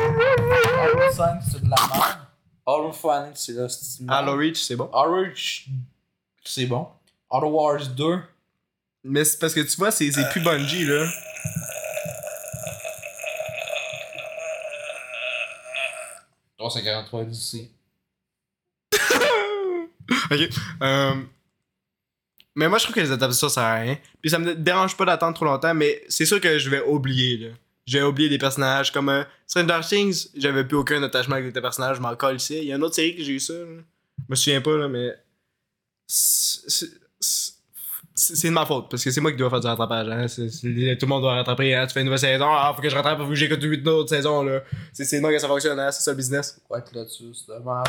Halo! 0.01 1.01
Halo 1.01 1.13
5, 1.13 1.41
c'est 1.49 1.63
de 1.63 1.71
la 1.71 1.77
merde. 1.77 2.19
Halo 2.67 2.89
Infinite, 2.89 3.37
c'est 3.37 3.53
là. 3.53 3.69
Halo 4.19 4.37
Reach, 4.37 4.57
c'est 4.57 4.75
bon. 4.75 4.91
Halo 4.93 5.17
Reach, 5.21 5.69
c'est 6.43 6.67
bon. 6.67 6.89
Halo 7.31 7.49
Wars 7.51 7.87
2. 7.87 8.19
Mais 9.05 9.25
c'est 9.25 9.39
parce 9.39 9.55
que 9.55 9.61
tu 9.61 9.77
vois, 9.77 9.91
c'est 9.93 10.11
c'est 10.11 10.29
plus 10.31 10.41
Bungie, 10.41 10.87
là. 10.87 11.07
343 16.70 17.24
d'ici. 17.24 17.70
ok. 20.31 20.48
Euh, 20.83 21.14
mais 22.55 22.68
moi, 22.68 22.79
je 22.79 22.85
trouve 22.85 22.94
que 22.94 23.00
les 23.00 23.11
adaptations, 23.11 23.48
ça 23.48 23.55
sert 23.55 23.64
à 23.64 23.74
rien. 23.74 23.98
Puis 24.20 24.31
ça 24.31 24.38
me 24.38 24.55
dérange 24.55 24.96
pas 24.96 25.05
d'attendre 25.05 25.35
trop 25.35 25.44
longtemps, 25.44 25.74
mais 25.74 26.03
c'est 26.09 26.24
sûr 26.24 26.40
que 26.40 26.59
je 26.59 26.70
vais 26.70 26.83
oublier, 26.83 27.37
là. 27.38 27.48
Je 27.87 27.98
vais 27.98 28.05
oublier 28.05 28.31
des 28.31 28.38
personnages 28.38 28.90
comme 28.90 29.11
euh, 29.11 29.24
Stranger 29.46 29.87
Things, 29.87 30.29
j'avais 30.35 30.64
plus 30.64 30.79
aucun 30.79 31.03
attachement 31.03 31.37
avec 31.37 31.53
des 31.53 31.61
personnages, 31.61 31.96
je 31.96 32.00
m'en 32.00 32.14
ici. 32.31 32.57
Il 32.57 32.64
y 32.64 32.72
a 32.72 32.77
une 32.77 32.83
autre 32.83 32.94
série 32.94 33.14
que 33.14 33.22
j'ai 33.22 33.33
eu 33.33 33.40
ça, 33.40 33.53
là. 33.53 33.83
Je 34.18 34.24
me 34.31 34.35
souviens 34.35 34.62
pas, 34.62 34.77
là, 34.77 34.88
mais. 34.88 35.14
C'est 38.14 38.48
de 38.48 38.53
ma 38.53 38.64
faute, 38.64 38.88
parce 38.90 39.03
que 39.03 39.11
c'est 39.11 39.20
moi 39.20 39.33
qui 39.33 39.38
dois 39.38 39.50
faire 39.50 39.61
du 39.61 39.66
rattrapage. 39.66 40.09
Hein. 40.09 40.27
Tout 40.29 40.62
le 40.62 41.07
monde 41.07 41.22
doit 41.22 41.35
rattraper. 41.35 41.74
Hein. 41.74 41.87
Tu 41.87 41.94
fais 41.94 42.00
une 42.00 42.07
nouvelle 42.07 42.18
saison, 42.18 42.46
ah, 42.48 42.72
faut 42.74 42.81
que 42.81 42.88
je 42.88 42.94
rattrape, 42.94 43.18
faut 43.18 43.29
que 43.29 43.35
j'écoute 43.35 43.62
8 43.62 43.87
autres 43.88 44.11
saisons. 44.11 44.42
là. 44.42 44.62
C'est 44.92 45.05
c'est 45.05 45.16
de 45.16 45.20
moi 45.20 45.33
que 45.33 45.38
ça 45.38 45.48
fonctionne, 45.48 45.79
hein. 45.81 45.90
c'est 45.90 46.03
ça 46.03 46.12
le 46.12 46.16
business. 46.16 46.61
Quoi 46.68 46.81
que 46.81 46.94
là-dessus, 46.94 47.35
c'est 47.35 47.53
de 47.53 47.59
merde. 47.59 47.88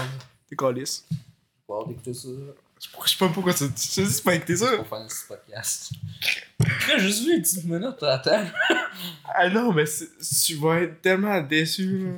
T'es. 0.49 0.55
Faut 0.55 1.73
avoir 1.73 1.88
d'écouter 1.88 2.13
ça. 2.13 2.29
Je 2.79 3.09
sais 3.09 3.17
pas 3.17 3.29
pourquoi 3.29 3.53
tu 3.53 3.67
dis 3.67 4.21
pas 4.23 4.35
écouter 4.35 4.57
ça. 4.57 4.77
Pour 4.77 4.88
faire 4.88 5.09
ce 5.09 5.27
podcast. 5.27 5.91
J'ai 6.88 6.99
juste 6.99 7.23
vu 7.23 7.35
une 7.35 7.41
petite 7.41 7.63
minute, 7.65 8.03
attends. 8.03 8.45
Ah 9.25 9.49
non, 9.49 9.73
mais 9.73 9.85
tu 9.85 10.55
vas 10.55 10.81
être 10.81 11.01
tellement 11.01 11.41
déçu. 11.41 12.13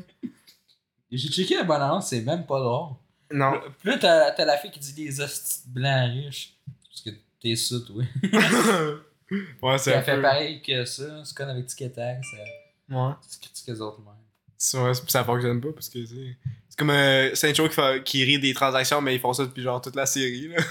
J'ai 1.12 1.30
checké 1.30 1.56
la 1.56 1.64
bonne 1.64 1.82
annonce, 1.82 2.08
c'est 2.08 2.22
même 2.22 2.46
pas 2.46 2.60
drôle. 2.60 2.96
Non. 3.32 3.60
Puis 3.80 3.90
là, 3.90 3.98
t'as 3.98 4.32
t'as 4.32 4.46
la 4.46 4.58
fille 4.58 4.72
qui 4.72 4.80
dit 4.80 4.94
des 4.94 5.22
hosties 5.22 5.62
blancs 5.68 6.12
riches. 6.12 6.54
Parce 6.90 7.02
que 7.02 7.10
t'es 7.42 7.56
ça, 7.56 7.76
toi. 7.86 8.04
ouais, 9.62 9.78
c'est 9.78 9.94
un 9.96 10.02
fait 10.02 10.16
peu. 10.16 10.22
pareil 10.22 10.62
que 10.62 10.86
ça. 10.86 11.24
C'est 11.24 11.36
comme 11.36 11.50
avec 11.50 11.66
Tic 11.68 11.94
Tac. 11.94 12.18
C'est 12.24 12.94
Ouais. 12.96 13.12
c'est 13.28 13.42
critique 13.42 13.68
les 13.68 13.82
autres 13.82 14.00
même. 14.00 14.14
C'est- 14.58 14.78
ouais, 14.80 14.94
ça 15.08 15.24
fonctionne 15.24 15.60
pas 15.60 15.74
parce 15.74 15.90
que 15.90 16.06
c'est. 16.06 16.38
C'est 16.70 16.78
comme 16.80 16.90
euh, 16.92 17.36
Saint-Cho 17.36 17.68
qui, 17.68 17.74
fait- 17.76 18.04
qui 18.04 18.24
rit 18.24 18.40
des 18.40 18.54
transactions, 18.54 19.02
mais 19.02 19.16
ils 19.16 19.20
font 19.20 19.34
ça 19.34 19.44
depuis 19.46 19.62
genre 19.64 19.82
toute 19.82 19.96
la 19.96 20.06
série. 20.06 20.48
Là. 20.50 20.58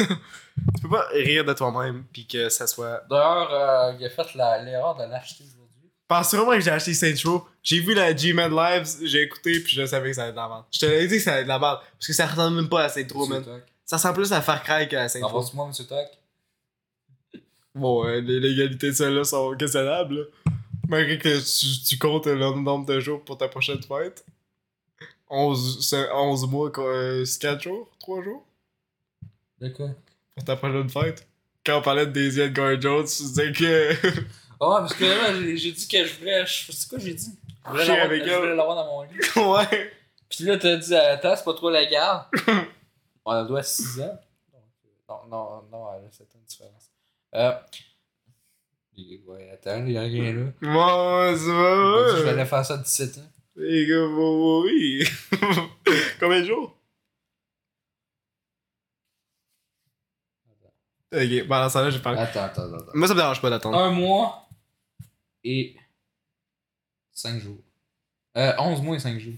tu 0.76 0.82
peux 0.82 0.88
pas 0.88 1.06
rire 1.12 1.44
de 1.44 1.52
toi-même 1.52 2.04
puis 2.12 2.26
que 2.26 2.48
ça 2.48 2.66
soit. 2.66 3.02
D'ailleurs, 3.10 3.52
euh, 3.52 3.92
il 4.00 4.06
a 4.06 4.10
fait 4.10 4.34
la- 4.34 4.62
l'erreur 4.62 4.94
de 4.96 5.04
l'acheter 5.04 5.44
aujourd'hui. 5.44 5.90
Pense 6.08 6.32
vraiment 6.34 6.52
que 6.52 6.60
j'ai 6.60 6.70
acheté 6.70 6.94
Saint-Cho. 6.94 7.46
J'ai 7.62 7.80
vu 7.80 7.92
la 7.94 8.16
G-Man 8.16 8.54
Lives, 8.54 8.88
j'ai 9.04 9.22
écouté 9.22 9.60
puis 9.60 9.72
je 9.74 9.84
savais 9.84 10.08
que 10.10 10.14
ça 10.16 10.22
allait 10.22 10.30
être 10.30 10.36
de 10.36 10.40
la 10.40 10.48
merde. 10.48 10.64
Je 10.72 10.78
te 10.78 10.86
l'avais 10.86 11.06
dit 11.08 11.16
que 11.16 11.22
ça 11.22 11.32
allait 11.32 11.40
être 11.40 11.46
de 11.46 11.52
la 11.52 11.58
merde 11.58 11.80
parce 11.92 12.06
que 12.06 12.12
ça 12.12 12.26
ressemble 12.26 12.56
même 12.56 12.68
pas 12.68 12.84
à 12.84 12.88
Saint-Tro, 12.88 13.26
man. 13.26 13.44
Ça 13.84 13.96
ressemble 13.96 14.14
plus 14.14 14.32
à 14.32 14.40
Far 14.40 14.62
Cry 14.62 14.88
qu'à 14.88 15.08
Saint-Tro. 15.08 15.38
Envoie-moi, 15.38 15.66
Monsieur 15.68 15.84
Toc. 15.84 16.06
Bon, 17.76 18.06
euh, 18.06 18.20
les 18.20 18.40
légalités 18.40 18.88
de 18.88 18.92
celle-là 18.92 19.24
sont 19.24 19.54
questionnables. 19.56 20.16
là. 20.16 20.24
Malgré 20.88 21.18
que 21.18 21.28
tu, 21.38 21.84
tu 21.84 21.98
comptes 21.98 22.26
le 22.26 22.36
nombre 22.38 22.86
de 22.86 23.00
jours 23.00 23.22
pour 23.24 23.36
ta 23.36 23.48
prochaine 23.48 23.82
fête. 23.82 24.24
11, 25.28 25.84
c'est 25.88 26.10
11 26.12 26.46
mois, 26.48 26.70
quoi, 26.70 26.84
euh, 26.86 27.24
c'est 27.24 27.40
4 27.42 27.60
jours 27.62 27.90
3 27.98 28.22
jours? 28.22 28.44
De 29.60 29.68
quoi? 29.70 29.88
Pour 30.34 30.44
ta 30.44 30.56
prochaine 30.56 30.88
fête. 30.88 31.26
Quand 31.64 31.78
on 31.78 31.82
parlait 31.82 32.06
de 32.06 32.12
Daisy 32.12 32.40
Edgar 32.42 32.80
Jones, 32.80 33.04
tu 33.04 33.22
disais 33.24 33.52
que. 33.52 33.92
Ah 33.92 34.04
ouais, 34.70 34.78
parce 34.80 34.94
que 34.94 35.04
là, 35.04 35.34
j'ai 35.56 35.72
dit 35.72 35.88
que 35.88 36.04
je 36.06 36.14
voulais. 36.18 36.44
C'est 36.46 36.88
quoi 36.88 36.98
j'ai 36.98 37.14
dit? 37.14 37.32
Je 37.66 37.70
voulais 37.70 37.84
l'avoir- 38.54 38.76
dans 38.76 38.86
mon 38.86 39.02
lit. 39.10 39.18
ouais. 39.36 39.92
Puis 40.28 40.44
là, 40.44 40.56
t'as 40.58 40.76
dit, 40.76 40.94
attends, 40.94 41.34
c'est 41.34 41.44
pas 41.44 41.54
trop 41.54 41.70
légal. 41.70 42.20
On 43.24 43.32
a 43.32 43.58
à 43.58 43.62
6 43.62 44.00
ans. 44.00 44.18
Donc, 44.52 44.62
euh, 44.84 44.88
Non, 45.08 45.18
non, 45.28 45.62
non, 45.72 45.84
là, 45.86 45.98
c'est 46.12 46.28
une 46.34 46.42
différence. 46.46 46.85
Euh. 47.36 47.52
Ouais, 49.26 49.50
attends, 49.50 49.84
il 49.84 49.92
y 49.92 49.98
a 49.98 50.02
rien 50.02 50.32
là. 50.32 50.46
Moi, 50.62 51.34
c'est 51.36 51.44
Il 51.44 51.52
m'a 51.52 52.08
dit 52.08 52.12
que 52.12 52.18
Je 52.18 52.22
vais 52.22 52.30
aller 52.30 52.46
faire 52.46 52.64
ça 52.64 52.74
à 52.74 52.78
17 52.78 53.18
ans. 53.18 53.30
Les 53.56 53.86
gars, 53.86 54.06
oui. 54.06 55.04
Combien 56.20 56.40
de 56.40 56.46
jours? 56.46 56.78
Ok, 61.12 61.46
pendant 61.48 61.68
ce 61.68 61.74
temps-là, 61.74 61.90
j'ai 61.90 61.98
parlé. 61.98 62.18
Attends, 62.20 62.42
attends, 62.42 62.72
attends. 62.74 62.92
Moi, 62.94 63.06
ça 63.06 63.14
me 63.14 63.18
dérange 63.20 63.40
pas 63.40 63.50
d'attendre. 63.50 63.78
Un 63.78 63.90
mois 63.90 64.48
et 65.44 65.76
5 67.12 67.40
jours. 67.40 67.62
Euh, 68.36 68.52
11 68.58 68.82
mois 68.82 68.96
et 68.96 68.98
5 68.98 69.18
jours. 69.18 69.34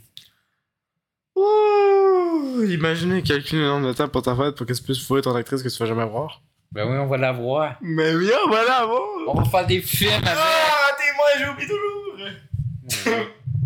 Ouh, 1.36 2.64
imaginez 2.64 3.22
calculer 3.22 3.62
le 3.62 3.68
nombre 3.68 3.88
de 3.88 3.92
temps 3.92 4.08
pour 4.08 4.22
ta 4.22 4.34
fête 4.34 4.56
pour 4.56 4.66
que 4.66 4.72
tu 4.72 4.82
puisses 4.82 5.04
fourrer 5.04 5.22
ton 5.22 5.34
actrice 5.34 5.62
que 5.62 5.68
tu 5.68 5.78
vas 5.78 5.86
jamais 5.86 6.06
voir. 6.06 6.42
Ben 6.70 6.86
oui, 6.90 6.98
on 6.98 7.06
va 7.06 7.16
la 7.16 7.32
voir. 7.32 7.76
Mais 7.80 8.14
oui, 8.14 8.30
on 8.46 8.50
va 8.50 8.62
la 8.64 8.84
voir! 8.84 9.00
On 9.28 9.34
va 9.40 9.44
faire 9.44 9.66
des 9.66 9.80
films 9.80 10.12
avec. 10.12 10.28
Ah, 10.36 10.90
tes 10.98 11.12
mains, 11.16 11.46
j'oublie 11.46 11.66
toujours! 11.66 12.16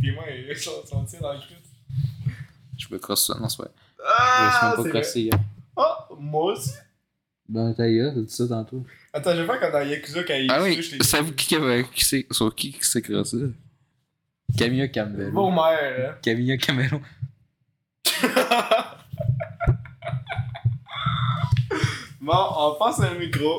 tes 0.00 0.10
mains, 0.12 0.22
elles 0.48 0.56
sont 0.56 0.70
sont 0.86 1.04
dans 1.20 1.32
le 1.32 1.38
cul. 1.40 1.54
Je 2.78 2.86
me 2.90 2.98
crosse 2.98 3.26
ça, 3.26 3.34
non, 3.40 3.48
c'est 3.48 3.58
vrai. 3.62 3.70
Ah, 4.04 4.50
je 4.60 4.66
me 4.66 4.76
pas 4.76 4.82
vrai. 4.82 4.90
crossé 5.00 5.20
hier. 5.22 5.38
Ah, 5.76 6.08
moi 6.18 6.52
aussi. 6.52 6.72
Dans 7.48 7.72
ta 7.74 7.88
gueule, 7.88 8.12
t'as 8.14 8.20
dit 8.20 8.32
ça 8.32 8.46
tantôt. 8.48 8.84
Attends, 9.12 9.34
je 9.34 9.40
vais 9.42 9.46
faire 9.46 9.60
comme 9.60 9.72
dans 9.72 9.82
Yakuza 9.82 10.22
quand 10.22 10.34
il 10.34 10.50
Ah 10.50 10.62
oui, 10.62 10.82
savez-vous 11.02 11.32
qui, 11.34 11.54
avait- 11.56 11.84
qui 11.92 12.04
c'est 12.04 12.26
sur 12.30 12.54
qui 12.54 12.72
qui 12.72 12.84
s'est 12.84 13.02
crossé? 13.02 13.36
Camilla 14.56 14.88
Campbell. 14.88 15.30
Beau 15.32 15.50
mère, 15.50 16.18
Camilla 16.22 16.56
Camelo. 16.56 17.00
hein. 18.24 18.84
Bon, 22.22 22.32
on 22.56 22.74
passe 22.78 23.00
à 23.00 23.10
le 23.12 23.18
micro. 23.18 23.56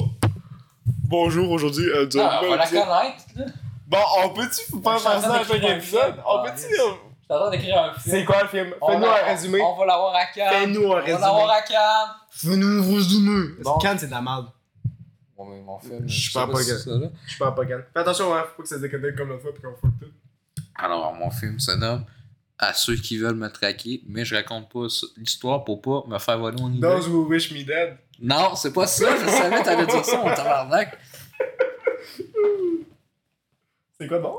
Bonjour, 1.08 1.52
aujourd'hui, 1.52 1.90
euh, 1.90 2.06
du- 2.06 2.18
Ah, 2.20 2.40
on 2.44 2.50
va 2.50 2.56
la 2.56 2.66
connaître, 2.68 2.86
là. 3.36 3.46
Bon, 3.88 3.98
on 4.24 4.30
peut-tu 4.30 4.62
Je 4.62 4.64
suis 4.64 4.76
en 4.78 4.82
faire 4.82 5.00
train 5.00 5.22
ça 5.22 5.34
à 5.36 5.40
d'écrire 5.40 5.62
chaque 5.62 5.64
un 5.72 5.76
épisode? 5.78 6.02
film. 6.14 6.24
On 6.26 6.38
Ah, 6.38 6.44
peut-tu... 6.46 6.72
yes. 6.72 6.80
euh, 6.80 6.84
Je 6.94 7.26
suis 7.26 7.34
en 7.34 7.40
train 7.40 7.50
d'écrire 7.52 7.78
un 7.84 7.94
film. 7.94 8.16
C'est 8.16 8.26
quoi 8.26 8.42
le 8.44 8.48
film? 8.48 8.74
On 8.82 8.88
Fais-nous 8.92 9.06
un 9.06 9.26
résumé. 9.26 9.62
On 9.62 9.76
va 9.78 9.86
l'avoir 9.86 10.16
à 10.16 10.26
Cannes. 10.28 10.50
Fais-nous 10.54 10.82
un 10.82 10.86
On 10.86 10.90
va 10.96 11.02
résumé. 11.02 11.22
l'avoir 11.22 11.50
à 11.52 11.62
Cannes. 11.62 12.10
Fais-nous 12.32 12.68
un 12.68 12.96
résumé. 12.96 13.48
Bon. 13.64 13.78
Cannes, 13.80 14.00
c'est 14.00 14.08
de 14.08 14.12
la 14.12 14.22
merde? 14.22 14.48
Bon, 15.38 15.46
mais 15.46 15.62
mon 15.62 15.80
film. 15.80 16.08
Je 16.08 16.32
sais 16.32 16.40
parle 16.40 16.52
pas 16.54 16.60
si 16.64 16.70
que- 16.70 16.78
c'est 16.78 16.90
ça, 16.90 16.96
là. 16.98 17.08
Je 17.28 17.38
parle 17.38 17.56
pas 17.56 17.66
Cannes. 17.66 17.84
Fais 17.94 18.00
attention, 18.00 18.34
hein, 18.34 18.44
faut 18.50 18.58
pas 18.58 18.64
que 18.64 18.70
ça 18.70 18.76
se 18.78 18.82
déconnecte 18.82 19.18
comme 19.18 19.30
l'autre 19.30 19.42
fois 19.44 19.54
pis 19.54 19.62
qu'on 19.62 19.76
fuck 19.76 19.92
tout. 20.00 20.08
Alors, 20.76 21.14
mon 21.14 21.30
film 21.30 21.60
se 21.60 21.72
nomme 21.72 22.06
À 22.60 22.72
ceux 22.74 22.96
qui 22.96 23.18
veulent 23.18 23.36
me 23.36 23.50
traquer, 23.50 24.02
mais 24.08 24.24
je 24.24 24.36
raconte 24.36 24.72
pas 24.72 24.88
ça- 24.88 25.08
l'histoire 25.18 25.66
pour 25.66 25.82
pas 25.82 26.04
me 26.08 26.18
faire 26.18 26.38
voler 26.40 26.56
mon 26.62 26.72
idée. 26.72 26.82
Those 26.82 27.08
who 27.10 27.26
wish 27.28 27.52
me 27.52 27.64
dead. 27.64 27.98
Non, 28.20 28.56
c'est 28.56 28.72
pas 28.74 28.88
ça, 28.88 29.16
je 29.18 29.26
savais 29.30 29.60
que 29.60 29.64
t'allais 29.66 29.86
dire 29.88 30.06
ça, 30.06 30.18
mon 30.18 30.34
tabarnak. 30.34 30.98
C'est 34.00 34.08
quoi 34.08 34.20
bon? 34.20 34.36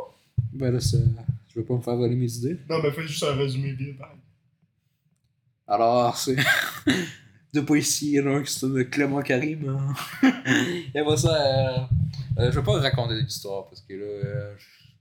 Ben 0.52 0.72
là, 0.72 0.80
c'est- 0.80 0.98
je 1.48 1.60
veux 1.60 1.64
pas 1.64 1.74
me 1.74 1.80
faire 1.82 1.96
voler 1.96 2.16
mes 2.16 2.32
idées. 2.32 2.58
Non, 2.68 2.80
mais 2.82 2.90
fais 2.92 3.02
juste 3.02 3.22
un 3.22 3.34
résumé 3.34 3.72
bien, 3.72 3.94
pareil. 3.98 4.18
Alors, 5.66 6.16
c'est. 6.16 6.36
de 7.54 7.60
pas 7.60 7.76
ici, 7.76 8.12
il 8.12 8.14
y 8.16 8.20
en 8.20 8.26
a 8.26 8.30
un 8.38 8.42
qui 8.42 8.52
s'appelle 8.52 8.90
Clément 8.90 9.22
Karim. 9.22 9.94
Et 10.94 10.98
après 10.98 11.16
ça, 11.16 11.34
euh, 11.34 11.78
euh, 12.38 12.50
je 12.52 12.58
vais 12.58 12.64
pas 12.64 12.80
raconter 12.80 13.14
l'histoire 13.14 13.66
parce 13.68 13.80
que 13.80 13.94
là, 13.94 14.04
euh, 14.04 14.54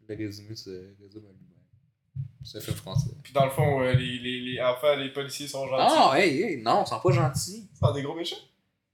le 0.07 0.15
résumé, 0.15 0.55
c'est 0.55 0.69
résume 1.01 1.23
à 1.25 1.31
lui-même. 1.31 2.23
C'est 2.43 2.57
un 2.59 2.61
film 2.61 2.77
français. 2.77 3.09
Pis 3.23 3.33
dans 3.33 3.45
le 3.45 3.51
fond, 3.51 3.81
euh, 3.81 3.93
les, 3.93 4.19
les, 4.19 4.39
les, 4.41 4.61
enfin, 4.61 4.95
les 4.95 5.09
policiers 5.11 5.47
sont 5.47 5.67
gentils. 5.67 5.95
Non, 5.95 6.13
hey, 6.13 6.41
hey, 6.41 6.61
non, 6.61 6.83
ils 6.85 6.89
sont 6.89 6.99
pas 6.99 7.11
gentils. 7.11 7.67
C'est 7.73 7.93
des 7.93 8.03
gros 8.03 8.15
méchants. 8.15 8.35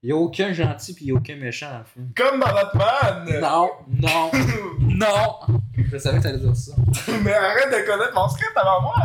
Il 0.02 0.10
y 0.10 0.12
a 0.14 0.16
aucun 0.16 0.54
gentil 0.54 0.94
pis 0.94 1.06
il 1.06 1.08
y 1.08 1.12
a 1.12 1.16
aucun 1.16 1.36
méchant 1.36 1.72
dans 1.72 1.80
le 1.80 1.84
film. 1.86 2.12
Comme 2.16 2.40
dans 2.40 2.46
Batman! 2.54 3.42
Non, 3.42 3.70
non, 3.90 4.32
non! 4.80 5.60
Je 5.92 5.98
savais 5.98 6.20
que 6.20 6.24
t'allais 6.24 6.38
dire 6.40 6.56
ça. 6.56 6.74
mais 7.24 7.34
arrête 7.34 7.68
de 7.70 7.86
connaître 7.86 8.14
mon 8.16 8.30
script 8.30 8.54
avant 8.56 8.82
moi! 8.82 8.96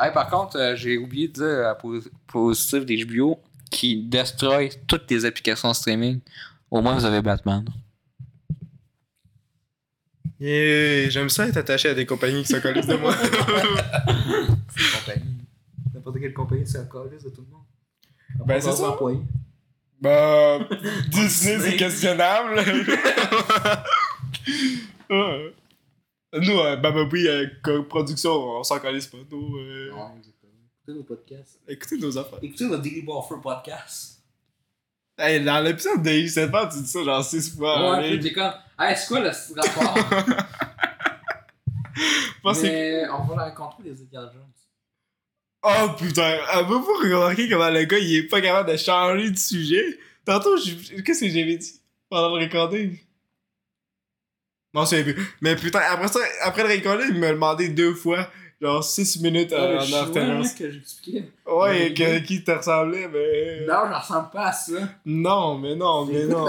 Hey, 0.00 0.12
par 0.12 0.28
contre, 0.28 0.56
euh, 0.58 0.74
j'ai 0.74 0.98
oublié 0.98 1.28
de 1.28 1.34
dire 1.34 1.68
à 1.68 1.76
po- 1.76 2.00
positif 2.26 2.84
des 2.84 3.04
HBO 3.04 3.38
qui 3.70 4.02
destroy 4.02 4.70
toutes 4.88 5.08
les 5.10 5.24
applications 5.24 5.72
streaming. 5.72 6.20
Au 6.70 6.80
moins, 6.82 6.94
vous 6.94 7.04
avez 7.04 7.22
Batman. 7.22 7.64
Yeah, 10.40 11.08
j'aime 11.10 11.28
ça 11.28 11.46
être 11.46 11.58
attaché 11.58 11.90
à 11.90 11.94
des 11.94 12.04
compagnies 12.06 12.42
qui 12.42 12.52
se 12.52 12.56
collent 12.56 12.84
de 12.84 12.96
moi. 12.96 13.14
C'est 14.76 14.98
compagnie. 14.98 15.36
N'importe 15.94 16.18
quelle 16.18 16.34
compagnie, 16.34 16.66
c'est 16.66 16.80
encore 16.80 17.04
de 17.08 17.16
tout 17.28 17.42
le 17.42 17.52
monde. 17.52 18.46
Ben, 18.46 18.60
c'est 18.60 18.72
ça. 18.72 18.90
Employés. 18.90 19.20
Bah, 20.02 20.58
Disney, 21.08 21.58
c'est 21.60 21.76
questionnable. 21.76 22.60
Ouais. 25.10 25.54
Nous, 26.32 26.58
euh, 26.58 26.76
Bababoui, 26.76 27.28
euh, 27.28 27.82
production, 27.88 28.30
on 28.32 28.62
s'en 28.62 28.78
calisse 28.78 29.06
pas. 29.06 29.18
Nous, 29.30 29.56
euh, 29.58 29.90
Non, 29.90 30.16
exactement. 30.16 30.52
Écoutez 30.80 30.98
nos 30.98 31.04
podcasts. 31.04 31.60
écoutez 31.68 31.98
nos 31.98 32.16
affaires. 32.16 32.38
Écoutez 32.40 32.64
le 32.66 32.78
Daily 32.78 33.02
Buffer 33.02 33.34
podcast. 33.42 34.22
Hey, 35.18 35.44
dans 35.44 35.60
l'épisode 35.60 36.02
de 36.02 36.10
Yves 36.10 36.50
pas, 36.50 36.66
tu 36.66 36.78
dis 36.78 36.86
ça 36.88 37.04
genre 37.04 37.22
6 37.22 37.56
fois. 37.56 37.98
Ouais, 37.98 38.10
puis 38.16 38.20
t'es 38.20 38.32
comme, 38.32 38.52
hey, 38.80 38.96
c'est 38.96 39.06
quoi 39.08 39.20
le 39.20 39.28
rapport? 39.28 39.94
Mais 42.62 43.04
on 43.10 43.24
va 43.24 43.36
la 43.36 43.44
rencontrer, 43.50 43.82
les 43.84 44.02
Edgar 44.02 44.32
Jones. 44.32 44.51
Oh 45.64 45.88
putain, 45.96 46.38
avez-vous 46.48 46.82
remarqué 47.02 47.48
comment 47.48 47.70
le 47.70 47.84
gars 47.84 47.98
il 47.98 48.16
est 48.16 48.22
pas 48.24 48.40
capable 48.40 48.72
de 48.72 48.76
changer 48.76 49.30
de 49.30 49.38
sujet? 49.38 49.98
Tantôt, 50.24 50.56
qu'est-ce 51.04 51.20
que 51.20 51.28
j'avais 51.28 51.56
dit 51.56 51.80
pendant 52.10 52.36
le 52.36 52.44
recording? 52.44 52.98
Non, 54.74 54.84
c'est 54.86 55.04
plus. 55.04 55.16
Mais 55.40 55.54
putain, 55.54 55.80
après 55.88 56.08
ça, 56.08 56.20
après 56.42 56.62
le 56.64 56.74
recording, 56.74 57.08
il 57.10 57.20
m'a 57.20 57.30
demandé 57.30 57.68
deux 57.68 57.94
fois, 57.94 58.28
genre 58.60 58.82
6 58.82 59.20
minutes 59.20 59.52
en 59.52 59.78
alternance. 59.78 60.54
que 60.54 60.70
j'expliquais. 60.70 61.30
Ouais, 61.46 61.92
que, 61.94 62.18
qui 62.20 62.42
te 62.42 62.50
ressemblait, 62.50 63.06
mais. 63.06 63.66
Non, 63.66 63.82
je 63.88 63.94
ressemble 64.00 64.30
pas 64.30 64.46
à 64.46 64.52
ça. 64.52 64.88
Non, 65.04 65.58
mais 65.58 65.76
non, 65.76 66.06
mais 66.06 66.24
non. 66.24 66.46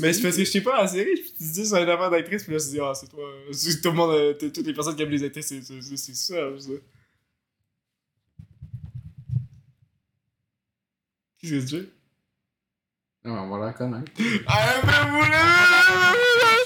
Mais 0.00 0.12
c'est 0.12 0.22
parce 0.22 0.36
que 0.36 0.44
je 0.44 0.52
t'ai 0.52 0.60
pas 0.60 0.82
la 0.82 0.88
série, 0.88 1.14
tu 1.14 1.32
te 1.32 1.52
dis 1.52 1.64
c'est 1.64 1.82
une 1.82 1.88
affaire 1.88 2.10
d'actrice, 2.10 2.42
puis 2.44 2.52
là, 2.52 2.58
tu 2.58 2.66
te 2.66 2.70
dis, 2.72 2.80
ah, 2.80 2.92
c'est 2.94 3.08
toi. 3.08 3.24
Tout 3.82 3.88
le 3.90 3.96
monde, 3.96 4.14
euh, 4.14 4.34
toutes 4.34 4.66
les 4.66 4.74
personnes 4.74 4.96
qui 4.96 5.02
aiment 5.02 5.10
les 5.10 5.24
actrices, 5.24 5.54
c'est 5.96 6.14
ça, 6.16 6.34
Qu'est-ce 11.42 11.64
que 11.66 11.70
tu 11.70 11.76
fais? 11.84 11.88
Non, 13.24 13.34
on 13.40 13.58
va 13.58 13.66
la 13.66 13.72
connaître. 13.72 14.10
Ah, 14.46 14.82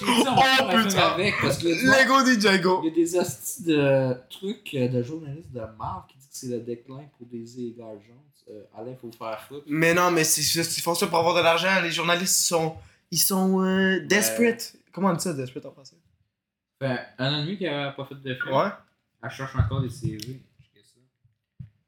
Oh 0.08 0.68
putain! 0.68 1.16
Lego 1.16 2.20
il 2.20 2.34
Ninjago! 2.34 2.82
y 2.84 2.88
a 2.88 2.90
des 2.90 3.16
hosties 3.16 3.64
de 3.64 4.14
trucs 4.30 4.74
euh, 4.74 4.88
de 4.88 5.02
journalistes 5.02 5.52
de 5.52 5.60
marque 5.78 6.10
qui 6.10 6.18
disent 6.18 6.26
que 6.28 6.36
c'est 6.36 6.46
le 6.48 6.60
déclin 6.60 7.04
pour 7.16 7.26
des 7.26 7.44
Jones. 7.46 8.00
Euh, 8.50 8.62
Alain, 8.76 8.94
faut 9.00 9.10
faire 9.12 9.40
foutre. 9.42 9.64
Mais 9.68 9.94
non, 9.94 10.10
mais 10.10 10.24
c'est 10.24 10.42
juste- 10.42 10.76
ils 10.78 10.80
font 10.80 10.94
ça 10.94 11.06
pour 11.06 11.18
avoir 11.18 11.34
de 11.34 11.40
l'argent. 11.40 11.80
Les 11.82 11.90
journalistes 11.90 12.40
ils 12.40 12.46
sont. 12.48 12.76
Ils 13.10 13.18
sont. 13.18 13.62
euh, 13.62 14.00
desperate. 14.06 14.76
Comment 14.92 15.08
on 15.08 15.14
dit 15.14 15.22
ça, 15.22 15.32
desperate 15.32 15.66
en 15.66 15.72
français? 15.72 15.96
Fait 16.80 17.00
un 17.18 17.32
an 17.34 17.38
et 17.38 17.42
demi 17.44 17.56
qui 17.58 17.66
a 17.66 17.90
pas 17.92 18.04
fait 18.04 18.14
de 18.14 18.34
film. 18.34 18.54
Ouais. 18.54 18.68
Elle 19.22 19.30
cherche 19.30 19.56
encore 19.56 19.80
des 19.82 19.90
CV. 19.90 20.40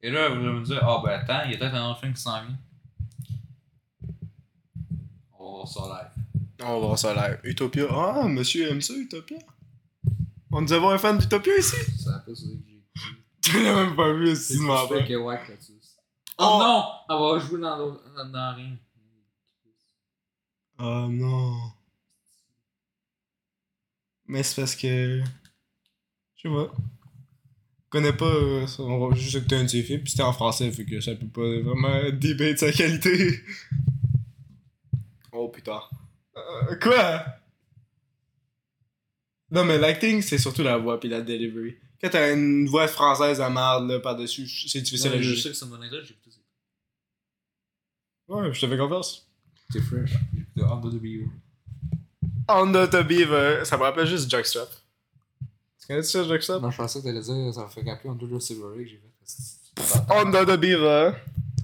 Et 0.01 0.11
là, 0.11 0.28
vous 0.28 0.36
allez 0.36 0.53
me 0.53 0.62
dire, 0.64 0.80
ah 0.82 1.03
ben 1.05 1.11
attends, 1.12 1.43
il 1.47 1.53
y 1.53 1.55
a 1.55 1.59
peut-être 1.59 1.74
un 1.74 1.91
autre 1.91 2.01
film 2.01 2.12
qui 2.14 2.20
s'en 2.22 2.41
vient. 2.45 2.57
On 5.39 5.58
va 5.58 5.58
voir 5.73 5.87
ça 5.89 6.12
live. 6.16 6.25
On 6.61 6.73
va 6.81 6.87
voir 6.87 6.99
ça 6.99 7.14
live. 7.14 7.41
Utopia. 7.45 7.87
Ah, 7.91 8.27
monsieur 8.29 8.69
aime 8.71 8.81
ça, 8.81 8.95
Utopia. 8.95 9.39
On 10.51 10.62
nous 10.62 10.73
avons 10.73 10.91
un 10.91 10.99
fan 10.99 11.19
d'Utopia 11.19 11.57
ici? 11.59 11.77
Ça 12.03 12.16
a 12.16 12.19
pas 12.21 12.35
ça 12.35 12.43
que 12.47 12.49
j'ai 12.66 12.83
Tu 13.41 13.62
l'as 13.62 13.75
même 13.85 13.95
pas 13.97 14.12
vu, 14.14 14.35
C'est 14.35 14.55
si 14.55 14.59
que 14.59 14.62
là-dessus. 14.64 15.73
Oh. 16.41 16.45
Oh 16.45 16.59
non! 16.61 16.85
Elle 17.11 17.16
va 17.23 17.39
jouer 17.47 17.61
dans, 17.61 17.77
l'autre- 17.77 18.05
dans, 18.16 18.29
dans 18.31 18.55
rien. 18.55 18.77
Oh 20.79 21.07
non. 21.11 21.55
Mais 24.27 24.43
c'est 24.43 24.61
parce 24.61 24.77
que. 24.77 25.23
Je 26.37 26.49
sais 26.49 26.55
pas. 26.55 26.73
Je 26.77 27.91
connais 27.91 28.12
pas. 28.12 28.27
euh, 28.27 28.66
ça, 28.66 28.83
on 28.83 29.09
va 29.09 29.14
juste 29.16 29.35
écouter 29.35 29.57
un 29.57 29.64
de 29.64 29.69
ses 29.69 29.83
films, 29.83 30.03
pis 30.03 30.11
c'était 30.12 30.23
en 30.23 30.33
français, 30.33 30.71
fait 30.71 30.85
que 30.85 31.01
ça 31.01 31.14
peut 31.14 31.27
pas 31.27 31.61
vraiment 31.71 32.11
débate 32.12 32.59
sa 32.59 32.71
qualité. 32.71 33.41
Oh 35.41 35.49
putain. 35.49 35.80
Euh, 36.36 36.74
quoi? 36.82 37.24
Non, 39.53 39.64
mais 39.64 39.78
l'acting, 39.78 40.20
c'est 40.20 40.36
surtout 40.36 40.64
la 40.64 40.76
voix 40.76 40.99
pis 40.99 41.09
la 41.09 41.20
delivery. 41.20 41.76
Quand 42.01 42.11
t'as 42.11 42.34
une 42.34 42.66
voix 42.66 42.89
française 42.89 43.41
à 43.41 43.49
marde 43.49 43.89
là 43.89 44.01
par-dessus, 44.01 44.49
c'est 44.68 44.80
difficile 44.80 45.12
à 45.12 45.22
je 45.22 45.34
sais 45.36 45.53
que 45.53 45.64
me 45.64 45.70
donne 45.70 45.84
intérêt, 45.84 46.05
j'ai 46.05 46.14
écouté 46.14 46.32
ça. 46.32 46.41
Ouais, 48.34 48.53
je 48.53 48.61
te 48.61 48.66
fais 48.66 48.76
confiance. 48.76 49.30
C'est 49.70 49.80
fresh. 49.80 50.11
J'ai 50.11 50.41
écouté 50.41 50.62
Under 50.62 50.91
the 50.91 51.01
Beaver. 51.01 51.28
Under 52.49 52.91
the 52.91 53.07
Beaver, 53.07 53.64
ça 53.64 53.76
me 53.76 53.82
rappelle 53.84 54.07
juste 54.07 54.28
Jockstrap. 54.28 54.70
Tu 55.80 55.86
connais 55.86 56.03
ça, 56.03 56.24
Jockstrap? 56.24 56.61
Non, 56.61 56.72
je 56.72 56.76
pensais 56.76 56.99
que 56.99 57.05
t'allais 57.05 57.20
dire, 57.20 57.55
ça 57.55 57.64
me 57.64 57.68
fait 57.68 57.89
rappeler 57.89 58.11
Under 58.11 58.28
the 58.28 58.41
Silver 58.41 58.76
Lake, 58.76 58.89
j'ai 58.89 59.01
fait. 59.01 60.12
Under 60.12 60.45
the 60.45 60.59
Beaver. 60.59 61.14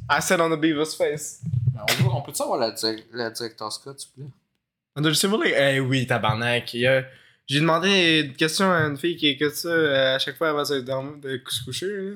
I 0.08 0.20
said 0.20 0.40
on 0.40 0.50
the 0.50 0.60
beaver's 0.60 0.94
face. 0.94 1.42
On, 1.74 2.02
veut- 2.04 2.10
on 2.10 2.22
peut-tu 2.22 2.42
avoir 2.42 2.58
la, 2.58 2.70
direct- 2.70 3.08
la 3.12 3.30
Director 3.30 3.72
Scott, 3.72 3.98
s'il 4.00 4.10
vous 4.16 4.30
plaît? 5.02 5.12
Timberlake? 5.14 5.54
Eh 5.58 5.80
oui, 5.80 6.06
tabarnak. 6.06 6.68
J'ai 7.46 7.60
demandé 7.60 8.22
une 8.26 8.36
question 8.36 8.70
à 8.70 8.78
une 8.82 8.96
fille 8.96 9.16
qui 9.16 9.26
écoute 9.28 9.54
ça 9.54 9.68
euh, 9.68 10.14
à 10.14 10.18
chaque 10.18 10.36
fois 10.36 10.50
avant 10.50 10.62
de, 10.62 10.80
dormir- 10.80 11.18
de 11.20 11.40
se 11.48 11.64
coucher. 11.64 11.86
là. 11.88 12.12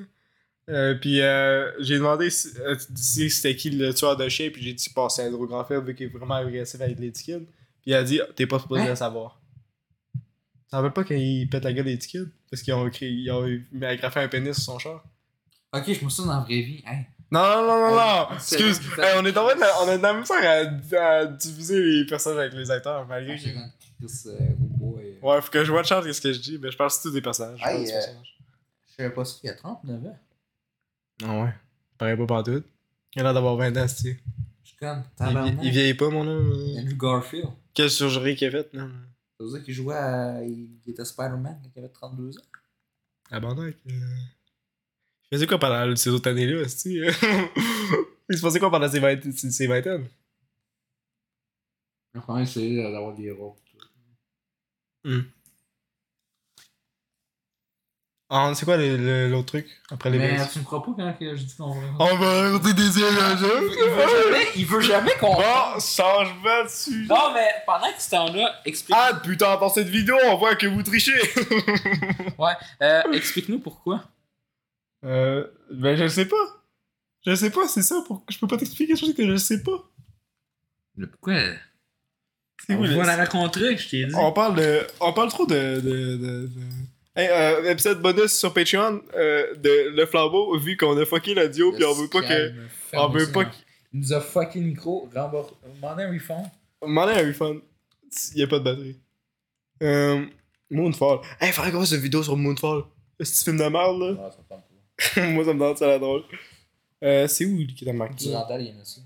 Euh, 0.69 0.93
puis 0.95 1.19
euh, 1.21 1.71
j'ai 1.79 1.95
demandé 1.95 2.29
si, 2.29 2.49
euh, 2.59 2.75
si 2.95 3.29
c'était 3.29 3.55
qui 3.55 3.71
le 3.71 3.91
tueur 3.93 4.15
de 4.15 4.29
chien, 4.29 4.49
puis 4.51 4.61
j'ai 4.63 4.73
dit 4.73 4.89
pas 4.91 5.09
c'est 5.09 5.27
Andrew 5.27 5.47
Garfield 5.47 5.83
vu 5.83 5.95
qu'il 5.95 6.05
est 6.05 6.09
vraiment 6.09 6.35
agressif 6.35 6.79
avec 6.79 6.99
les 6.99 7.11
kids. 7.11 7.47
Puis 7.81 7.91
elle 7.91 7.95
a 7.95 8.03
dit 8.03 8.21
t'es 8.35 8.45
pas 8.47 8.59
supposé 8.59 8.81
Hein? 8.83 8.89
le 8.89 8.95
savoir. 8.95 9.39
Tu 10.13 10.19
savais 10.71 10.91
pas 10.91 11.03
qu'il 11.03 11.49
pète 11.49 11.63
la 11.63 11.73
gueule 11.73 11.85
des 11.85 11.97
kids 11.97 12.27
Parce 12.51 12.61
qu'ils 12.61 12.73
ont, 12.75 12.87
ils 13.01 13.31
ont 13.31 13.45
mis 13.71 13.85
agrafé 13.85 14.19
un 14.19 14.27
pénis 14.27 14.53
sur 14.55 14.63
son 14.73 14.79
char. 14.79 15.03
Ok, 15.73 15.83
je 15.91 16.05
me 16.05 16.09
souviens 16.09 16.33
dans 16.33 16.39
la 16.39 16.43
vraie 16.45 16.61
vie. 16.61 16.83
Hey. 16.85 17.05
Non, 17.31 17.41
non, 17.41 17.67
non, 17.67 17.89
non, 17.89 17.95
non! 17.95 18.27
C'est 18.39 18.59
Excuse, 18.59 18.79
Hey, 18.97 19.13
on 19.17 19.25
est 19.25 19.37
en 19.37 19.45
train 19.47 19.55
de, 19.55 19.83
on 19.87 19.91
est 19.91 19.97
dans 19.99 20.13
la 20.13 20.19
misère 20.19 20.37
à, 20.97 21.19
à 21.19 21.25
diviser 21.25 21.79
les 21.81 22.05
personnages 22.05 22.39
avec 22.39 22.53
les 22.53 22.71
acteurs, 22.71 23.05
malgré 23.07 23.37
que. 23.37 23.49
Euh, 23.49 24.49
Robo 24.59 24.99
et- 24.99 25.19
Ouais, 25.21 25.41
faut 25.41 25.51
que 25.51 25.63
je 25.63 25.71
watch 25.71 25.91
out 25.91 26.03
qu'est-ce 26.05 26.21
que 26.21 26.33
je 26.33 26.39
dis, 26.39 26.57
mais 26.57 26.71
je 26.71 26.77
parle 26.77 26.89
surtout 26.89 27.11
des 27.11 27.21
personnages. 27.21 27.59
je 27.63 27.67
Hey, 27.69 27.85
des 27.85 27.91
euh. 27.93 28.01
Je 28.89 28.95
savais 29.03 29.13
pas 29.13 29.25
ça, 29.25 29.35
il 29.43 29.47
y 29.47 29.49
a 29.49 29.53
39 29.55 30.05
ans. 30.07 30.19
Ah 31.23 31.43
ouais. 31.43 31.53
Pareil 31.97 32.17
pas 32.17 32.25
partout. 32.25 32.63
Il 33.15 33.19
a 33.19 33.23
l'air 33.23 33.33
d'avoir 33.33 33.55
20 33.57 33.75
ans, 33.77 33.85
tu 33.87 33.89
sais. 33.89 34.19
Je 34.63 34.69
suis 34.69 34.77
comme, 34.77 35.03
Il, 35.19 35.59
il 35.65 35.71
vieillit 35.71 35.93
pas, 35.93 36.09
mon 36.09 36.25
homme. 36.27 36.51
Andrew 36.77 36.95
Garfield. 36.97 37.49
Quelle 37.73 37.89
surgerie 37.91 38.35
qu'il 38.35 38.47
a 38.47 38.51
faite, 38.51 38.73
non? 38.73 38.89
Ça 39.39 39.45
veut 39.45 39.51
dire 39.51 39.63
qu'il 39.63 39.73
jouait 39.73 39.95
à. 39.95 40.41
Il 40.43 40.67
il 40.85 40.91
était 40.91 41.05
Spider-Man 41.05 41.59
quand 41.61 41.69
il 41.75 41.79
avait 41.79 41.89
32 41.89 42.37
ans. 42.37 42.41
Abandonné. 43.31 43.75
Euh... 43.87 43.91
Il 45.31 45.35
faisait 45.35 45.47
quoi 45.47 45.59
pendant 45.59 45.95
ces 45.95 46.09
autres 46.09 46.29
années-là, 46.29 46.65
tu 46.65 47.05
Il 48.29 48.37
se 48.37 48.41
passait 48.41 48.59
quoi 48.59 48.71
pendant 48.71 48.89
ces 48.89 48.99
20, 48.99 49.31
ces 49.31 49.51
ces 49.51 49.67
20 49.67 49.87
ans? 49.87 50.03
On 52.27 52.33
va 52.33 52.41
essayer 52.41 52.81
d'avoir 52.81 53.13
des 53.15 53.31
rôles. 53.31 53.53
Ah, 58.31 58.51
c'est 58.53 58.63
quoi 58.63 58.77
l'autre 58.77 59.47
truc 59.47 59.67
après 59.89 60.11
les 60.11 60.19
Mais 60.19 60.37
tu 60.53 60.59
me 60.59 60.63
crois 60.63 60.83
pas 60.83 60.91
quand 60.95 61.15
je 61.19 61.43
dis 61.43 61.55
qu'on 61.55 61.73
va. 61.73 61.87
On 61.99 62.15
va 62.15 62.27
arrêter 62.27 62.73
des 62.73 62.99
il, 62.99 63.03
veut 63.03 64.21
jamais, 64.21 64.47
il 64.55 64.65
veut 64.67 64.81
jamais 64.81 65.11
qu'on. 65.19 65.33
Bon, 65.33 65.79
changement 65.79 66.63
de 66.63 66.69
sujet. 66.69 67.07
Non, 67.07 67.33
mais 67.33 67.47
pendant 67.65 67.91
que 67.91 67.99
ce 67.99 68.09
temps-là, 68.11 68.61
explique. 68.65 68.95
Ah 68.99 69.19
putain, 69.23 69.57
dans 69.57 69.69
cette 69.69 69.89
vidéo, 69.89 70.15
on 70.25 70.37
voit 70.37 70.55
que 70.55 70.67
vous 70.67 70.83
trichez. 70.83 71.13
Ouais, 72.37 72.53
euh, 72.81 73.01
explique-nous 73.11 73.59
pourquoi. 73.59 74.03
Euh, 75.05 75.47
ben 75.71 75.95
je 75.95 76.07
sais 76.07 76.25
pas. 76.25 76.63
Je 77.25 77.35
sais 77.35 77.49
pas, 77.49 77.67
c'est 77.67 77.81
ça. 77.81 78.01
Pour... 78.07 78.23
Je 78.29 78.37
peux 78.39 78.47
pas 78.47 78.57
t'expliquer 78.57 78.87
quelque 78.93 78.99
chose 78.99 79.15
que 79.15 79.27
je 79.29 79.35
sais 79.35 79.61
pas. 79.63 79.89
Mais 80.95 81.07
pourquoi? 81.07 81.35
C'est 82.65 82.75
On 82.75 82.79
où, 82.81 82.85
va 82.97 83.05
la 83.05 83.25
rencontrer, 83.25 83.77
je 83.77 83.89
t'ai 83.89 84.05
dit. 84.05 84.13
On 84.15 84.31
parle 84.31 84.55
de. 84.57 84.81
On 84.99 85.13
parle 85.13 85.29
trop 85.29 85.45
de. 85.45 85.79
de, 85.79 86.17
de, 86.17 86.17
de- 86.47 86.49
Hey, 87.15 87.27
euh, 87.29 87.71
épisode 87.71 88.01
bonus 88.01 88.31
sur 88.31 88.53
Patreon 88.53 89.01
euh, 89.15 89.53
de 89.55 89.89
Le 89.89 90.05
Flambeau, 90.05 90.57
vu 90.57 90.77
qu'on 90.77 90.97
a 90.97 91.05
fucké 91.05 91.33
l'audio, 91.33 91.73
puis 91.73 91.83
on 91.83 91.93
veut 91.93 92.07
pas 92.07 92.21
que. 92.21 92.53
On 92.93 93.09
veut 93.09 93.29
pas 93.31 93.45
que. 93.45 93.55
Il 93.91 93.99
nous 94.01 94.13
a 94.13 94.21
fucké 94.21 94.59
le 94.59 94.67
micro, 94.67 95.09
remboursé. 95.13 95.53
Demandez 95.75 96.03
un 96.03 96.13
refund. 96.13 96.45
Demandez 96.81 97.13
un 97.13 97.27
refund. 97.27 97.61
Y 98.35 98.43
a 98.43 98.47
pas 98.47 98.59
de 98.59 98.63
batterie. 98.63 98.99
Euh, 99.83 100.25
Moonfall. 100.69 101.19
Hey, 101.41 101.51
faudrait 101.51 101.71
qu'on 101.71 101.79
fasse 101.81 101.91
une 101.91 101.99
vidéo 102.01 102.23
sur 102.23 102.37
Moonfall. 102.37 102.83
Ce 103.19 103.43
film 103.43 103.57
de 103.57 103.63
merde, 103.63 103.99
là? 103.99 104.31
Ça. 104.47 104.63
Moi, 105.17 105.45
ça 105.45 105.53
me 105.53 105.59
donne 105.59 105.75
ça 105.75 105.87
la 105.87 105.99
drôle. 105.99 106.23
Euh, 107.03 107.27
c'est 107.27 107.45
où 107.45 107.57
qui 107.65 107.85
t'a 107.85 107.93
marqué? 107.93 108.25
Du 108.25 108.35
Randall, 108.35 108.61
il 108.61 108.67
aimait 108.69 108.85
ça. 108.85 109.01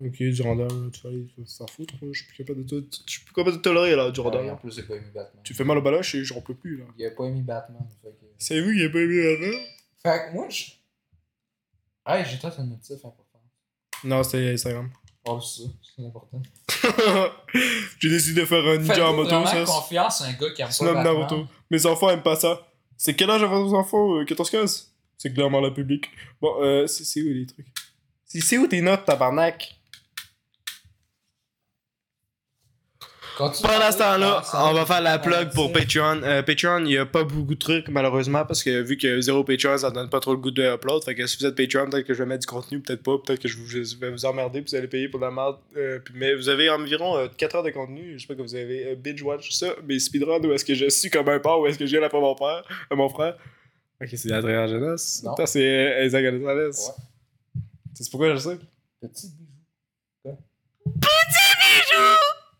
Ok, 0.00 0.22
du 0.22 0.42
random, 0.42 0.92
tu 0.92 1.00
vas 1.02 1.08
aller 1.08 1.26
s'en 1.44 1.66
foutre. 1.66 1.94
Je 2.12 2.22
suis 2.22 2.28
plus 2.28 2.44
capable 2.44 2.64
de 2.64 2.80
te, 2.80 2.96
je 3.04 3.10
suis 3.10 3.24
plus 3.24 3.34
capable 3.34 3.56
de 3.56 3.60
te 3.60 3.64
tolérer 3.64 3.96
là, 3.96 4.12
du 4.12 4.20
Ouais, 4.20 4.50
en 4.50 4.56
plus, 4.56 4.78
a 4.78 4.82
pas 4.84 4.94
aimé 4.94 5.10
Batman. 5.12 5.42
Tu 5.42 5.54
fais 5.54 5.64
mal 5.64 5.76
au 5.76 5.82
baloche 5.82 6.14
et 6.14 6.24
j'en 6.24 6.40
peux 6.40 6.54
plus 6.54 6.78
là. 6.78 6.84
Il 6.96 7.04
a 7.04 7.10
pas 7.10 7.24
aimé 7.24 7.40
Batman. 7.42 7.82
Que, 8.00 8.08
C'est 8.38 8.60
vous 8.60 8.72
qui 8.72 8.84
a 8.84 8.90
pas 8.90 8.98
aimé 8.98 9.16
la 9.16 9.58
fait 10.00 10.28
que 10.28 10.34
moi, 10.34 10.48
je. 10.48 10.64
Hey, 12.06 12.24
j'ai 12.24 12.36
peut-être 12.36 12.60
un 12.60 12.64
motif 12.64 13.04
important. 13.04 13.42
Non, 14.04 14.22
c'était 14.22 14.52
Instagram. 14.52 14.90
Oh, 15.24 15.40
c'est 15.40 15.62
ça, 15.62 15.68
c'est 15.82 16.06
important. 16.06 16.42
J'ai 17.98 18.08
décidé 18.08 18.42
de 18.42 18.46
faire 18.46 18.64
un 18.64 18.78
ninja 18.78 19.10
en 19.10 19.14
moto, 19.14 19.44
ça. 19.44 19.64
confiance 19.64 20.22
à 20.22 20.26
un 20.26 20.32
gars 20.32 20.50
qui 20.54 20.62
aime 20.62 20.68
pas 20.68 20.94
Batman. 20.94 21.04
Naruto. 21.04 21.46
Mes 21.70 21.84
enfants 21.84 22.10
aiment 22.10 22.22
pas 22.22 22.36
ça. 22.36 22.67
C'est 22.98 23.14
quel 23.14 23.30
âge 23.30 23.42
avez 23.44 23.54
vos 23.54 23.74
enfants 23.74 24.16
euh, 24.16 24.24
14-15 24.24 24.88
C'est 25.16 25.32
clairement 25.32 25.60
le 25.60 25.72
public. 25.72 26.10
Bon, 26.42 26.60
euh, 26.60 26.86
c'est 26.88 27.22
où 27.22 27.28
les 27.28 27.46
trucs? 27.46 27.66
C'est 28.26 28.58
où 28.58 28.66
tes 28.66 28.82
notes, 28.82 29.04
tabarnak? 29.04 29.77
Continue 33.38 33.68
Pendant 33.72 33.92
ce 33.92 33.98
temps-là, 33.98 34.42
ça 34.42 34.66
on 34.68 34.72
va 34.74 34.84
faire 34.84 35.00
la 35.00 35.18
plug 35.20 35.52
pour. 35.54 35.72
Patreon. 35.72 36.22
Euh, 36.24 36.42
Patreon, 36.42 36.78
il 36.80 36.84
n'y 36.88 36.96
a 36.98 37.06
pas 37.06 37.22
beaucoup 37.22 37.54
de 37.54 37.58
trucs, 37.58 37.88
malheureusement, 37.88 38.44
parce 38.44 38.64
que 38.64 38.82
vu 38.82 38.96
que 38.96 39.20
zéro 39.20 39.44
Patreon, 39.44 39.78
ça 39.78 39.92
donne 39.92 40.10
pas 40.10 40.18
trop 40.18 40.32
le 40.32 40.38
goût 40.38 40.50
de 40.50 40.74
upload. 40.74 41.04
Fait 41.04 41.14
que 41.14 41.24
si 41.28 41.38
vous 41.38 41.46
êtes 41.46 41.54
Patreon, 41.54 41.88
peut-être 41.88 42.04
que 42.04 42.14
je 42.14 42.18
vais 42.24 42.28
mettre 42.28 42.40
du 42.40 42.46
contenu, 42.48 42.80
peut-être 42.80 43.02
pas. 43.04 43.16
Peut-être 43.24 43.38
que 43.40 43.46
je, 43.48 43.56
vous- 43.56 43.68
je 43.68 43.96
vais 43.96 44.10
vous 44.10 44.24
emmerder, 44.24 44.60
puis 44.62 44.72
vous 44.72 44.76
allez 44.76 44.88
payer 44.88 45.08
pour 45.08 45.20
de 45.20 45.24
la 45.26 45.30
merde. 45.30 45.56
Euh, 45.76 46.00
mais 46.14 46.34
vous 46.34 46.48
avez 46.48 46.68
environ 46.68 47.16
euh, 47.16 47.28
4 47.36 47.54
heures 47.56 47.62
de 47.62 47.70
contenu. 47.70 48.14
Je 48.18 48.22
sais 48.22 48.26
pas 48.26 48.34
que 48.34 48.42
vous 48.42 48.56
avez 48.56 48.88
euh, 48.88 48.94
binge-watch 48.96 49.52
ça. 49.52 49.68
Mais 49.86 50.00
speedrun, 50.00 50.40
où 50.40 50.52
est-ce 50.52 50.64
que 50.64 50.74
je 50.74 50.88
suis 50.88 51.08
comme 51.08 51.28
un 51.28 51.38
porc, 51.38 51.60
où 51.60 51.66
est-ce 51.68 51.78
que 51.78 51.86
je 51.86 51.96
viens 51.96 52.04
après 52.04 52.20
mon 52.20 52.34
père, 52.34 52.64
euh, 52.92 52.96
mon 52.96 53.08
frère? 53.08 53.36
Ok, 54.02 54.08
c'est 54.14 54.28
la 54.30 54.42
dernière 54.42 54.66
jeunesse. 54.66 55.22
Non. 55.24 55.34
C'est 55.46 55.62
euh, 56.00 56.04
Isaac 56.06 56.24
Gonzalez. 56.24 56.66
Ouais. 56.66 57.62
C'est 57.94 58.10
pourquoi 58.10 58.34
je 58.34 58.40
sais. 58.40 58.58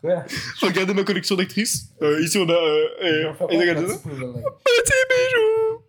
Quoi? 0.01 0.25
Regardez 0.63 0.95
ma 0.95 1.03
collection 1.05 1.35
d'actrices. 1.37 1.91
Euh, 2.03 2.21
ici, 2.23 2.39
on 2.39 2.49
a 2.49 2.53
euh, 2.53 3.31
un 3.31 3.35
Gonzalez. 3.35 3.99
petit 3.99 4.93
bijou! 5.11 5.83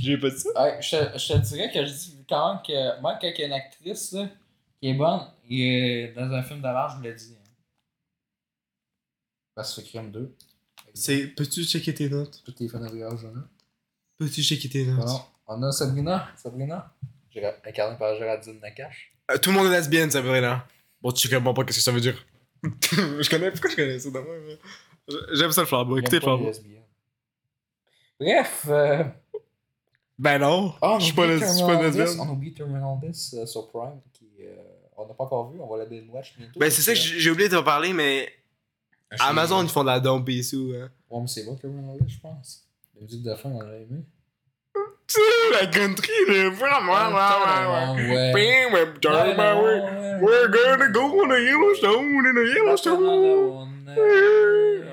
J'ai 0.00 0.18
pas 0.18 0.30
dit 0.30 0.38
ça. 0.38 0.80
Je, 0.80 0.90
te- 0.96 1.18
je 1.18 1.32
te 1.32 1.38
dirais 1.38 1.70
que 1.72 1.84
je 1.86 1.92
dis 1.92 2.24
quand 2.28 2.52
même 2.54 2.62
que 2.66 3.00
moi, 3.00 3.18
quand 3.20 3.26
il 3.28 3.40
y 3.40 3.42
a 3.42 3.46
une 3.46 3.52
actrice 3.52 4.12
là, 4.12 4.28
qui 4.80 4.88
est 4.90 4.94
bonne, 4.94 5.20
et 5.50 6.12
dans 6.14 6.30
un 6.30 6.42
film 6.42 6.60
d'avant, 6.60 6.88
je 6.88 6.98
me 6.98 7.02
l'ai 7.04 7.14
dit. 7.14 7.34
Hein. 7.36 7.42
Pacific 9.54 9.92
Rim 9.92 10.10
2. 10.10 10.36
C'est. 10.94 11.26
Peux-tu 11.28 11.64
checker 11.64 11.94
tes 11.94 12.08
notes? 12.08 12.42
Les 12.60 12.68
fans 12.68 12.78
de 12.80 12.88
Rio 12.88 13.16
Jaune. 13.16 13.46
Peux-tu 14.18 14.42
checker 14.42 14.68
tes 14.68 14.84
notes? 14.86 15.08
On 15.46 15.62
a 15.62 15.72
Sabrina. 15.72 16.28
Sabrina. 16.36 16.92
Incarnée 17.66 17.98
par 17.98 18.16
Géraldine 18.16 18.58
Nakache. 18.60 19.12
Euh, 19.30 19.36
tout 19.36 19.50
le 19.50 19.56
monde 19.56 19.66
est 19.66 19.76
lesbienne, 19.76 20.08
dire. 20.08 20.66
Bon, 21.02 21.12
tu 21.12 21.28
vraiment 21.28 21.52
pas 21.52 21.64
qu'est-ce 21.64 21.78
que 21.78 21.82
ça 21.84 21.92
veut 21.92 22.00
dire. 22.00 22.24
je 23.22 23.28
connais. 23.30 23.50
Pourquoi 23.50 23.70
je 23.70 23.76
connais 23.76 23.98
ça 23.98 24.10
de 24.10 24.18
même? 24.18 24.58
J'aime 25.34 25.52
ça 25.52 25.60
le 25.62 25.66
flambeau. 25.66 25.98
Écoutez 25.98 26.16
le 26.16 26.22
flambeau. 26.22 26.50
Bref. 28.20 28.66
Euh... 28.68 29.04
Ben 30.18 30.38
non. 30.38 30.72
Ah, 30.80 30.96
je 30.98 31.04
suis 31.06 31.14
pas, 31.14 31.26
les- 31.26 31.38
je 31.38 31.44
suis 31.44 31.60
pas 31.60 31.66
Terminal 31.76 31.90
10, 31.92 31.98
lesbienne. 31.98 32.26
On 32.28 32.32
oublie 32.32 32.54
Terminal 32.54 32.98
10 33.02 33.34
euh, 33.34 33.46
sur 33.46 33.68
Prime. 33.68 34.00
Qui, 34.14 34.24
euh, 34.40 34.54
on 34.96 35.06
n'a 35.06 35.12
pas 35.14 35.24
encore 35.24 35.50
vu. 35.52 35.60
On 35.60 35.66
va 35.68 35.76
la 35.78 35.84
binge 35.86 36.08
watch 36.10 36.34
bientôt. 36.38 36.58
Ben 36.58 36.70
c'est 36.70 36.80
ça 36.82 36.92
que 36.94 36.98
j'ai 36.98 37.30
oublié 37.30 37.48
de 37.50 37.56
te 37.58 37.62
parler, 37.62 37.92
mais 37.92 38.28
Achetez- 39.10 39.22
Amazon 39.28 39.62
ils 39.62 39.68
font 39.68 39.82
de 39.82 39.88
la 39.88 40.00
dompe 40.00 40.28
et 40.30 40.42
sous. 40.42 40.72
Hein. 40.74 40.90
Ouais, 41.10 41.20
mais 41.20 41.26
c'est 41.28 41.44
bon 41.44 41.54
Terminal 41.56 41.98
10, 42.00 42.14
je 42.14 42.20
pense. 42.20 42.66
La 42.94 43.02
musique 43.02 43.22
de 43.22 43.34
fin, 43.34 43.50
on 43.50 43.60
l'a 43.60 43.76
aimé. 43.76 44.00
Tu 45.08 45.20
sais, 45.20 45.52
la 45.52 45.66
country, 45.66 46.12
le. 46.26 46.50
Ouais. 46.50 48.32
Bing, 48.32 48.72
we're 48.72 48.98
turning 49.00 49.36
my 49.36 49.54
way. 49.54 50.20
We're 50.20 50.48
gonna 50.48 50.88
go 50.90 51.22
on 51.22 51.28
the 51.28 51.38
Yellowstone 51.38 52.26
in 52.26 52.34
the 52.34 52.44
Yellowstone. 52.54 53.68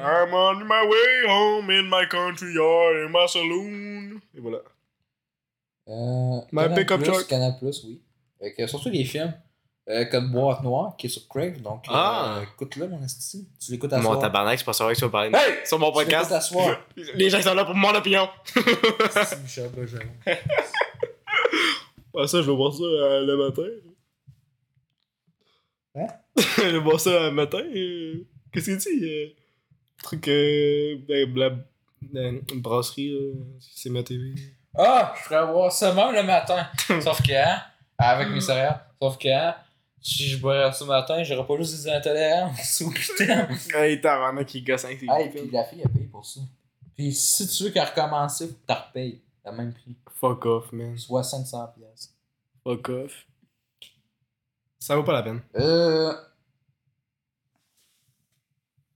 I'm 0.06 0.34
on 0.34 0.68
my 0.68 0.86
way 0.86 1.28
home 1.28 1.70
in 1.72 1.90
my 1.90 2.06
country 2.06 2.54
yard 2.54 3.06
in 3.06 3.12
my 3.12 3.26
saloon. 3.28 4.22
Et 4.36 4.40
voilà. 4.40 4.60
Euh, 5.88 6.42
My 6.52 6.68
pickup 6.76 7.04
truck. 7.04 7.28
Canal 7.28 7.58
Plus, 7.58 7.84
oui. 7.86 8.02
Avec, 8.42 8.70
surtout 8.70 8.90
les 8.90 9.06
films. 9.06 9.34
Euh, 9.90 10.06
Code 10.06 10.32
Boîte 10.32 10.64
Noire, 10.64 10.96
qui 10.98 11.08
est 11.08 11.10
sur 11.10 11.28
Crave. 11.28 11.62
Donc, 11.62 11.84
euh, 11.90 11.92
Ah. 11.94 12.42
écoute-le, 12.54 12.88
mon 12.88 13.04
esti. 13.04 13.50
Tu 13.60 13.72
l'écoutes 13.74 13.92
à 13.92 13.98
Mon 13.98 14.04
soir. 14.12 14.20
tabarnak, 14.20 14.58
c'est 14.58 14.64
pas 14.66 14.72
ça 14.72 14.88
que 14.88 14.94
tu 14.98 15.02
vas 15.02 15.10
parler. 15.10 15.32
Hey! 15.34 15.66
Sur 15.66 15.78
mon 15.78 15.92
Tu 15.92 16.00
l'écoutes 16.00 16.12
podcast. 16.14 16.32
à 16.32 16.40
soir. 16.42 16.78
Les 17.16 17.30
gens 17.30 17.42
sont 17.42 17.54
là 17.54 17.66
pour 17.66 17.76
mon 17.76 17.94
opinion. 17.94 18.30
C'est 18.46 19.40
Michel. 19.44 19.70
Ouais, 22.14 22.28
ça, 22.28 22.42
je 22.42 22.50
vais 22.50 22.56
voir 22.56 22.72
ça 22.74 22.84
euh, 22.84 23.26
le 23.26 23.36
matin. 23.38 23.64
Hein? 25.96 26.08
je 26.38 26.62
vais 26.70 26.80
voir 26.80 27.00
ça 27.00 27.10
le 27.24 27.32
matin. 27.32 27.60
euh, 27.60 28.26
Qu'est-ce 28.52 28.72
que 28.72 28.82
tu 28.84 29.00
dis? 29.00 29.06
euh, 29.06 29.28
truc. 30.02 30.28
Euh, 30.30 30.96
ben, 31.08 31.36
la, 31.36 31.46
euh, 32.22 32.40
une 32.54 32.62
brasserie, 32.62 33.10
là, 33.12 33.34
c'est 33.60 33.90
ma 33.90 34.04
TV. 34.04 34.34
Ah, 34.78 35.14
je 35.18 35.24
ferais 35.24 35.46
voir 35.52 35.72
ça 35.72 35.94
même 35.94 36.14
le 36.14 36.24
matin. 36.24 36.68
Sauf 37.02 37.22
que, 37.22 37.34
hein, 37.34 37.62
avec 37.98 38.30
mes 38.30 38.42
céréales. 38.42 38.80
Sauf 39.02 39.18
que, 39.18 39.28
hein, 39.28 39.56
si 40.04 40.28
je 40.28 40.38
boirais 40.38 40.70
le 40.80 40.86
matin, 40.86 41.24
j'aurais 41.24 41.48
pas 41.48 41.58
juste 41.58 41.84
des 41.84 41.90
intolérances 41.90 42.82
ou 42.82 42.92
putain. 42.92 43.48
Hey, 43.74 44.02
t'as 44.02 44.44
qui 44.44 44.62
gosse 44.62 44.84
avec 44.84 45.00
ses 45.00 45.08
Hey, 45.10 45.30
puis 45.30 45.50
la 45.50 45.64
fille 45.64 45.82
a 45.84 45.88
payé 45.88 46.06
pour 46.06 46.26
ça. 46.26 46.42
Puis 46.96 47.14
si 47.14 47.48
tu 47.48 47.64
veux 47.64 47.70
qu'elle 47.70 47.88
recommence, 47.88 48.40
faut 48.40 48.48
que 48.48 48.54
tu 48.68 48.74
repayes. 48.74 49.22
Le 49.46 49.52
même 49.52 49.74
prix. 49.74 49.96
Fuck 50.20 50.46
off, 50.46 50.72
man. 50.74 50.98
Soit 50.98 51.24
500 51.24 51.74
pièces. 51.78 52.14
Fuck 52.64 52.90
off. 52.90 53.26
Ça 54.80 54.96
vaut 54.98 55.04
pas 55.04 55.14
la 55.14 55.24
peine. 55.24 55.42
Euh. 55.56 56.14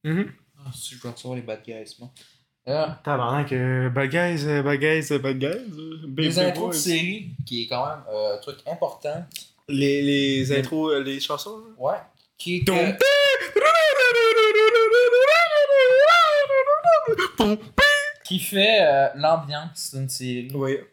Mhm. 0.04 0.32
Ah, 0.60 0.72
si 0.74 0.96
je 0.96 1.02
dois 1.02 1.12
recevoir 1.12 1.36
les 1.36 1.42
bad 1.42 1.64
guys, 1.66 1.96
moi. 2.00 2.10
Euh, 2.68 2.88
Tabarnak, 3.02 3.54
euh, 3.54 3.90
bad 3.90 4.10
guys, 4.10 4.46
euh, 4.46 4.62
bad 4.62 4.80
guys, 4.80 5.12
euh, 5.12 5.20
bad 5.20 5.40
guys. 5.40 6.06
big 6.08 6.38
intros 6.38 6.76
de 6.76 6.80
série, 6.80 7.30
qui 7.46 7.64
est 7.64 7.68
quand 7.68 7.88
même 7.88 8.04
euh, 8.10 8.36
un 8.36 8.38
truc 8.40 8.58
important. 8.68 9.26
Les, 9.70 10.02
les 10.02 10.58
intros, 10.58 10.94
euh, 10.94 11.04
les 11.04 11.20
chansons. 11.20 11.60
là. 11.60 11.66
Ouais. 11.78 11.98
Qui 12.38 12.64
que- 12.64 12.98
qui 18.24 18.40
fait 18.40 18.82
euh, 18.82 19.10
l'ambiance 19.16 19.94
d'une 19.94 20.10
série. 20.10 20.50
Oui. 20.54 20.78
Tu 20.78 20.88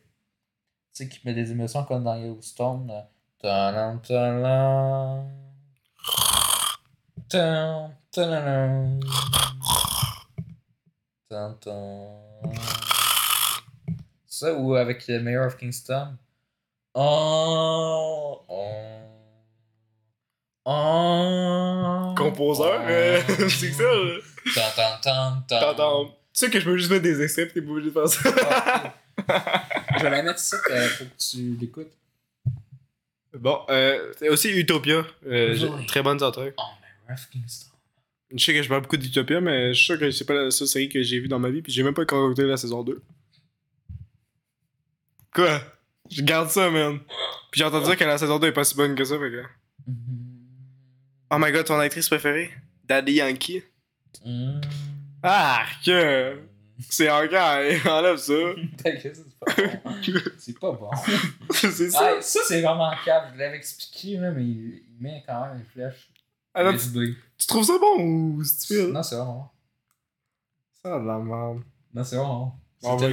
sais, 1.04 1.08
qui 1.08 1.20
met 1.24 1.34
des 1.34 1.50
émotions 1.50 1.84
comme 1.84 2.04
dans 2.04 2.16
Yellowstone. 2.16 2.90
euh. 2.90 3.00
Tadam, 3.40 4.00
tadam. 4.00 5.28
Ça 14.26 14.52
ou 14.54 14.74
avec 14.74 15.06
le 15.08 15.20
Mayor 15.20 15.46
of 15.46 15.56
Kingston. 15.56 16.16
Oh, 16.96 18.40
oh, 18.48 18.70
oh, 20.64 22.14
Composeur, 22.16 22.80
oh. 22.84 22.88
euh, 22.88 23.20
c'est 23.48 23.72
ça. 23.72 23.84
T'entends. 25.48 26.04
Tu 26.06 26.12
sais 26.32 26.50
que 26.50 26.60
je 26.60 26.64
peux 26.64 26.76
juste 26.76 26.90
mettre 26.90 27.02
des 27.02 27.20
extraits 27.22 27.48
pis 27.48 27.54
t'es 27.54 27.62
pas 27.62 27.72
obligé 27.72 27.90
de 27.90 27.92
faire 27.94 28.08
ça. 28.08 28.94
Je 29.98 30.02
vais 30.02 30.10
la 30.10 30.22
mettre 30.22 30.40
ici 30.40 30.54
euh, 30.70 30.88
pour 30.98 31.06
que 31.06 31.12
tu 31.18 31.56
l'écoutes. 31.60 31.92
bon, 33.38 33.60
euh, 33.70 34.12
c'est 34.18 34.28
aussi 34.28 34.50
Utopia. 34.50 35.04
Euh, 35.26 35.56
Oui. 35.56 35.86
très 35.86 36.02
bonne 36.02 36.18
soundtrack. 36.18 36.54
Oh, 36.58 37.12
Kingston. 37.32 37.70
Je 38.34 38.44
sais 38.44 38.52
que 38.52 38.62
je 38.62 38.68
parle 38.68 38.82
beaucoup 38.82 38.96
d'Utopia, 38.96 39.40
mais 39.40 39.68
je 39.72 39.78
suis 39.78 39.84
sûr 39.86 39.98
que 39.98 40.10
c'est 40.10 40.24
pas 40.24 40.34
la 40.34 40.50
seule 40.50 40.66
série 40.66 40.88
que 40.88 41.00
j'ai 41.02 41.20
vue 41.20 41.28
dans 41.28 41.38
ma 41.38 41.50
vie, 41.50 41.62
puis 41.62 41.72
j'ai 41.72 41.82
même 41.84 41.94
pas 41.94 42.02
encore 42.02 42.26
écouté 42.26 42.42
la 42.42 42.56
saison 42.56 42.82
2. 42.82 43.00
Quoi? 45.32 45.60
Je 46.10 46.22
garde 46.22 46.50
ça, 46.50 46.70
man. 46.70 46.98
Puis 47.50 47.60
j'ai 47.60 47.64
entendu 47.64 47.86
dire 47.86 47.96
que 47.96 48.04
la 48.04 48.18
saison 48.18 48.38
2 48.38 48.48
est 48.48 48.52
pas 48.52 48.64
si 48.64 48.74
bonne 48.74 48.94
que 48.94 49.04
ça, 49.04 49.18
fait 49.18 49.30
que. 49.30 49.42
Oh 51.30 51.36
my 51.38 51.50
god, 51.50 51.64
ton 51.64 51.78
actrice 51.78 52.08
préférée? 52.08 52.50
Daddy 52.84 53.14
Yankee. 53.14 53.62
Mm. 54.24 54.60
Ah, 55.22 55.64
que. 55.84 56.38
C'est 56.90 57.08
encore, 57.08 57.60
enlève 57.92 58.16
ça. 58.16 58.32
T'inquiète, 58.82 59.16
c'est 59.16 59.38
pas 59.38 59.52
bon. 59.52 60.00
C'est 60.38 60.58
pas 60.58 60.72
bon. 60.72 60.90
c'est 61.50 61.90
ça. 61.90 62.16
Ah, 62.16 62.20
ça, 62.20 62.40
c'est 62.46 62.60
vraiment 62.60 62.90
câble. 63.04 63.32
Je 63.34 63.38
l'avais 63.38 63.56
expliqué, 63.56 64.16
là, 64.16 64.32
mais 64.32 64.42
il, 64.42 64.82
il 64.88 64.96
met 65.00 65.22
quand 65.26 65.46
même 65.46 65.58
une 65.58 65.64
flèche. 65.64 66.10
Alors, 66.52 66.72
tu, 66.72 66.78
USB. 66.78 66.98
tu 67.38 67.46
trouves 67.46 67.64
ça 67.64 67.78
bon 67.78 68.02
ou 68.02 68.44
stupide? 68.44 68.88
Non, 68.90 69.02
c'est 69.02 69.16
vraiment 69.16 69.34
bon. 69.34 69.48
Ça 70.82 70.96
a 70.96 71.00
de 71.00 71.06
la 71.06 71.18
merde. 71.18 71.62
Non, 71.92 72.04
c'est 72.04 72.16
vraiment 72.16 72.38
bon. 72.38 72.52
On 72.82 72.96
va-. 72.96 73.06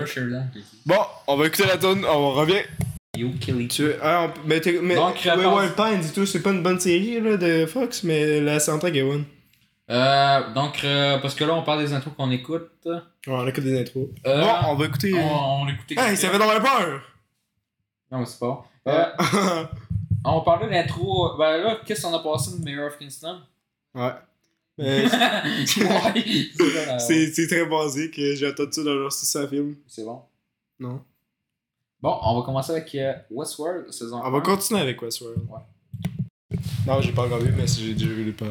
Bon, 0.86 0.96
on 1.28 1.38
va 1.38 1.46
écouter 1.48 1.66
la 1.68 1.78
tune, 1.78 2.06
on 2.06 2.32
revient. 2.32 2.62
You 3.18 3.32
kill 3.40 3.62
it. 3.62 3.72
Tu 3.72 3.92
ah, 4.02 4.28
on- 4.28 4.48
mais 4.48 4.62
mais 4.82 4.96
Donc, 4.96 5.16
ouais, 5.24 5.32
réponse- 5.32 5.60
Wild 5.60 5.76
Pines 5.76 6.10
et 6.10 6.14
tout, 6.14 6.26
c'est 6.26 6.42
pas 6.42 6.52
une 6.52 6.64
bonne 6.64 6.80
série 6.80 7.20
là, 7.20 7.38
de 7.38 7.66
Fox, 7.66 8.04
mais 8.04 8.40
la 8.40 8.60
soundtrack 8.60 8.96
est 8.96 9.04
bonne. 9.04 9.26
Euh, 9.90 10.54
donc, 10.54 10.84
euh, 10.86 11.18
parce 11.20 11.36
que 11.36 11.44
là, 11.44 11.54
on 11.54 11.64
parle 11.64 11.80
des 11.84 11.94
intros 11.94 12.14
qu'on 12.16 12.32
écoute. 12.32 12.70
Euh, 12.86 13.00
Ouais, 13.28 13.34
on 13.34 13.48
écoute 13.48 13.64
des 13.66 13.80
intros. 13.82 14.08
on, 14.26 14.40
bon, 14.42 14.48
on 14.70 14.76
va 14.76 14.86
écouter. 14.86 15.14
on. 15.14 15.68
Hey, 15.90 16.16
ça 16.16 16.30
fait 16.30 16.38
dans 16.40 16.48
peur! 16.48 17.02
Non, 18.12 18.20
mais 18.20 18.26
c'est 18.26 18.40
pas 18.40 18.46
bon. 18.48 18.64
Euh, 18.88 19.06
on 20.26 20.42
parlait 20.42 20.68
de 20.68 20.72
l'intro. 20.72 21.36
Ben 21.38 21.58
là, 21.58 21.78
qu'est-ce 21.86 22.04
qu'on 22.04 22.14
a 22.16 22.20
passé 22.24 22.58
de 22.58 22.64
Mayor 22.64 22.88
of 22.88 22.98
Kingston? 22.98 23.42
ouais. 23.96 24.12
Ouais, 24.82 25.08
c'est 27.34 27.48
très 27.48 27.66
basique, 27.66 28.14
j'ai 28.16 28.48
entendu 28.50 28.72
ça 28.74 28.84
dans 28.84 28.94
leur 28.96 29.12
ça 29.12 29.48
film. 29.48 29.76
C'est 29.88 30.04
bon? 30.04 30.22
Non. 30.80 31.02
Bon, 32.02 32.18
on 32.24 32.40
va 32.40 32.46
commencer 32.46 32.72
avec 32.72 32.94
euh, 32.96 33.14
Westworld, 33.30 33.92
saison 33.94 34.22
On 34.24 34.32
va 34.32 34.40
1. 34.40 34.42
continuer 34.42 34.82
avec 34.82 35.02
Westworld. 35.02 35.38
Ouais. 35.50 36.58
Non, 36.88 37.00
j'ai 37.00 37.12
pas 37.12 37.26
encore 37.26 37.40
vu, 37.40 37.54
mais 37.56 37.68
j'ai 37.68 37.94
déjà 37.94 38.08
vu 38.08 38.24
les 38.26 38.32
pas. 38.32 38.48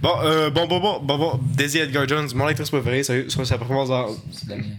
Bon, 0.00 0.20
euh, 0.22 0.48
bon, 0.50 0.66
bon, 0.66 0.80
bon, 0.80 1.00
bon, 1.00 1.18
bon, 1.18 1.40
Daisy 1.54 1.78
Edgar 1.78 2.08
Jones, 2.08 2.28
mon 2.34 2.46
actrice 2.46 2.70
préférée, 2.70 3.02
ça, 3.02 3.12
ça, 3.28 3.44
sa 3.44 3.58
performance 3.58 3.90
dans. 3.90 4.08
C'est 4.32 4.48
la 4.48 4.56
mienne. 4.56 4.78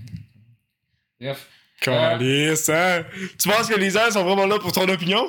Bref. 1.22 1.47
Calice, 1.82 2.70
hein? 2.70 3.03
Tu 3.38 3.47
penses 3.49 3.68
que 3.68 3.80
les 3.80 3.91
gens 3.91 4.10
sont 4.10 4.24
vraiment 4.24 4.47
là 4.47 4.58
pour 4.58 4.72
ton 4.72 4.88
opinion? 4.89 5.24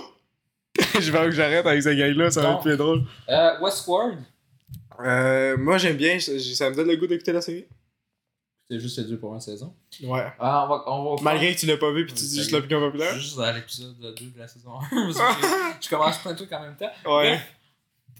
Je 1.01 1.11
vais 1.11 1.19
que 1.19 1.31
j'arrête 1.33 1.67
avec 1.67 1.83
cette 1.83 1.99
gang-là, 1.99 2.31
ça 2.31 2.41
va 2.43 2.53
être 2.53 2.61
plus 2.61 2.77
drôle. 2.77 3.05
Euh, 3.29 3.61
Westworld. 3.61 4.19
Euh, 5.01 5.57
moi 5.57 5.79
j'aime 5.79 5.97
bien, 5.97 6.19
ça 6.21 6.39
ça 6.39 6.71
me 6.71 6.75
donne 6.77 6.89
le 6.89 6.97
goût 6.97 7.07
d'écouter 7.07 7.33
la 7.33 7.41
série. 7.41 7.67
C'est 8.69 8.81
juste 8.81 8.99
les 8.99 9.05
deux 9.05 9.19
premières 9.19 9.41
saisons. 9.43 9.75
Ouais. 10.03 10.27
Ah, 10.41 10.65
on 10.65 10.69
va, 10.69 10.85
on 10.89 11.15
va 11.17 11.23
Malgré 11.23 11.55
que 11.55 11.61
tu 11.61 11.67
l'as 11.67 11.77
pas 11.77 11.93
vu 11.93 12.05
pis 12.05 12.15
tu 12.15 12.25
dis 12.25 12.37
juste 12.39 12.51
l'opinion 12.51 12.81
populaire. 12.81 13.15
Juste 13.15 13.39
à 13.39 13.53
l'épisode 13.53 13.97
2 14.01 14.13
de 14.13 14.39
la 14.39 14.49
saison 14.49 14.73
1. 14.81 15.13
parce 15.13 15.19
que 15.19 15.81
je 15.85 15.89
commence 15.89 16.19
plein 16.19 16.33
de 16.33 16.37
trucs 16.37 16.53
en 16.53 16.63
même 16.63 16.77
temps. 16.77 16.91
Ouais. 17.19 17.39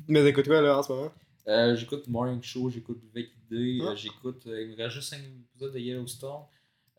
Mais 0.07 0.25
écoute 0.25 0.47
quoi 0.47 0.61
là 0.61 0.79
en 0.79 0.83
ce 0.83 0.93
moment? 0.93 1.11
Euh, 1.49 1.75
j'écoute 1.77 2.07
Morning 2.09 2.43
Show, 2.43 2.71
j'écoute 2.71 3.01
Vec 3.15 3.29
Idée, 3.51 3.79
Ah. 3.83 3.91
euh, 3.91 3.97
j'écoute. 3.97 4.43
euh, 4.47 4.63
il 4.63 4.69
me 4.69 4.77
reste 4.77 4.95
juste 4.97 5.11
5 5.11 5.21
épisodes 5.55 5.73
de 5.73 5.79
Yellowstone. 5.79 6.43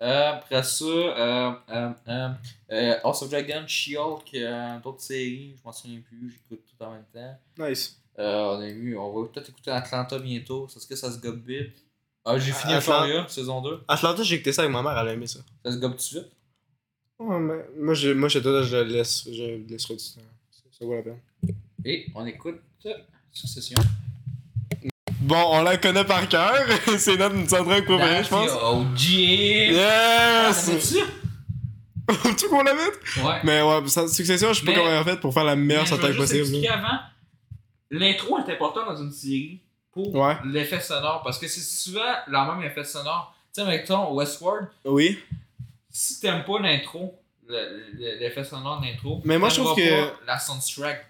Euh, 0.02 0.32
après 0.34 0.62
ça, 0.64 0.86
euh, 0.86 1.52
euh, 1.70 1.90
euh, 2.08 2.30
euh, 2.72 2.96
House 3.04 3.22
of 3.24 3.30
Dragon, 3.30 3.64
She-Hulk, 3.66 4.30
euh, 4.36 4.80
d'autres 4.80 5.02
séries, 5.02 5.56
je 5.58 5.64
m'en 5.66 5.72
souviens 5.72 6.00
plus, 6.02 6.30
j'écoute 6.32 6.64
tout 6.66 6.84
en 6.84 6.92
même 6.92 7.06
temps. 7.14 7.40
Nice. 7.68 8.00
Euh, 8.20 8.56
on 8.58 8.62
a 8.62 8.68
vu, 8.68 8.98
on 8.98 9.22
va 9.22 9.28
peut-être 9.30 9.50
écouter 9.50 9.72
Atlanta 9.72 10.18
bientôt. 10.20 10.68
Est-ce 10.76 10.88
que 10.88 10.96
ça 10.96 11.12
se 11.12 11.20
gobe 11.20 11.46
vite? 11.46 11.76
Ah, 12.26 12.38
j'ai 12.40 12.52
fini 12.52 12.74
Atlanta- 12.74 13.06
Euphoria, 13.06 13.28
saison 13.30 13.62
2. 13.62 13.82
Atlanta, 13.88 14.24
j'ai 14.24 14.36
écouté 14.36 14.52
ça 14.52 14.64
avec 14.64 14.74
ma 14.74 14.82
mère, 14.82 14.98
elle 14.98 15.08
a 15.10 15.14
aimé 15.14 15.28
ça. 15.28 15.40
Ça 15.64 15.72
se 15.72 15.78
gobe 15.78 15.92
tout 15.92 15.98
de 15.98 16.02
suite? 16.02 16.32
Ouais, 17.20 17.40
mais 17.40 17.66
moi, 17.80 17.94
je, 17.94 18.10
moi, 18.10 18.28
je, 18.30 18.40
je 18.40 18.76
le 18.78 18.84
laisse, 18.84 19.28
je 19.32 19.44
le 19.44 19.58
laisserai 19.70 19.96
du 19.96 20.04
temps. 20.04 20.22
Ça, 20.72 20.86
vaut 20.86 20.96
la 20.96 21.02
peine. 21.04 21.20
Et 21.86 22.08
on 22.16 22.26
écoute 22.26 22.60
Succession. 23.32 23.78
Bon, 25.20 25.44
on 25.52 25.62
la 25.64 25.78
connaît 25.78 26.06
par 26.06 26.28
cœur. 26.28 26.54
c'est 26.98 27.18
notre 27.18 27.50
soundtrack 27.50 27.86
préféré, 27.86 28.24
je 28.24 28.30
pense. 28.30 28.50
Oh, 28.64 28.84
yeah! 28.98 30.50
Yes! 30.50 30.96
tu 32.38 32.48
qu'on 32.50 32.64
la 32.64 32.74
mette? 32.74 33.00
Ouais. 33.24 33.40
Mais 33.44 33.62
ouais, 33.62 33.88
Succession, 34.08 34.54
je 34.54 34.60
sais 34.60 34.66
pas 34.66 34.74
comment 34.74 34.88
elle 34.90 34.98
a 34.98 35.04
fait 35.04 35.20
pour 35.20 35.34
faire 35.34 35.44
la 35.44 35.56
meilleure 35.56 35.86
juste 35.86 36.16
possible. 36.16 36.40
expliquer 36.42 36.70
avant, 36.70 37.00
l'intro 37.92 38.38
est 38.40 38.52
important 38.52 38.86
dans 38.86 38.96
une 38.98 39.12
série 39.12 39.60
pour 39.92 40.14
Ouais. 40.16 40.36
l'effet 40.46 40.80
sonore 40.80 41.22
parce 41.24 41.38
que 41.40 41.48
c'est 41.48 41.62
souvent 41.62 42.02
le 42.28 42.38
même 42.56 42.64
effet 42.70 42.84
sonore. 42.84 43.36
Tu 43.54 43.62
sais, 43.62 43.68
mettons 43.68 44.14
Westworld, 44.14 44.68
Oui. 44.86 45.18
si 45.90 46.20
t'aimes 46.20 46.44
pas 46.46 46.60
l'intro, 46.60 47.16
le- 47.48 47.84
le- 47.94 48.20
l'effet 48.20 48.44
sonore 48.44 48.80
de 48.82 48.86
l'intro, 48.88 49.22
Mais 49.26 49.38
moi, 49.38 49.50
je 49.50 49.56
trouve 49.62 49.76
que- 49.76 50.26
la 50.26 50.38
soundtrack. 50.38 51.08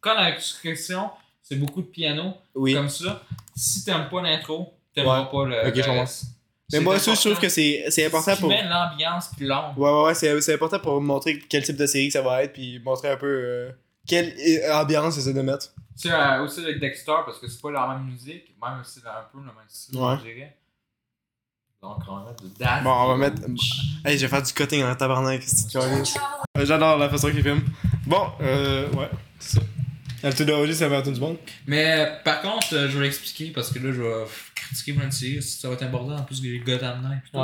Quand 0.00 0.14
la 0.14 0.32
description, 0.32 1.10
c'est 1.42 1.56
beaucoup 1.56 1.82
de 1.82 1.86
piano, 1.88 2.34
Oui. 2.54 2.74
comme 2.74 2.88
ça, 2.88 3.22
si 3.56 3.84
t'aimes 3.84 4.08
pas 4.10 4.22
l'intro, 4.22 4.72
t'aimeras 4.94 5.22
Ouais. 5.24 5.30
pas 5.30 5.44
le. 5.46 5.68
Ok, 5.68 5.76
le 5.76 6.00
reste. 6.00 6.24
Mais 6.72 6.78
moi, 6.80 6.98
ça, 7.00 7.12
je 7.14 7.18
trouve 7.18 7.32
important. 7.32 7.40
que 7.48 7.90
c'est 7.90 8.06
important 8.06 8.36
pour. 8.36 8.48
met 8.48 8.62
l'ambiance 8.62 9.30
puis 9.36 9.44
l'ombre. 9.46 9.76
Ouais, 9.76 9.90
ouais, 9.90 10.32
ouais, 10.34 10.40
c'est 10.40 10.54
important 10.54 10.78
pour 10.78 11.00
montrer 11.00 11.40
quel 11.40 11.64
type 11.64 11.76
de 11.76 11.86
série 11.86 12.12
ça 12.12 12.22
va 12.22 12.44
être, 12.44 12.52
puis 12.52 12.78
montrer 12.78 13.08
un 13.10 13.16
peu 13.16 13.26
euh, 13.26 13.70
quelle 14.06 14.32
euh, 14.38 14.72
ambiance 14.74 15.18
essaie 15.18 15.32
de 15.32 15.40
mettre. 15.42 15.72
Tu 16.00 16.08
sais, 16.08 16.14
euh, 16.14 16.42
aussi 16.42 16.60
avec 16.60 16.78
Dexter, 16.80 17.12
parce 17.26 17.38
que 17.38 17.46
c'est 17.48 17.60
pas 17.60 17.70
la 17.70 17.88
même 17.88 18.04
musique, 18.06 18.54
même 18.62 18.82
si 18.84 19.00
c'est 19.00 19.06
un 19.08 19.24
peu 19.32 19.38
le 19.38 19.44
même 19.44 19.54
style, 19.68 19.98
Ouais. 19.98 20.16
je 20.18 20.22
dirais. 20.22 20.56
Donc, 21.82 21.96
on 22.08 22.16
va 22.20 22.30
mettre 22.30 22.42
de 22.42 22.48
dance. 22.58 22.82
Bon, 22.84 22.90
on 22.90 23.08
va 23.08 23.16
mettre- 23.16 23.42
Hey, 24.04 24.16
je 24.18 24.22
vais 24.26 24.28
faire 24.28 24.42
du 24.42 24.52
cutting 24.52 24.82
en 24.84 24.94
tabarnak, 24.94 25.42
c'est 25.42 25.76
Euh, 25.76 26.04
J'adore 26.66 26.98
la 26.98 27.08
façon 27.08 27.30
qu'il 27.30 27.42
filme. 27.42 27.62
Bon, 28.06 28.30
euh, 28.40 28.90
ouais, 28.92 29.08
c'est 29.38 29.58
ça. 29.58 29.64
Altitude 30.22 30.50
OG, 30.50 30.72
ça 30.74 30.88
va 30.88 31.00
tout 31.00 31.10
du 31.12 31.20
monde. 31.20 31.38
Mais 31.66 32.20
par 32.24 32.42
contre, 32.42 32.74
euh, 32.74 32.88
je 32.88 32.98
vais 32.98 33.04
l'expliquer 33.04 33.50
parce 33.52 33.70
que 33.72 33.78
là, 33.78 33.92
je 33.92 34.02
vais 34.02 34.24
critiquer 34.54 34.92
plein 34.92 35.06
de 35.06 35.12
séries. 35.12 35.42
Ça 35.42 35.68
va 35.68 35.74
être 35.74 35.82
important 35.82 36.16
en 36.16 36.22
plus 36.24 36.40
que 36.42 36.46
les 36.46 36.58
Gotham 36.60 37.00
Knight. 37.02 37.22
tout. 37.32 37.38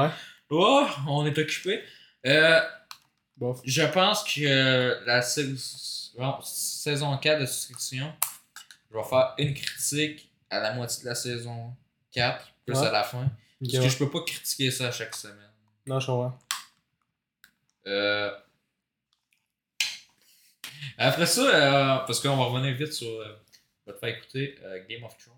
Oh, 0.51 0.87
on 1.09 1.25
est 1.25 1.39
occupé. 1.39 1.81
Euh, 2.27 2.61
Bon. 3.39 3.55
je 3.65 3.83
pense 3.85 4.25
que 4.25 4.41
euh, 4.45 4.95
la 5.07 5.23
saison 5.23 7.17
4 7.17 7.41
de 7.41 7.47
Succession, 7.47 8.13
je 8.97 9.03
vais 9.03 9.09
faire 9.09 9.35
une 9.39 9.55
critique 9.55 10.31
à 10.51 10.61
la 10.61 10.75
moitié 10.75 11.03
de 11.03 11.09
la 11.09 11.15
saison 11.15 11.73
4, 12.13 12.47
plus 12.65 12.75
Ouais. 12.79 12.87
à 12.87 12.93
la 12.93 13.03
fin. 13.03 13.25
Ok, 13.25 13.31
Parce 13.61 13.73
que 13.73 13.79
ouais. 13.79 13.89
je 13.91 13.99
peux 13.99 14.11
pas 14.11 14.21
critiquer 14.25 14.71
ça 14.71 14.91
chaque 14.91 15.15
semaine. 15.15 15.37
Non, 15.87 16.01
je 16.01 16.07
comprends. 16.07 16.39
Euh... 17.87 18.31
Après 20.99 21.27
ça, 21.27 21.43
euh, 21.43 21.99
parce 22.07 22.21
qu'on 22.21 22.37
va 22.37 22.45
revenir 22.45 22.75
vite 22.75 22.93
sur. 22.93 23.09
euh, 23.09 23.25
je 23.87 23.93
vais 23.93 23.95
te 23.95 24.01
faire 24.01 24.17
écouter 24.17 24.57
euh, 24.65 24.81
Game 24.89 25.05
of 25.05 25.17
Thrones. 25.19 25.35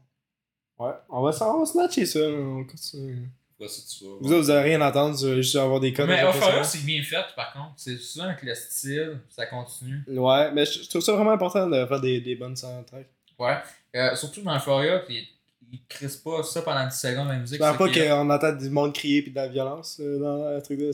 Ouais, 0.78 0.94
on 1.08 1.22
va, 1.22 1.32
s'en- 1.32 1.56
on 1.56 1.60
va 1.60 1.66
snatcher 1.66 2.06
ça, 2.06 2.20
on 2.20 2.64
continue. 2.64 3.28
Voici, 3.58 3.84
tu 3.98 4.04
vas. 4.04 4.10
Vous 4.20 4.28
vous 4.42 4.50
avez 4.50 4.70
rien 4.70 4.80
à 4.80 4.90
entendre, 4.90 5.16
vous 5.16 5.24
allez 5.26 5.42
juste 5.42 5.56
avoir 5.56 5.80
des 5.80 5.92
codes. 5.92 6.08
Mais 6.08 6.20
ça. 6.32 6.62
c'est 6.62 6.84
bien 6.84 7.02
fait, 7.02 7.24
par 7.34 7.52
contre. 7.52 7.72
C'est 7.76 7.96
souvent 7.98 8.26
avec 8.26 8.42
le 8.42 8.54
style, 8.54 9.20
ça 9.30 9.46
continue. 9.46 10.04
Ouais, 10.06 10.52
mais 10.52 10.64
je 10.64 10.82
je 10.84 10.88
trouve 10.88 11.02
ça 11.02 11.12
vraiment 11.12 11.32
important 11.32 11.68
de 11.68 11.84
faire 11.86 12.00
des, 12.00 12.20
des 12.20 12.36
bonnes 12.36 12.54
soundtracks. 12.56 13.08
Ouais. 13.38 13.56
Euh, 13.96 14.14
surtout 14.16 14.42
dans 14.42 14.56
Euphoria, 14.56 15.02
ils, 15.08 15.26
ils 15.72 15.80
crissent 15.88 16.16
pas 16.16 16.42
ça 16.42 16.62
pendant 16.62 16.86
10 16.86 16.94
secondes, 16.98 17.28
la 17.28 17.38
musique. 17.38 17.60
C'est 17.62 17.76
pas 17.78 17.88
qu'on 18.10 18.30
entend 18.30 18.52
du 18.52 18.70
monde 18.70 18.92
crier 18.94 19.22
pis 19.22 19.30
de 19.30 19.36
la 19.36 19.48
violence 19.48 19.98
euh, 20.00 20.18
dans 20.18 20.50
le 20.56 20.62
truc 20.62 20.78
de. 20.78 20.90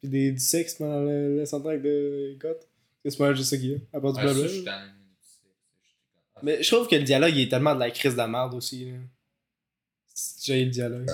pis 0.00 0.08
des, 0.08 0.32
du 0.32 0.38
sexe 0.40 0.74
pendant 0.74 1.00
le, 1.00 1.38
le 1.38 1.46
soundtrack 1.46 1.82
de 1.82 2.36
God. 2.40 2.56
C'est 3.04 3.16
pas 3.16 3.32
juste 3.32 3.50
ça 3.50 3.56
qu'il 3.56 3.70
y 3.70 3.74
a, 3.74 3.78
à 3.96 4.00
part 4.00 4.12
du 4.12 4.18
Ouais, 4.20 4.32
blabla. 4.34 4.48
je. 4.48 4.62
Mais 6.42 6.62
je 6.62 6.72
trouve 6.74 6.86
que 6.88 6.94
le 6.94 7.02
dialogue 7.02 7.34
il 7.34 7.42
est 7.42 7.48
tellement 7.48 7.74
de 7.74 7.80
la 7.80 7.90
crise 7.90 8.12
de 8.12 8.18
la 8.18 8.28
merde 8.28 8.54
aussi. 8.54 8.84
là. 8.90 8.98
J'ai 10.42 10.64
le 10.64 10.70
dialogue. 10.70 11.08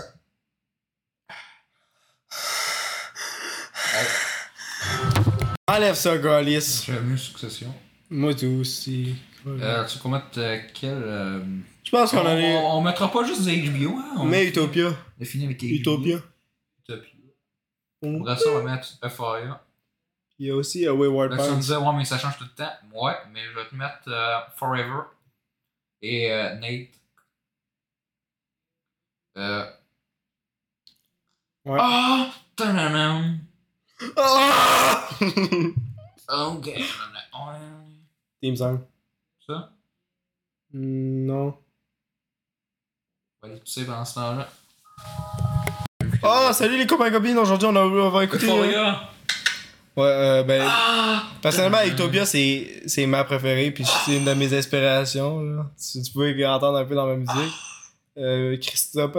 Enlève 5.67 5.95
ça, 5.95 6.17
Gaulis. 6.19 6.85
J'ai 6.87 6.93
vu 6.99 7.19
Succession. 7.19 7.75
Moi 8.11 8.35
tout 8.35 8.47
aussi. 8.61 9.15
Euh, 9.47 9.85
tu 9.85 9.99
peux 9.99 10.09
mettre 10.09 10.27
euh, 10.39 10.59
quel. 10.75 10.95
euh, 11.03 11.45
Je 11.85 11.91
pense 11.91 12.13
On, 12.15 12.19
qu'on 12.19 12.27
en 12.27 12.37
est. 12.37 12.57
on, 12.57 12.79
on 12.79 12.81
mettra 12.83 13.11
pas 13.11 13.25
juste 13.25 13.45
des 13.45 13.57
HBO, 13.69 13.97
hein. 13.99 14.15
On 14.19 14.25
Mais 14.25 14.47
Utopia. 14.47 14.91
On 15.19 15.23
a 15.23 15.25
fini 15.27 15.45
avec 15.45 15.61
HBO. 15.61 15.67
Utopia. 15.69 16.19
Utopia. 16.83 17.11
Après 18.21 18.37
ça, 18.37 18.51
on 18.51 18.63
va 18.63 18.75
mettre 18.75 18.89
Euphoria. 19.03 19.63
Il 20.39 20.47
y 20.47 20.51
a 20.51 20.57
aussi 20.57 20.87
euh, 20.87 20.93
Wayward 20.93 21.31
Là, 21.33 21.37
tu 21.37 21.43
me 21.45 21.49
Pines. 21.51 21.59
disais, 21.61 21.77
ouais, 21.77 21.93
mais 21.97 22.05
ça 22.05 22.19
change 22.19 22.37
tout 22.39 22.45
le 22.45 22.51
temps. 22.51 22.73
Ouais, 22.95 23.15
mais 23.33 23.41
je 23.45 23.55
vais 23.55 23.67
te 23.69 23.75
mettre 23.75 24.01
euh, 24.09 24.39
Forever 24.57 25.03
et 26.03 26.31
euh, 26.33 26.55
Nate. 26.57 26.89
Euh. 29.37 29.65
Ouais. 31.65 31.79
Ah! 31.81 32.31
Tadadam. 32.57 33.39
Ah! 34.17 35.09
Ok. 36.29 36.67
Ouais. 36.67 36.83
Team 38.41 38.57
Song. 38.57 38.81
Ça? 39.49 39.71
Mm, 40.73 41.27
Non. 41.27 41.55
On 43.43 43.47
va 43.47 43.53
aller 43.53 43.61
pousser 43.61 43.85
pendant 43.85 44.05
ce 44.05 44.15
temps-là. 44.15 44.49
Oh, 46.23 46.49
salut 46.53 46.79
les 46.79 46.87
copains 46.87 47.07
et 47.07 47.11
copines. 47.13 47.37
Aujourd'hui, 47.37 47.69
on, 47.71 47.77
a- 47.77 47.81
on 47.85 48.09
va 48.11 48.25
écouter. 48.25 48.49
euh! 48.49 48.93
Ouais, 49.97 50.07
euh, 50.07 50.43
ben. 50.43 50.63
Ah! 50.67 51.25
Personnellement, 51.43 51.83
Utopia, 51.85 52.25
c'est 52.25 52.83
c'est 52.87 53.07
ma 53.07 53.23
préférée, 53.25 53.71
puis 53.71 53.85
c'est 53.85 54.17
une 54.17 54.25
de 54.25 54.33
mes 54.35 54.53
inspirations. 54.57 55.41
Là. 55.43 55.71
Tu 55.79 56.11
pouvais 56.13 56.47
entendre 56.47 56.79
un 56.79 56.85
peu 56.85 56.95
dans 56.95 57.07
ma 57.07 57.17
musique. 57.17 57.55
Euh, 58.17 58.57
Christophe, 58.59 59.15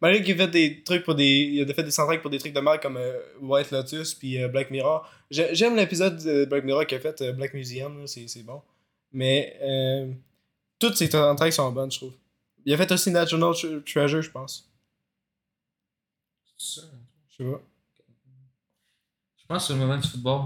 malgré 0.00 0.22
qu'il 0.22 0.34
a 0.40 0.44
fait 0.46 0.50
des 0.50 0.82
trucs 0.84 1.04
pour 1.04 1.14
des. 1.14 1.24
Il 1.52 1.70
a 1.70 1.74
fait 1.74 1.82
des 1.82 1.90
soundtracks 1.90 2.22
pour 2.22 2.30
des 2.30 2.38
trucs 2.38 2.52
de 2.54 2.60
mal 2.60 2.80
comme 2.80 2.96
euh, 2.96 3.18
White 3.42 3.70
Lotus 3.72 4.14
puis 4.14 4.42
euh, 4.42 4.48
Black 4.48 4.70
Mirror. 4.70 5.06
J'ai- 5.30 5.54
J'aime 5.54 5.76
l'épisode 5.76 6.16
de 6.24 6.44
Black 6.46 6.64
Mirror 6.64 6.86
qu'il 6.86 6.96
a 6.96 7.00
fait, 7.00 7.20
euh, 7.22 7.32
Black 7.32 7.52
Museum, 7.54 8.00
là, 8.00 8.06
c'est 8.06 8.26
c'est 8.28 8.42
bon. 8.44 8.62
Mais 9.14 9.56
euh, 9.62 10.12
toutes 10.78 10.96
ses 10.96 11.08
soundtracks 11.10 11.52
sont 11.52 11.70
bonnes, 11.72 11.90
je 11.90 11.98
trouve. 11.98 12.12
Il 12.66 12.74
a 12.74 12.76
fait 12.76 12.90
aussi 12.92 13.10
National 13.10 13.50
Tre- 13.52 13.82
Treasure, 13.84 14.20
je 14.22 14.30
pense. 14.30 14.68
C'est 16.58 16.80
ça. 16.80 16.86
Je 17.30 17.44
sais 17.44 17.50
pas. 17.50 17.60
Je 19.36 19.46
pense 19.46 19.62
que 19.62 19.66
c'est 19.68 19.72
le 19.78 19.86
moment 19.86 19.98
du 19.98 20.08
football. 20.08 20.40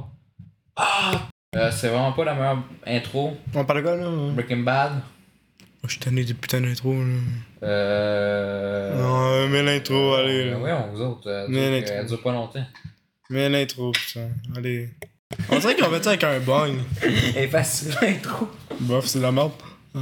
Ah! 0.77 1.29
Euh, 1.57 1.71
c'est 1.73 1.89
vraiment 1.89 2.13
pas 2.13 2.25
la 2.25 2.35
meilleure 2.35 2.63
intro. 2.87 3.37
On 3.55 3.65
parle 3.65 3.79
de 3.83 3.87
quoi 3.87 3.97
là? 3.97 4.33
Breaking 4.35 4.63
Bad. 4.65 5.01
Je 5.85 5.89
suis 5.91 6.01
tanné 6.01 6.25
des 6.25 6.35
putains 6.35 6.61
d'intro 6.61 6.93
là. 6.93 7.15
Euh. 7.63 8.95
Non, 9.01 9.49
mets 9.49 9.63
l'intro, 9.63 10.13
allez. 10.15 10.49
Euh, 10.49 10.51
là. 10.51 10.59
ouais, 10.59 10.73
on 10.73 10.93
vous 10.93 11.01
autres. 11.01 11.29
euh, 11.29 11.47
dure- 11.49 11.71
l'intro. 11.71 11.95
Elle 11.95 12.07
dure 12.07 12.23
pas 12.23 12.33
longtemps. 12.33 12.67
Mets 13.31 13.49
l'intro, 13.49 13.93
putain. 13.93 14.29
Allez. 14.57 14.91
On 15.51 15.59
dirait 15.59 15.77
qu'on 15.77 15.91
fait 15.91 16.03
ça 16.03 16.11
avec 16.11 16.25
un 16.25 16.39
est 17.37 17.49
facile 17.49 17.95
l'intro. 18.03 18.49
Bof, 18.81 19.07
c'est 19.07 19.21
la 19.21 19.31
merde. 19.33 19.53
Euh... 19.97 20.01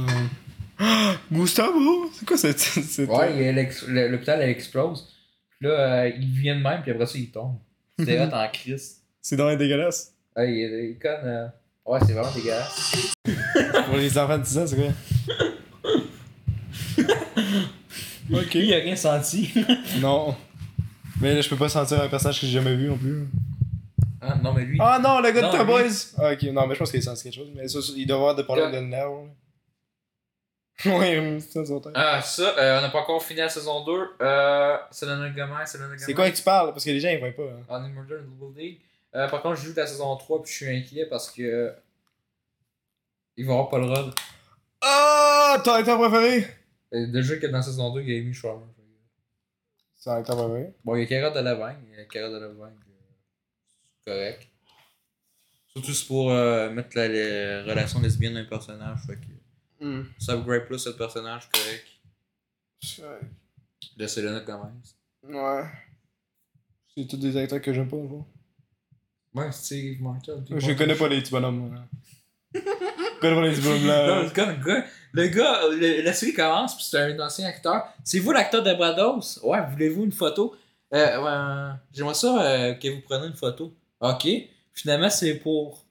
Ah, 0.79 1.15
Gustavo? 1.31 2.09
C'est 2.13 2.25
quoi 2.27 2.37
cette. 2.37 2.59
cette... 2.59 3.09
Ouais, 3.09 3.51
l'hôpital 3.87 4.41
elle 4.41 4.49
explose. 4.49 5.13
Là, 5.59 5.69
euh, 5.69 6.09
il 6.19 6.31
vient 6.31 6.55
de 6.55 6.61
même, 6.61 6.81
puis 6.81 6.91
après 6.91 7.05
ça, 7.07 7.17
il 7.17 7.31
tombe. 7.31 7.57
C'est 7.99 8.19
hot 8.27 8.29
en 8.33 8.47
crise. 8.49 9.01
C'est 9.21 9.35
dans 9.35 9.49
les 9.49 9.57
dégueulasse. 9.57 10.13
Ouais, 10.35 10.53
il 10.53 10.61
est 10.63 10.99
conne. 11.01 11.19
euh, 11.25 11.47
Ouais, 11.85 11.99
c'est 12.05 12.13
vraiment 12.13 12.31
dégueulasse. 12.33 13.13
Pour 13.85 13.97
les 13.97 14.17
enfants 14.17 14.37
de 14.37 14.43
10 14.43 14.57
ans, 14.59 14.67
c'est 14.67 14.75
quoi? 14.75 14.93
ok. 18.33 18.55
Il 18.55 18.73
a 18.73 18.77
rien 18.77 18.95
senti. 18.95 19.51
Non. 19.99 20.35
Mais 21.19 21.33
là, 21.33 21.41
je 21.41 21.49
peux 21.49 21.55
pas 21.55 21.69
sentir 21.69 22.01
un 22.01 22.07
personnage 22.07 22.39
que 22.39 22.45
j'ai 22.45 22.53
jamais 22.53 22.75
vu 22.75 22.87
non 22.87 22.97
plus. 22.97 23.27
Ah, 24.21 24.35
non, 24.35 24.53
mais 24.53 24.63
lui. 24.65 24.77
Ah 24.81 24.99
non, 24.99 25.19
le 25.19 25.31
gars 25.31 25.41
Non, 25.41 25.51
de 25.53 25.57
lui. 25.57 25.65
Boys! 25.65 26.13
Ah, 26.17 26.31
ok, 26.33 26.43
non, 26.43 26.65
mais 26.67 26.73
je 26.75 26.79
pense 26.79 26.91
qu'il 26.91 27.03
senti 27.03 27.23
quelque 27.23 27.35
chose. 27.35 27.51
Mais 27.55 27.67
ça, 27.67 27.79
il 27.95 28.05
doit 28.07 28.17
avoir 28.17 28.35
des 28.35 28.43
problèmes 28.43 28.71
de 28.71 28.79
nerfs. 28.79 29.09
ouais, 30.85 31.37
c'est 31.39 31.51
ça, 31.53 31.65
son 31.65 31.79
temps. 31.79 31.89
Ah, 31.95 32.21
ça, 32.21 32.55
euh, 32.57 32.77
on 32.77 32.81
n'a 32.81 32.89
pas 32.89 32.99
encore 32.99 33.23
fini 33.23 33.39
la 33.39 33.49
saison 33.49 33.83
2. 33.83 33.91
Euh, 34.21 34.77
Selena 34.91 35.29
Gomez, 35.29 35.65
Selena 35.65 35.87
Gomez. 35.87 35.97
C'est 35.99 36.13
quoi 36.13 36.29
que 36.29 36.35
tu 36.35 36.43
parles? 36.43 36.71
Parce 36.71 36.85
que 36.85 36.91
les 36.91 36.99
gens, 36.99 37.09
ils 37.09 37.19
voient 37.19 37.31
pas. 37.31 37.43
hein. 37.43 37.63
On 37.69 37.85
est 37.85 37.89
Murder 37.89 38.15
in 38.15 38.27
Double 38.39 38.59
League. 38.59 38.79
Euh, 39.15 39.27
par 39.27 39.41
contre, 39.41 39.59
j'ai 39.59 39.69
vu 39.69 39.73
la 39.75 39.87
saison 39.87 40.15
3 40.15 40.43
puis 40.43 40.51
je 40.51 40.57
suis 40.57 40.67
inquiet 40.77 41.05
parce 41.07 41.31
que. 41.31 41.41
euh, 41.41 41.71
il 43.37 43.45
va 43.45 43.51
y 43.53 43.55
avoir 43.55 43.69
Paul 43.69 43.83
Rudd. 43.85 44.13
Ah! 44.81 45.59
Ton 45.63 45.73
acteur 45.73 45.97
préféré? 45.99 46.45
Déjà 46.91 47.37
que 47.37 47.47
dans 47.47 47.57
la 47.57 47.63
saison 47.63 47.91
2, 47.93 48.01
il 48.01 48.09
y 48.09 48.17
a 48.17 48.21
Amy 48.21 48.33
Schumer. 48.33 48.59
C'est 49.95 50.09
un 50.11 50.17
acteur 50.17 50.35
préféré? 50.37 50.73
Bon, 50.85 50.95
il 50.95 51.01
y 51.01 51.03
a 51.03 51.07
Cara 51.07 51.31
Delevingne. 51.31 51.77
Il 51.91 51.97
y 51.97 52.01
a 52.01 52.05
Cara 52.05 52.29
Delevingne. 52.29 52.75
C'est 54.07 54.13
correct. 54.13 54.47
Surtout 55.67 55.93
c'est 55.93 56.07
pour 56.07 56.31
euh, 56.31 56.69
mettre 56.71 56.89
la, 56.95 57.07
les 57.09 57.61
relations 57.63 57.99
lesbiennes 57.99 58.35
d'un 58.35 58.45
personnage. 58.45 58.99
Fait 59.05 59.15
que 59.15 59.27
Hmm. 59.79 60.05
ça 60.17 60.33
upgrade 60.33 60.65
plus 60.65 60.79
ce 60.79 60.89
personnage 60.89 61.47
correct. 61.51 61.85
De 63.95 64.07
Selena 64.07 64.39
Gomez. 64.39 64.71
Ouais. 65.23 65.63
C'est 66.95 67.07
tous 67.07 67.17
des 67.17 67.37
acteurs 67.37 67.61
que 67.61 67.71
j'aime 67.71 67.87
pas, 67.87 67.97
en 67.97 68.07
fond. 68.07 68.25
Ouais, 69.35 69.51
Steve 69.51 70.01
Martin. 70.01 70.43
Je 70.49 70.71
connais 70.73 70.95
pas 70.95 71.07
les 71.07 71.21
petits 71.21 71.29
bonhommes, 71.31 71.69
moi. 71.69 71.83
Je 72.55 73.19
connais 73.19 73.35
pas 73.35 73.41
les 73.47 73.51
petits 73.51 73.61
bonhommes 73.61 73.85
là. 73.87 74.23
le 74.23 74.29
gars, 74.31 74.51
le 74.51 74.63
gars, 74.65 74.85
le 75.13 75.27
gars, 75.27 75.61
le- 75.69 76.01
la 76.01 76.13
série 76.13 76.33
commence, 76.33 76.75
puis 76.75 76.85
c'est 76.89 76.97
un 76.99 77.19
ancien 77.19 77.45
acteur. 77.47 77.87
C'est 78.03 78.17
vous 78.17 78.31
l'acteur 78.31 78.63
de 78.63 78.73
Brados? 78.73 79.39
Ouais, 79.43 79.59
voulez-vous 79.69 80.05
une 80.05 80.11
photo? 80.11 80.55
Euh, 80.93 81.71
J'aimerais 81.93 82.15
ça 82.15 82.41
euh, 82.41 82.73
que 82.73 82.87
vous 82.87 83.01
preniez 83.01 83.27
une 83.27 83.35
photo. 83.35 83.75
Ok. 84.01 84.27
Finalement, 84.73 85.09
c'est 85.09 85.35
pour. 85.35 85.85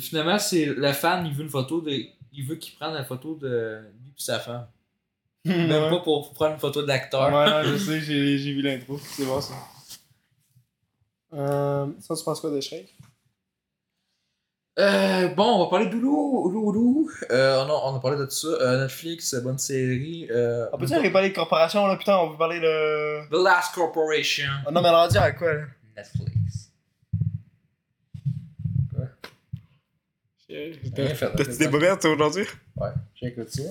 Finalement, 0.00 0.38
c'est 0.38 0.64
le 0.66 0.92
fan, 0.92 1.26
il 1.26 1.34
veut 1.34 1.44
une 1.44 1.50
photo 1.50 1.80
de. 1.80 1.90
Il 2.32 2.46
veut 2.46 2.56
qu'il 2.56 2.74
prenne 2.74 2.94
la 2.94 3.04
photo 3.04 3.34
de 3.34 3.80
lui 4.02 4.10
et 4.10 4.14
sa 4.16 4.38
femme. 4.38 4.66
Même 5.44 5.70
Ouais. 5.70 5.90
pas 5.90 6.00
pour 6.00 6.32
prendre 6.32 6.54
une 6.54 6.60
photo 6.60 6.82
de 6.82 6.88
l'acteur. 6.88 7.32
Ouais, 7.32 7.64
je 7.70 7.76
sais, 7.84 8.00
j'ai 8.00 8.38
j'ai 8.38 8.52
vu 8.52 8.62
l'intro. 8.62 8.98
C'est 8.98 9.24
bon 9.24 9.40
ça. 9.40 9.54
Euh, 11.34 11.86
ça, 12.00 12.16
tu 12.16 12.24
penses 12.24 12.40
quoi 12.40 12.50
de 12.50 12.60
Shrek? 12.60 12.94
Euh, 14.78 15.28
bon, 15.34 15.44
on 15.56 15.64
va 15.64 15.70
parler 15.70 15.86
d'Oulou. 15.86 16.44
Oulou, 16.46 16.68
Oulou. 16.68 17.10
Euh, 17.32 17.64
on, 17.64 17.68
a, 17.68 17.72
on 17.92 17.96
a 17.96 18.00
parlé 18.00 18.16
de 18.16 18.24
tout 18.26 18.30
ça. 18.30 18.46
Euh, 18.46 18.80
Netflix, 18.82 19.34
bonne 19.42 19.58
série. 19.58 20.28
Euh, 20.30 20.68
On 20.72 20.78
peut-tu 20.78 20.94
aller 20.94 21.10
parler 21.10 21.30
de 21.30 21.34
corporation 21.34 21.86
là, 21.86 21.96
putain, 21.96 22.16
on 22.18 22.30
veut 22.30 22.38
parler 22.38 22.60
de. 22.60 23.28
The 23.28 23.42
Last 23.44 23.74
Corporation. 23.74 24.48
Oh, 24.66 24.70
non, 24.70 24.80
mais 24.80 24.88
alors 24.88 25.08
dire 25.08 25.22
à 25.22 25.32
quoi 25.32 25.52
là? 25.52 25.64
Netflix. 25.96 26.70
Rien 28.96 29.08
fait, 30.46 30.47
T'as-tu 30.94 31.58
des 31.58 31.68
bobettes 31.68 32.04
aujourd'hui? 32.04 32.44
Ouais, 32.76 32.90
j'écoute 33.14 33.48
ça. 33.50 33.62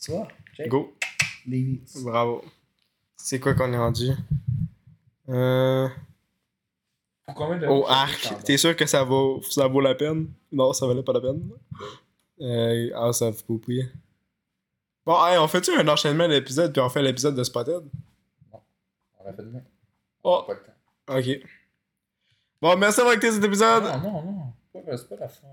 Tu 0.00 0.10
vois? 0.10 0.28
Check. 0.56 0.68
Go. 0.68 0.94
Les 1.46 1.80
Bravo. 2.02 2.44
C'est 3.16 3.38
quoi 3.38 3.54
qu'on 3.54 3.72
est 3.72 3.78
rendu? 3.78 4.10
Euh. 5.28 5.88
Pour 7.24 7.34
combien 7.34 7.58
de 7.58 7.66
Au 7.66 7.86
arc. 7.86 8.32
T'es 8.44 8.56
sûr 8.56 8.74
que 8.74 8.86
ça 8.86 9.04
vaut, 9.04 9.40
ça 9.48 9.68
vaut 9.68 9.80
la 9.80 9.94
peine? 9.94 10.28
Non, 10.50 10.72
ça 10.72 10.86
valait 10.86 11.02
pas 11.02 11.12
la 11.12 11.20
peine. 11.20 11.48
Euh, 12.40 12.90
ah, 12.96 13.12
ça 13.12 13.32
faut 13.32 13.42
pas 13.44 13.52
oublier. 13.54 13.88
Bon, 15.06 15.24
hey, 15.26 15.38
on 15.38 15.48
fait-tu 15.48 15.72
un 15.72 15.86
enchaînement 15.86 16.28
d'épisodes 16.28 16.72
puis 16.72 16.80
on 16.80 16.88
fait 16.88 17.02
l'épisode 17.02 17.34
de 17.34 17.44
Spotted? 17.44 17.82
On 18.52 19.24
l'a 19.24 19.32
fait 19.32 19.42
demain. 19.42 19.62
Oh. 20.24 20.44
Pas 20.46 20.54
le 20.54 20.60
temps. 20.60 21.18
Ok. 21.18 21.48
Bon, 22.60 22.76
merci 22.76 22.98
d'avoir 22.98 23.14
écouté 23.14 23.32
cet 23.32 23.44
épisode. 23.44 23.84
Non, 23.84 23.98
non, 24.00 24.22
non. 24.22 24.52
Pas- 24.84 24.96
C'est 24.96 25.08
pas 25.08 25.16
la 25.20 25.28
fin. 25.28 25.46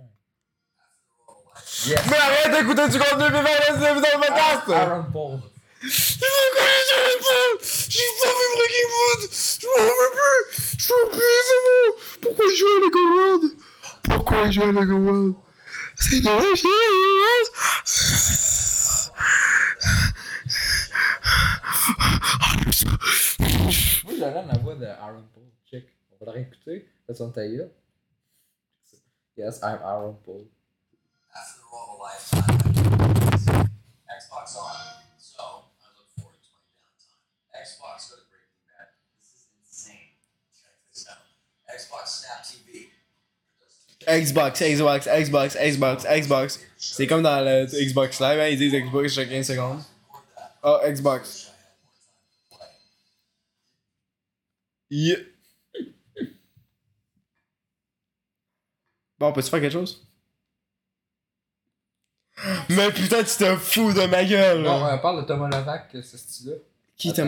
Yes. 1.88 2.00
Mais 2.10 2.18
arrête 2.18 2.52
d'écouter 2.52 2.88
du 2.90 3.00
contenu 3.00 3.26
faire 3.30 3.44
l'épisode 3.44 3.98
de 3.98 4.18
podcast! 4.18 4.70
Aaron 4.70 5.04
Paul. 5.12 5.40
J'ai 5.82 6.20
pas 6.20 6.26
J'ai 7.90 8.10
pas 8.22 8.32
vu 8.38 8.46
Breaking 8.56 8.90
Food! 8.92 9.22
Je 9.62 9.68
m'en 9.68 9.84
veux 9.86 10.12
plus! 10.16 10.76
Je 10.78 10.94
m'en 10.94 11.00
veux 11.06 11.12
plus, 11.12 11.40
c'est 11.48 11.62
bon! 11.66 11.88
Pourquoi 12.22 12.46
je 12.50 12.56
joue 12.58 12.68
à 12.68 12.80
Lego 12.80 13.04
World? 13.16 13.44
Pourquoi 14.04 14.46
je 14.46 14.52
joue 14.52 14.64
à 14.64 14.72
Lego 14.72 14.98
World? 14.98 15.36
C'est 15.96 16.22
dommage, 16.22 16.64
la 24.48 24.58
voix 24.60 24.76
de 24.76 24.86
Aaron 24.86 25.24
Paul. 25.34 25.44
Check. 25.70 25.86
On 26.12 26.26
va 26.26 26.32
la 26.32 26.38
réécouter. 26.38 26.88
Son. 27.14 27.32
Yes, 29.40 29.64
I'm 29.64 29.80
Aaron 29.86 30.16
Paul. 30.26 30.44
After 31.34 31.62
all 31.72 31.96
the 31.96 32.04
lifetime, 32.04 32.58
Xbox 34.12 34.58
on. 34.58 34.76
So 35.18 35.40
I 35.40 35.88
look 35.96 36.12
forward 36.18 36.36
to 36.44 36.50
my 36.52 36.60
downtime. 36.76 37.16
Xbox 37.56 38.12
goes 38.12 38.26
Breaking 38.28 38.60
Bad. 38.68 38.92
This 39.16 39.32
is 39.32 39.48
insane. 39.64 40.20
Check 40.52 40.76
this 40.92 41.08
out. 41.10 41.24
Xbox 41.72 42.20
Snap 42.20 42.44
TV. 42.44 42.92
Xbox, 44.06 44.60
Xbox, 44.60 45.08
Xbox, 45.08 45.56
Xbox, 45.56 46.06
Xbox. 46.06 46.60
C'est 46.76 47.08
comme 47.08 47.24
dans 47.24 47.40
le 47.40 47.66
Xbox 47.66 48.20
Live, 48.20 48.40
hein, 48.42 48.48
ils 48.48 48.58
disent 48.58 48.74
Xbox 48.74 49.14
chaque 49.14 49.30
15 49.30 49.48
secondes. 49.48 49.82
Oh, 50.64 50.82
Xbox. 50.84 51.50
Yeah. 54.90 55.16
Bon, 59.20 59.34
peux-tu 59.34 59.50
faire 59.50 59.60
quelque 59.62 59.74
chose? 59.74 60.06
Mais 62.70 62.92
putain, 62.92 63.24
tu 63.24 63.36
te 63.38 63.56
fous 63.58 63.92
de 63.94 64.06
ma 64.06 64.24
gueule! 64.24 64.62
Non, 64.62 64.86
on 64.86 65.00
parle 65.00 65.22
de 65.22 65.28
Thomas 65.28 65.50
Levac, 65.50 65.90
ce 65.92 66.18
style-là. 66.18 66.56
Qui 66.96 67.10
Il 67.10 67.20
est 67.20 67.22
au 67.22 67.26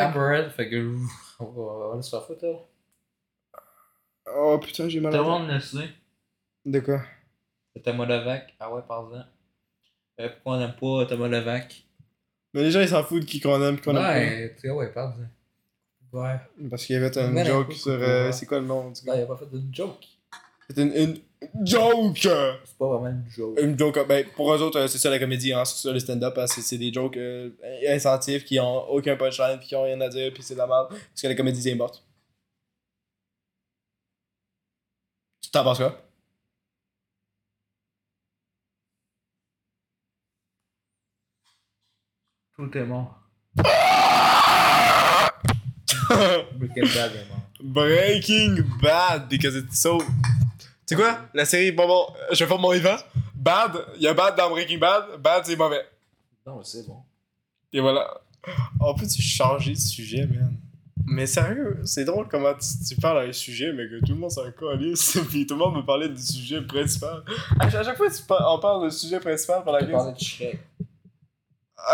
Amber 0.00 0.48
fait 0.54 0.70
que. 0.70 0.96
On 1.40 1.44
va, 1.44 1.62
on 1.62 1.96
va 1.96 2.02
se 2.02 2.10
faire 2.10 2.24
foutre, 2.24 2.44
là. 2.44 2.58
Oh 4.36 4.58
putain, 4.58 4.88
j'ai 4.88 5.00
mal 5.00 5.12
Tout 5.12 5.18
le 5.18 5.24
au 5.24 5.30
monde 5.30 5.48
le 5.48 5.60
sait. 5.60 5.88
De 6.64 6.80
quoi? 6.80 7.02
C'est 7.74 7.82
Thomas 7.82 8.06
Levac. 8.06 8.54
Ah 8.60 8.72
ouais, 8.72 8.82
par 8.86 9.04
exemple. 9.06 9.26
Euh, 10.20 10.28
pourquoi 10.28 10.54
on 10.54 10.58
n'aime 10.58 10.74
pas 10.74 11.06
Thomas 11.06 11.28
Levac? 11.28 11.84
Mais 12.52 12.62
les 12.62 12.70
gens 12.70 12.80
ils 12.80 12.88
s'en 12.88 13.04
foutent 13.04 13.24
qui 13.24 13.40
qu'on 13.40 13.62
aime, 13.62 13.76
qui 13.76 13.82
qu'on 13.82 13.96
aime 13.96 14.02
Ouais, 14.02 14.54
tu 14.54 14.62
sais, 14.62 14.70
ouais, 14.70 14.92
par 14.92 15.12
exemple. 15.12 15.28
Ouais. 16.12 16.36
Parce 16.70 16.86
qu'il 16.86 16.94
y 16.94 16.98
avait 17.02 17.16
un 17.18 17.30
Mais 17.30 17.44
joke 17.44 17.72
sur. 17.72 17.92
euh, 17.92 18.32
c'est 18.32 18.46
quoi 18.46 18.60
le 18.60 18.66
nom 18.66 18.90
du 18.90 19.00
Non, 19.06 19.12
gars? 19.12 19.18
il 19.18 19.22
a 19.22 19.26
pas 19.26 19.36
fait 19.36 19.46
de 19.50 19.62
joke. 19.72 20.06
C'était 20.68 20.82
une, 20.82 20.92
une 20.94 21.66
joke! 21.66 22.18
C'est 22.18 22.76
pas 22.78 22.86
vraiment 22.86 23.06
une 23.08 23.24
joke. 23.30 23.58
Une 23.60 23.78
joke, 23.78 24.06
ben, 24.06 24.24
pour 24.36 24.52
eux 24.52 24.60
autres, 24.62 24.78
euh, 24.80 24.86
c'est 24.86 24.98
ça 24.98 25.08
la 25.10 25.18
comédie, 25.18 25.52
hein, 25.52 25.64
c'est 25.64 25.86
ça 25.88 25.92
le 25.92 25.98
stand-up, 25.98 26.36
hein, 26.36 26.46
c'est, 26.46 26.60
c'est 26.62 26.76
des 26.78 26.92
jokes 26.92 27.16
euh, 27.16 27.50
incentifs 27.88 28.44
qui 28.44 28.58
ont 28.60 28.88
aucun 28.90 29.16
punchline, 29.16 29.58
puis 29.58 29.68
qui 29.68 29.76
ont 29.76 29.82
rien 29.84 30.00
à 30.00 30.08
dire, 30.08 30.32
puis 30.32 30.42
c'est 30.42 30.54
de 30.54 30.58
la 30.58 30.66
merde, 30.66 30.88
parce 30.90 31.22
que 31.22 31.26
la 31.28 31.34
comédie 31.34 31.68
est 31.68 31.74
morte. 31.74 32.04
Tu 35.42 35.50
t'en 35.50 35.64
penses 35.64 35.78
quoi? 35.78 35.96
Tout 42.56 42.76
est 42.76 42.84
mort. 42.84 43.18
Breaking 46.54 46.94
Bad 46.94 47.12
mort. 47.28 47.40
Breaking 47.60 48.62
Bad, 48.82 49.28
because 49.28 49.56
it's 49.56 49.80
so. 49.80 49.98
Tu 49.98 50.04
sais 50.86 50.96
quoi? 50.96 51.18
La 51.34 51.44
série, 51.44 51.72
bon, 51.72 51.86
bon, 51.86 52.06
je 52.32 52.38
vais 52.44 52.48
faire 52.48 52.58
mon 52.58 52.72
Yvan. 52.72 52.96
Bad, 53.34 53.72
il 53.96 54.02
y 54.02 54.08
a 54.08 54.14
Bad 54.14 54.36
dans 54.36 54.50
Breaking 54.50 54.78
Bad, 54.78 55.20
Bad 55.20 55.44
c'est 55.44 55.56
mauvais. 55.56 55.82
Non, 56.46 56.62
c'est 56.62 56.86
bon. 56.86 56.96
Et 57.72 57.80
voilà. 57.80 58.20
On 58.80 58.94
peut-tu 58.94 59.20
changer 59.20 59.72
de 59.72 59.78
sujet, 59.78 60.26
man? 60.26 60.54
Mais 61.10 61.26
sérieux, 61.26 61.78
c'est 61.84 62.04
drôle 62.04 62.28
comment 62.28 62.52
tu, 62.54 62.94
tu 62.94 63.00
parles 63.00 63.18
à 63.20 63.22
un 63.22 63.32
sujet, 63.32 63.72
mais 63.72 63.88
que 63.88 63.98
tout 64.04 64.12
le 64.12 64.18
monde 64.18 64.30
s'en 64.30 64.50
calisse, 64.52 65.18
pis 65.30 65.46
tout 65.46 65.54
le 65.54 65.60
monde 65.60 65.76
me 65.76 65.82
parlait 65.82 66.08
du 66.08 66.20
sujet 66.20 66.60
principal. 66.62 67.22
À 67.60 67.70
chaque 67.70 67.96
fois, 67.96 68.10
tu 68.10 68.22
par- 68.22 68.54
on 68.54 68.58
parle 68.58 68.88
du 68.90 68.94
sujet 68.96 69.18
principal 69.20 69.62
Je 69.66 69.70
la 69.72 69.84
parlais 69.86 70.12
de. 70.12 70.58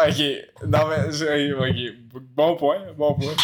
Ok, 0.08 0.66
non 0.66 0.78
mais, 0.88 1.12
je- 1.12 1.52
ok, 1.52 1.96
bon 2.34 2.56
point, 2.56 2.80
bon 2.96 3.14
point. 3.14 3.34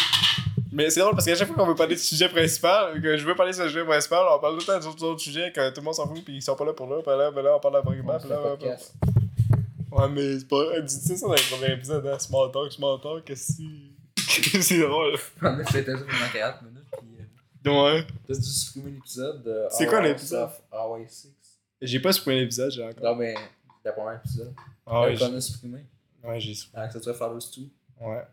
Mais 0.71 0.89
c'est 0.89 1.01
drôle 1.01 1.13
parce 1.13 1.25
qu'à 1.25 1.35
chaque 1.35 1.47
fois 1.47 1.57
qu'on 1.57 1.65
veut 1.67 1.75
parler 1.75 1.95
du 1.95 2.01
sujet 2.01 2.29
principal, 2.29 3.01
que 3.01 3.17
je 3.17 3.25
veux 3.25 3.35
parler 3.35 3.51
de 3.51 3.57
ce 3.57 3.67
sujet 3.67 3.83
principal, 3.83 4.25
on 4.29 4.39
parle 4.39 4.53
tout 4.57 4.71
le 4.71 4.79
temps 4.79 4.79
d'autres 4.87 5.03
autres 5.03 5.19
sujets 5.21 5.51
que 5.51 5.69
tout 5.69 5.81
le 5.81 5.85
monde 5.85 5.93
s'en 5.95 6.07
fout, 6.07 6.23
pis 6.23 6.33
ils 6.35 6.41
sont 6.41 6.55
pas 6.55 6.63
là 6.65 6.73
pour 6.73 6.87
là, 6.87 7.01
pis 7.01 7.09
là, 7.09 7.29
là, 7.41 7.55
on 7.57 7.59
parle 7.59 7.83
fait 7.83 8.01
pis 8.01 8.27
là, 8.29 8.37
un 8.37 8.67
ouais. 8.67 8.77
Ouais, 9.91 10.09
mais 10.09 10.39
c'est 10.39 10.47
pas. 10.47 10.63
Tu 10.77 10.83
dis 10.83 11.17
ça 11.17 11.27
dans 11.27 11.33
le 11.33 11.49
premier 11.57 11.73
épisode, 11.73 12.07
hein? 12.07 12.17
Small 12.19 12.49
talk, 12.51 12.71
small 12.71 13.01
talk, 13.01 13.25
qu'est-ce 13.25 13.57
que 13.57 14.61
c'est? 14.61 14.79
Drôle. 14.87 15.17
On 15.41 15.45
a 15.59 15.63
fait 15.65 15.83
ça 15.83 15.91
pendant 15.97 16.31
40 16.33 16.61
minutes, 16.61 16.85
puis 16.93 17.69
euh, 17.69 17.83
Ouais. 17.83 18.07
t'as 18.27 18.33
dû 18.33 18.41
supprimer 18.41 18.91
l'épisode 18.91 19.43
de. 19.43 19.65
C'est 19.69 19.87
quoi 19.87 19.99
l'épisode? 20.01 20.49
Stuff, 20.49 20.61
Our 20.71 20.97
6. 21.05 21.33
J'ai 21.81 21.99
pas 21.99 22.13
supprimé 22.13 22.39
l'épisode, 22.41 22.71
j'ai 22.71 22.83
encore. 22.85 23.03
Non, 23.03 23.15
mais 23.15 23.35
le 23.83 23.91
premier 23.91 24.15
épisode. 24.15 24.53
Ah 24.85 25.01
ouais, 25.01 25.17
qu'on 25.17 25.35
a 25.35 25.41
supprimé. 25.41 25.83
ouais, 26.23 26.39
j'ai 26.39 26.53
supprimé. 26.53 26.83
Avec 26.83 26.93
ça, 26.93 26.99
tu 27.01 27.05
vas 27.07 27.13
faire 27.13 27.29
le 27.33 27.39
tout. 27.41 27.69
Ouais. 27.99 28.23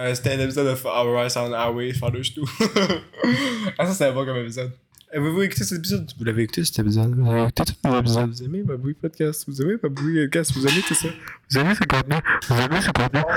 Euh, 0.00 0.14
C'était 0.14 0.32
un 0.32 0.40
épisode 0.40 0.66
de 0.66 0.86
Our 0.88 1.22
Eyes 1.24 1.36
on 1.36 1.52
Our 1.52 1.74
Way, 1.74 1.92
Fathers 1.92 2.32
2. 2.34 2.42
ah, 3.78 3.84
ça, 3.86 3.92
c'était 3.92 4.12
bon 4.12 4.24
comme 4.24 4.38
épisode. 4.38 4.72
Avez-vous 5.12 5.42
écouté 5.42 5.64
cet 5.64 5.78
épisode? 5.78 6.10
Vous 6.16 6.24
l'avez 6.24 6.44
écouté 6.44 6.64
cet 6.64 6.78
épisode? 6.78 7.14
Vous 7.14 7.30
avez 7.30 7.42
écouté 7.42 7.64
tout 7.64 7.74
l'épisode? 7.94 8.30
Vous 8.30 8.42
aimez 8.44 8.62
Baboui 8.62 8.94
Podcast? 8.94 9.44
Vous 9.46 9.60
aimez 9.60 9.76
Baboui 9.76 10.22
Podcast? 10.24 10.52
Vous 10.54 10.66
aimez 10.66 10.80
tout 10.80 10.94
ça? 10.94 11.08
Vous 11.50 11.58
aimez 11.58 11.74
ce 11.74 11.84
contenu? 11.84 12.14
Vous 12.48 12.54
aimez 12.60 12.80
ce 12.80 12.90
contenu? 12.92 13.20
fout. 13.20 13.28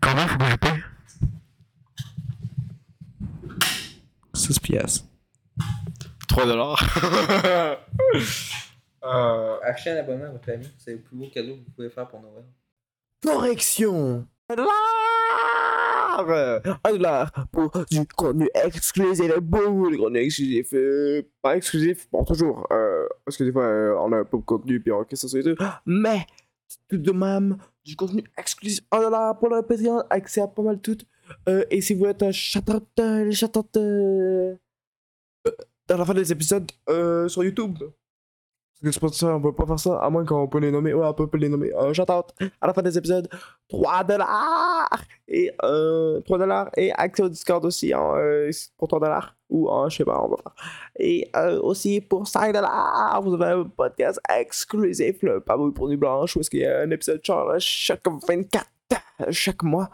Combien 0.00 0.26
faut 0.28 0.38
que 0.38 0.44
je 0.50 0.56
paye? 0.56 0.82
6 4.32 4.58
piastres. 4.60 5.04
3 6.28 6.46
dollars. 6.46 6.82
euh, 9.04 9.56
Achetez 9.64 9.90
un 9.90 9.96
abonnement 9.98 10.24
à 10.26 10.30
votre 10.30 10.50
ami, 10.52 10.66
c'est 10.78 10.92
le 10.92 11.00
plus 11.00 11.16
beau 11.16 11.28
cadeau 11.28 11.54
que 11.54 11.58
vous 11.66 11.70
pouvez 11.76 11.90
faire 11.90 12.08
pour 12.08 12.22
Noël. 12.22 12.44
Correction. 13.22 14.26
Dollar. 14.56 14.72
Un 16.84 17.26
pour 17.52 17.70
du 17.90 18.06
contenu 18.16 18.48
exclusif, 18.54 19.38
beaucoup 19.40 19.90
de 19.90 19.96
contenu 19.96 20.18
exclusif. 20.18 20.72
euh, 20.72 21.22
pas 21.42 21.56
exclusif, 21.56 22.08
bon, 22.10 22.24
toujours. 22.24 22.66
Euh, 22.72 23.06
parce 23.24 23.36
que 23.36 23.44
des 23.44 23.52
fois, 23.52 23.64
euh, 23.64 23.96
on 24.00 24.12
a 24.12 24.18
un 24.18 24.24
peu 24.24 24.38
de 24.38 24.42
contenu, 24.42 24.80
puis 24.80 24.90
on 24.90 25.04
crée 25.04 25.16
ça 25.16 25.28
sur 25.28 25.38
YouTube. 25.38 25.58
Mais, 25.86 26.26
tout 26.88 26.98
de 26.98 27.12
même, 27.12 27.58
du 27.84 27.94
contenu 27.94 28.24
exclusif. 28.36 28.80
Un 28.90 29.00
dollar 29.00 29.38
pour 29.38 29.48
le 29.48 29.62
Patreon, 29.62 30.02
accès 30.10 30.40
à 30.40 30.48
pas 30.48 30.62
mal 30.62 30.80
tout. 30.80 30.98
Euh, 31.48 31.64
et 31.70 31.80
si 31.80 31.94
vous 31.94 32.06
êtes 32.06 32.22
un 32.22 32.32
chatante, 32.32 32.88
euh, 32.98 33.30
chatante, 33.30 33.76
euh, 33.76 34.56
dans 35.86 35.96
la 35.96 36.04
fin 36.04 36.14
des 36.14 36.32
épisodes 36.32 36.70
sur 37.28 37.44
YouTube. 37.44 37.78
Parce 38.82 38.98
que 38.98 39.08
ça, 39.08 39.34
on 39.34 39.40
peut 39.40 39.52
pas 39.52 39.66
faire 39.66 39.78
ça, 39.78 39.98
à 39.98 40.08
moins 40.08 40.24
qu'on 40.24 40.46
peut 40.46 40.60
les 40.60 40.70
nommer. 40.70 40.94
Ouais, 40.94 41.06
on 41.06 41.12
peut 41.12 41.38
les 41.38 41.48
nommer. 41.48 41.72
Euh, 41.74 41.92
shout-out 41.92 42.26
à 42.60 42.66
la 42.66 42.72
fin 42.72 42.82
des 42.82 42.96
épisodes. 42.96 43.28
3 43.68 44.04
dollars 44.04 45.04
et 45.26 45.52
euh, 45.62 46.20
3 46.22 46.38
dollars 46.38 46.70
et 46.76 46.90
accès 46.92 47.22
au 47.22 47.28
Discord 47.28 47.64
aussi 47.64 47.92
hein, 47.92 48.14
euh, 48.16 48.50
pour 48.78 48.88
3 48.88 49.00
dollars 49.00 49.36
ou 49.50 49.68
en 49.68 49.88
je 49.88 49.98
sais 49.98 50.04
pas 50.04 50.20
on 50.22 50.28
va 50.28 50.36
faire 50.36 50.54
et 50.98 51.30
euh, 51.36 51.60
aussi 51.60 52.00
pour 52.00 52.26
5 52.26 52.52
dollars 52.52 53.20
vous 53.22 53.34
avez 53.34 53.60
un 53.60 53.64
podcast 53.64 54.18
exclusif 54.34 55.22
le 55.22 55.40
Pabouille 55.40 55.72
pour 55.72 55.88
Nuit 55.88 55.96
Blanche 55.96 56.36
où 56.36 56.40
est-ce 56.40 56.50
qu'il 56.50 56.60
y 56.60 56.66
a 56.66 56.80
un 56.80 56.90
épisode 56.90 57.20
genre 57.22 57.54
chaque 57.58 58.06
24 58.26 58.66
chaque 59.30 59.62
mois 59.62 59.90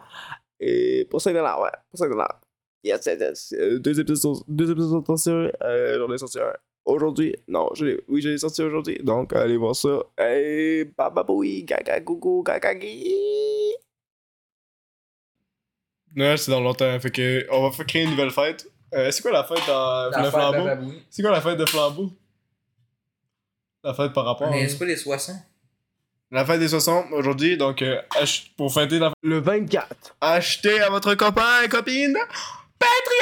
et 0.59 1.05
pour 1.09 1.21
5 1.21 1.33
dollars 1.33 1.59
ouais 1.61 1.71
pour 1.89 1.99
5 1.99 2.09
dollars 2.09 2.39
yes, 2.83 3.05
yes, 3.05 3.19
yes. 3.19 3.53
Euh, 3.57 3.79
deux 3.79 3.99
épisodes 3.99 4.37
deux 4.47 4.71
épisodes 4.71 5.05
sortis 5.05 5.29
euh, 5.29 5.97
j'en 5.97 6.13
ai 6.13 6.41
un 6.41 6.53
aujourd'hui? 6.85 7.35
Non 7.47 7.69
je 7.73 7.85
l'ai 7.85 7.99
oui 8.07 8.21
je 8.21 8.29
l'ai 8.29 8.37
sorti 8.37 8.61
aujourd'hui 8.61 8.99
donc 9.03 9.33
allez 9.33 9.57
voir 9.57 9.75
ça 9.75 9.99
et 10.19 10.85
bababoui 10.97 11.63
gaga 11.63 11.99
gougou 11.99 12.43
gaga 12.43 12.73
gui 12.75 13.15
Noël, 16.15 16.37
c'est 16.37 16.49
dans 16.49 16.61
longtemps. 16.61 16.97
Fait 17.01 17.11
que, 17.11 17.45
on 17.51 17.63
va 17.63 17.71
faire 17.71 17.85
créer 17.85 18.03
une 18.03 18.11
nouvelle 18.11 18.31
fête. 18.31 18.65
Euh, 18.93 19.11
c'est 19.11 19.21
quoi 19.21 19.31
la 19.31 19.43
fête 19.43 19.67
dans 19.67 20.09
Dans 20.11 20.19
le 20.19 20.23
la 20.23 20.31
fête 20.31 20.53
de 20.53 20.55
flambeau? 20.55 20.93
C'est 21.09 21.21
quoi 21.21 21.31
la 21.31 21.41
fête 21.41 21.57
de 21.57 21.65
flambeau? 21.65 22.11
La 23.83 23.93
fête 23.93 24.13
par 24.13 24.23
rapport. 24.23 24.49
Mais 24.49 24.63
hein. 24.63 24.67
c'est 24.69 24.79
pas 24.79 24.85
les 24.85 24.95
60. 24.95 25.35
La 26.31 26.45
fête 26.45 26.59
des 26.59 26.67
60 26.67 27.11
aujourd'hui, 27.11 27.55
donc 27.55 27.81
euh, 27.81 28.01
pour 28.57 28.73
fêter 28.73 28.97
la 28.97 29.13
le 29.21 29.39
24 29.39 30.15
achetez 30.21 30.81
à 30.81 30.89
votre 30.89 31.13
copain 31.13 31.61
et 31.63 31.69
copine 31.69 32.17
Patreon! 32.79 33.14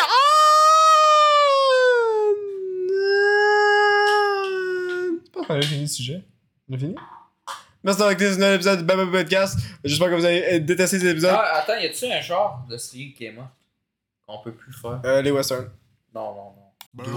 Qu'on 5.47 5.55
a 5.55 5.61
fini 5.61 5.81
le 5.81 5.87
sujet. 5.87 6.23
On 6.69 6.75
a 6.75 6.77
fini? 6.77 6.95
Merci 7.83 7.99
d'avoir 7.99 8.11
écouté 8.11 8.29
ce 8.31 8.35
nouvel 8.35 8.55
épisode 8.55 8.79
du 8.79 8.85
Baba 8.85 9.05
Podcast. 9.07 9.59
J'espère 9.83 10.09
que 10.09 10.15
vous 10.15 10.25
avez 10.25 10.59
détesté 10.61 10.99
cet 10.99 11.09
épisode. 11.09 11.31
Ah, 11.33 11.59
attends, 11.61 11.75
y 11.77 11.85
a-tu 11.85 12.05
un 12.05 12.21
genre 12.21 12.65
de 12.69 12.77
série 12.77 13.13
qui 13.13 13.25
est 13.25 13.31
mort 13.33 13.49
qu'on 14.25 14.41
peut 14.41 14.53
plus 14.53 14.71
faire 14.73 15.01
Euh, 15.05 15.21
les 15.21 15.31
westerns. 15.31 15.69
Non, 16.15 16.33
non, 16.33 16.53
non. 16.55 17.13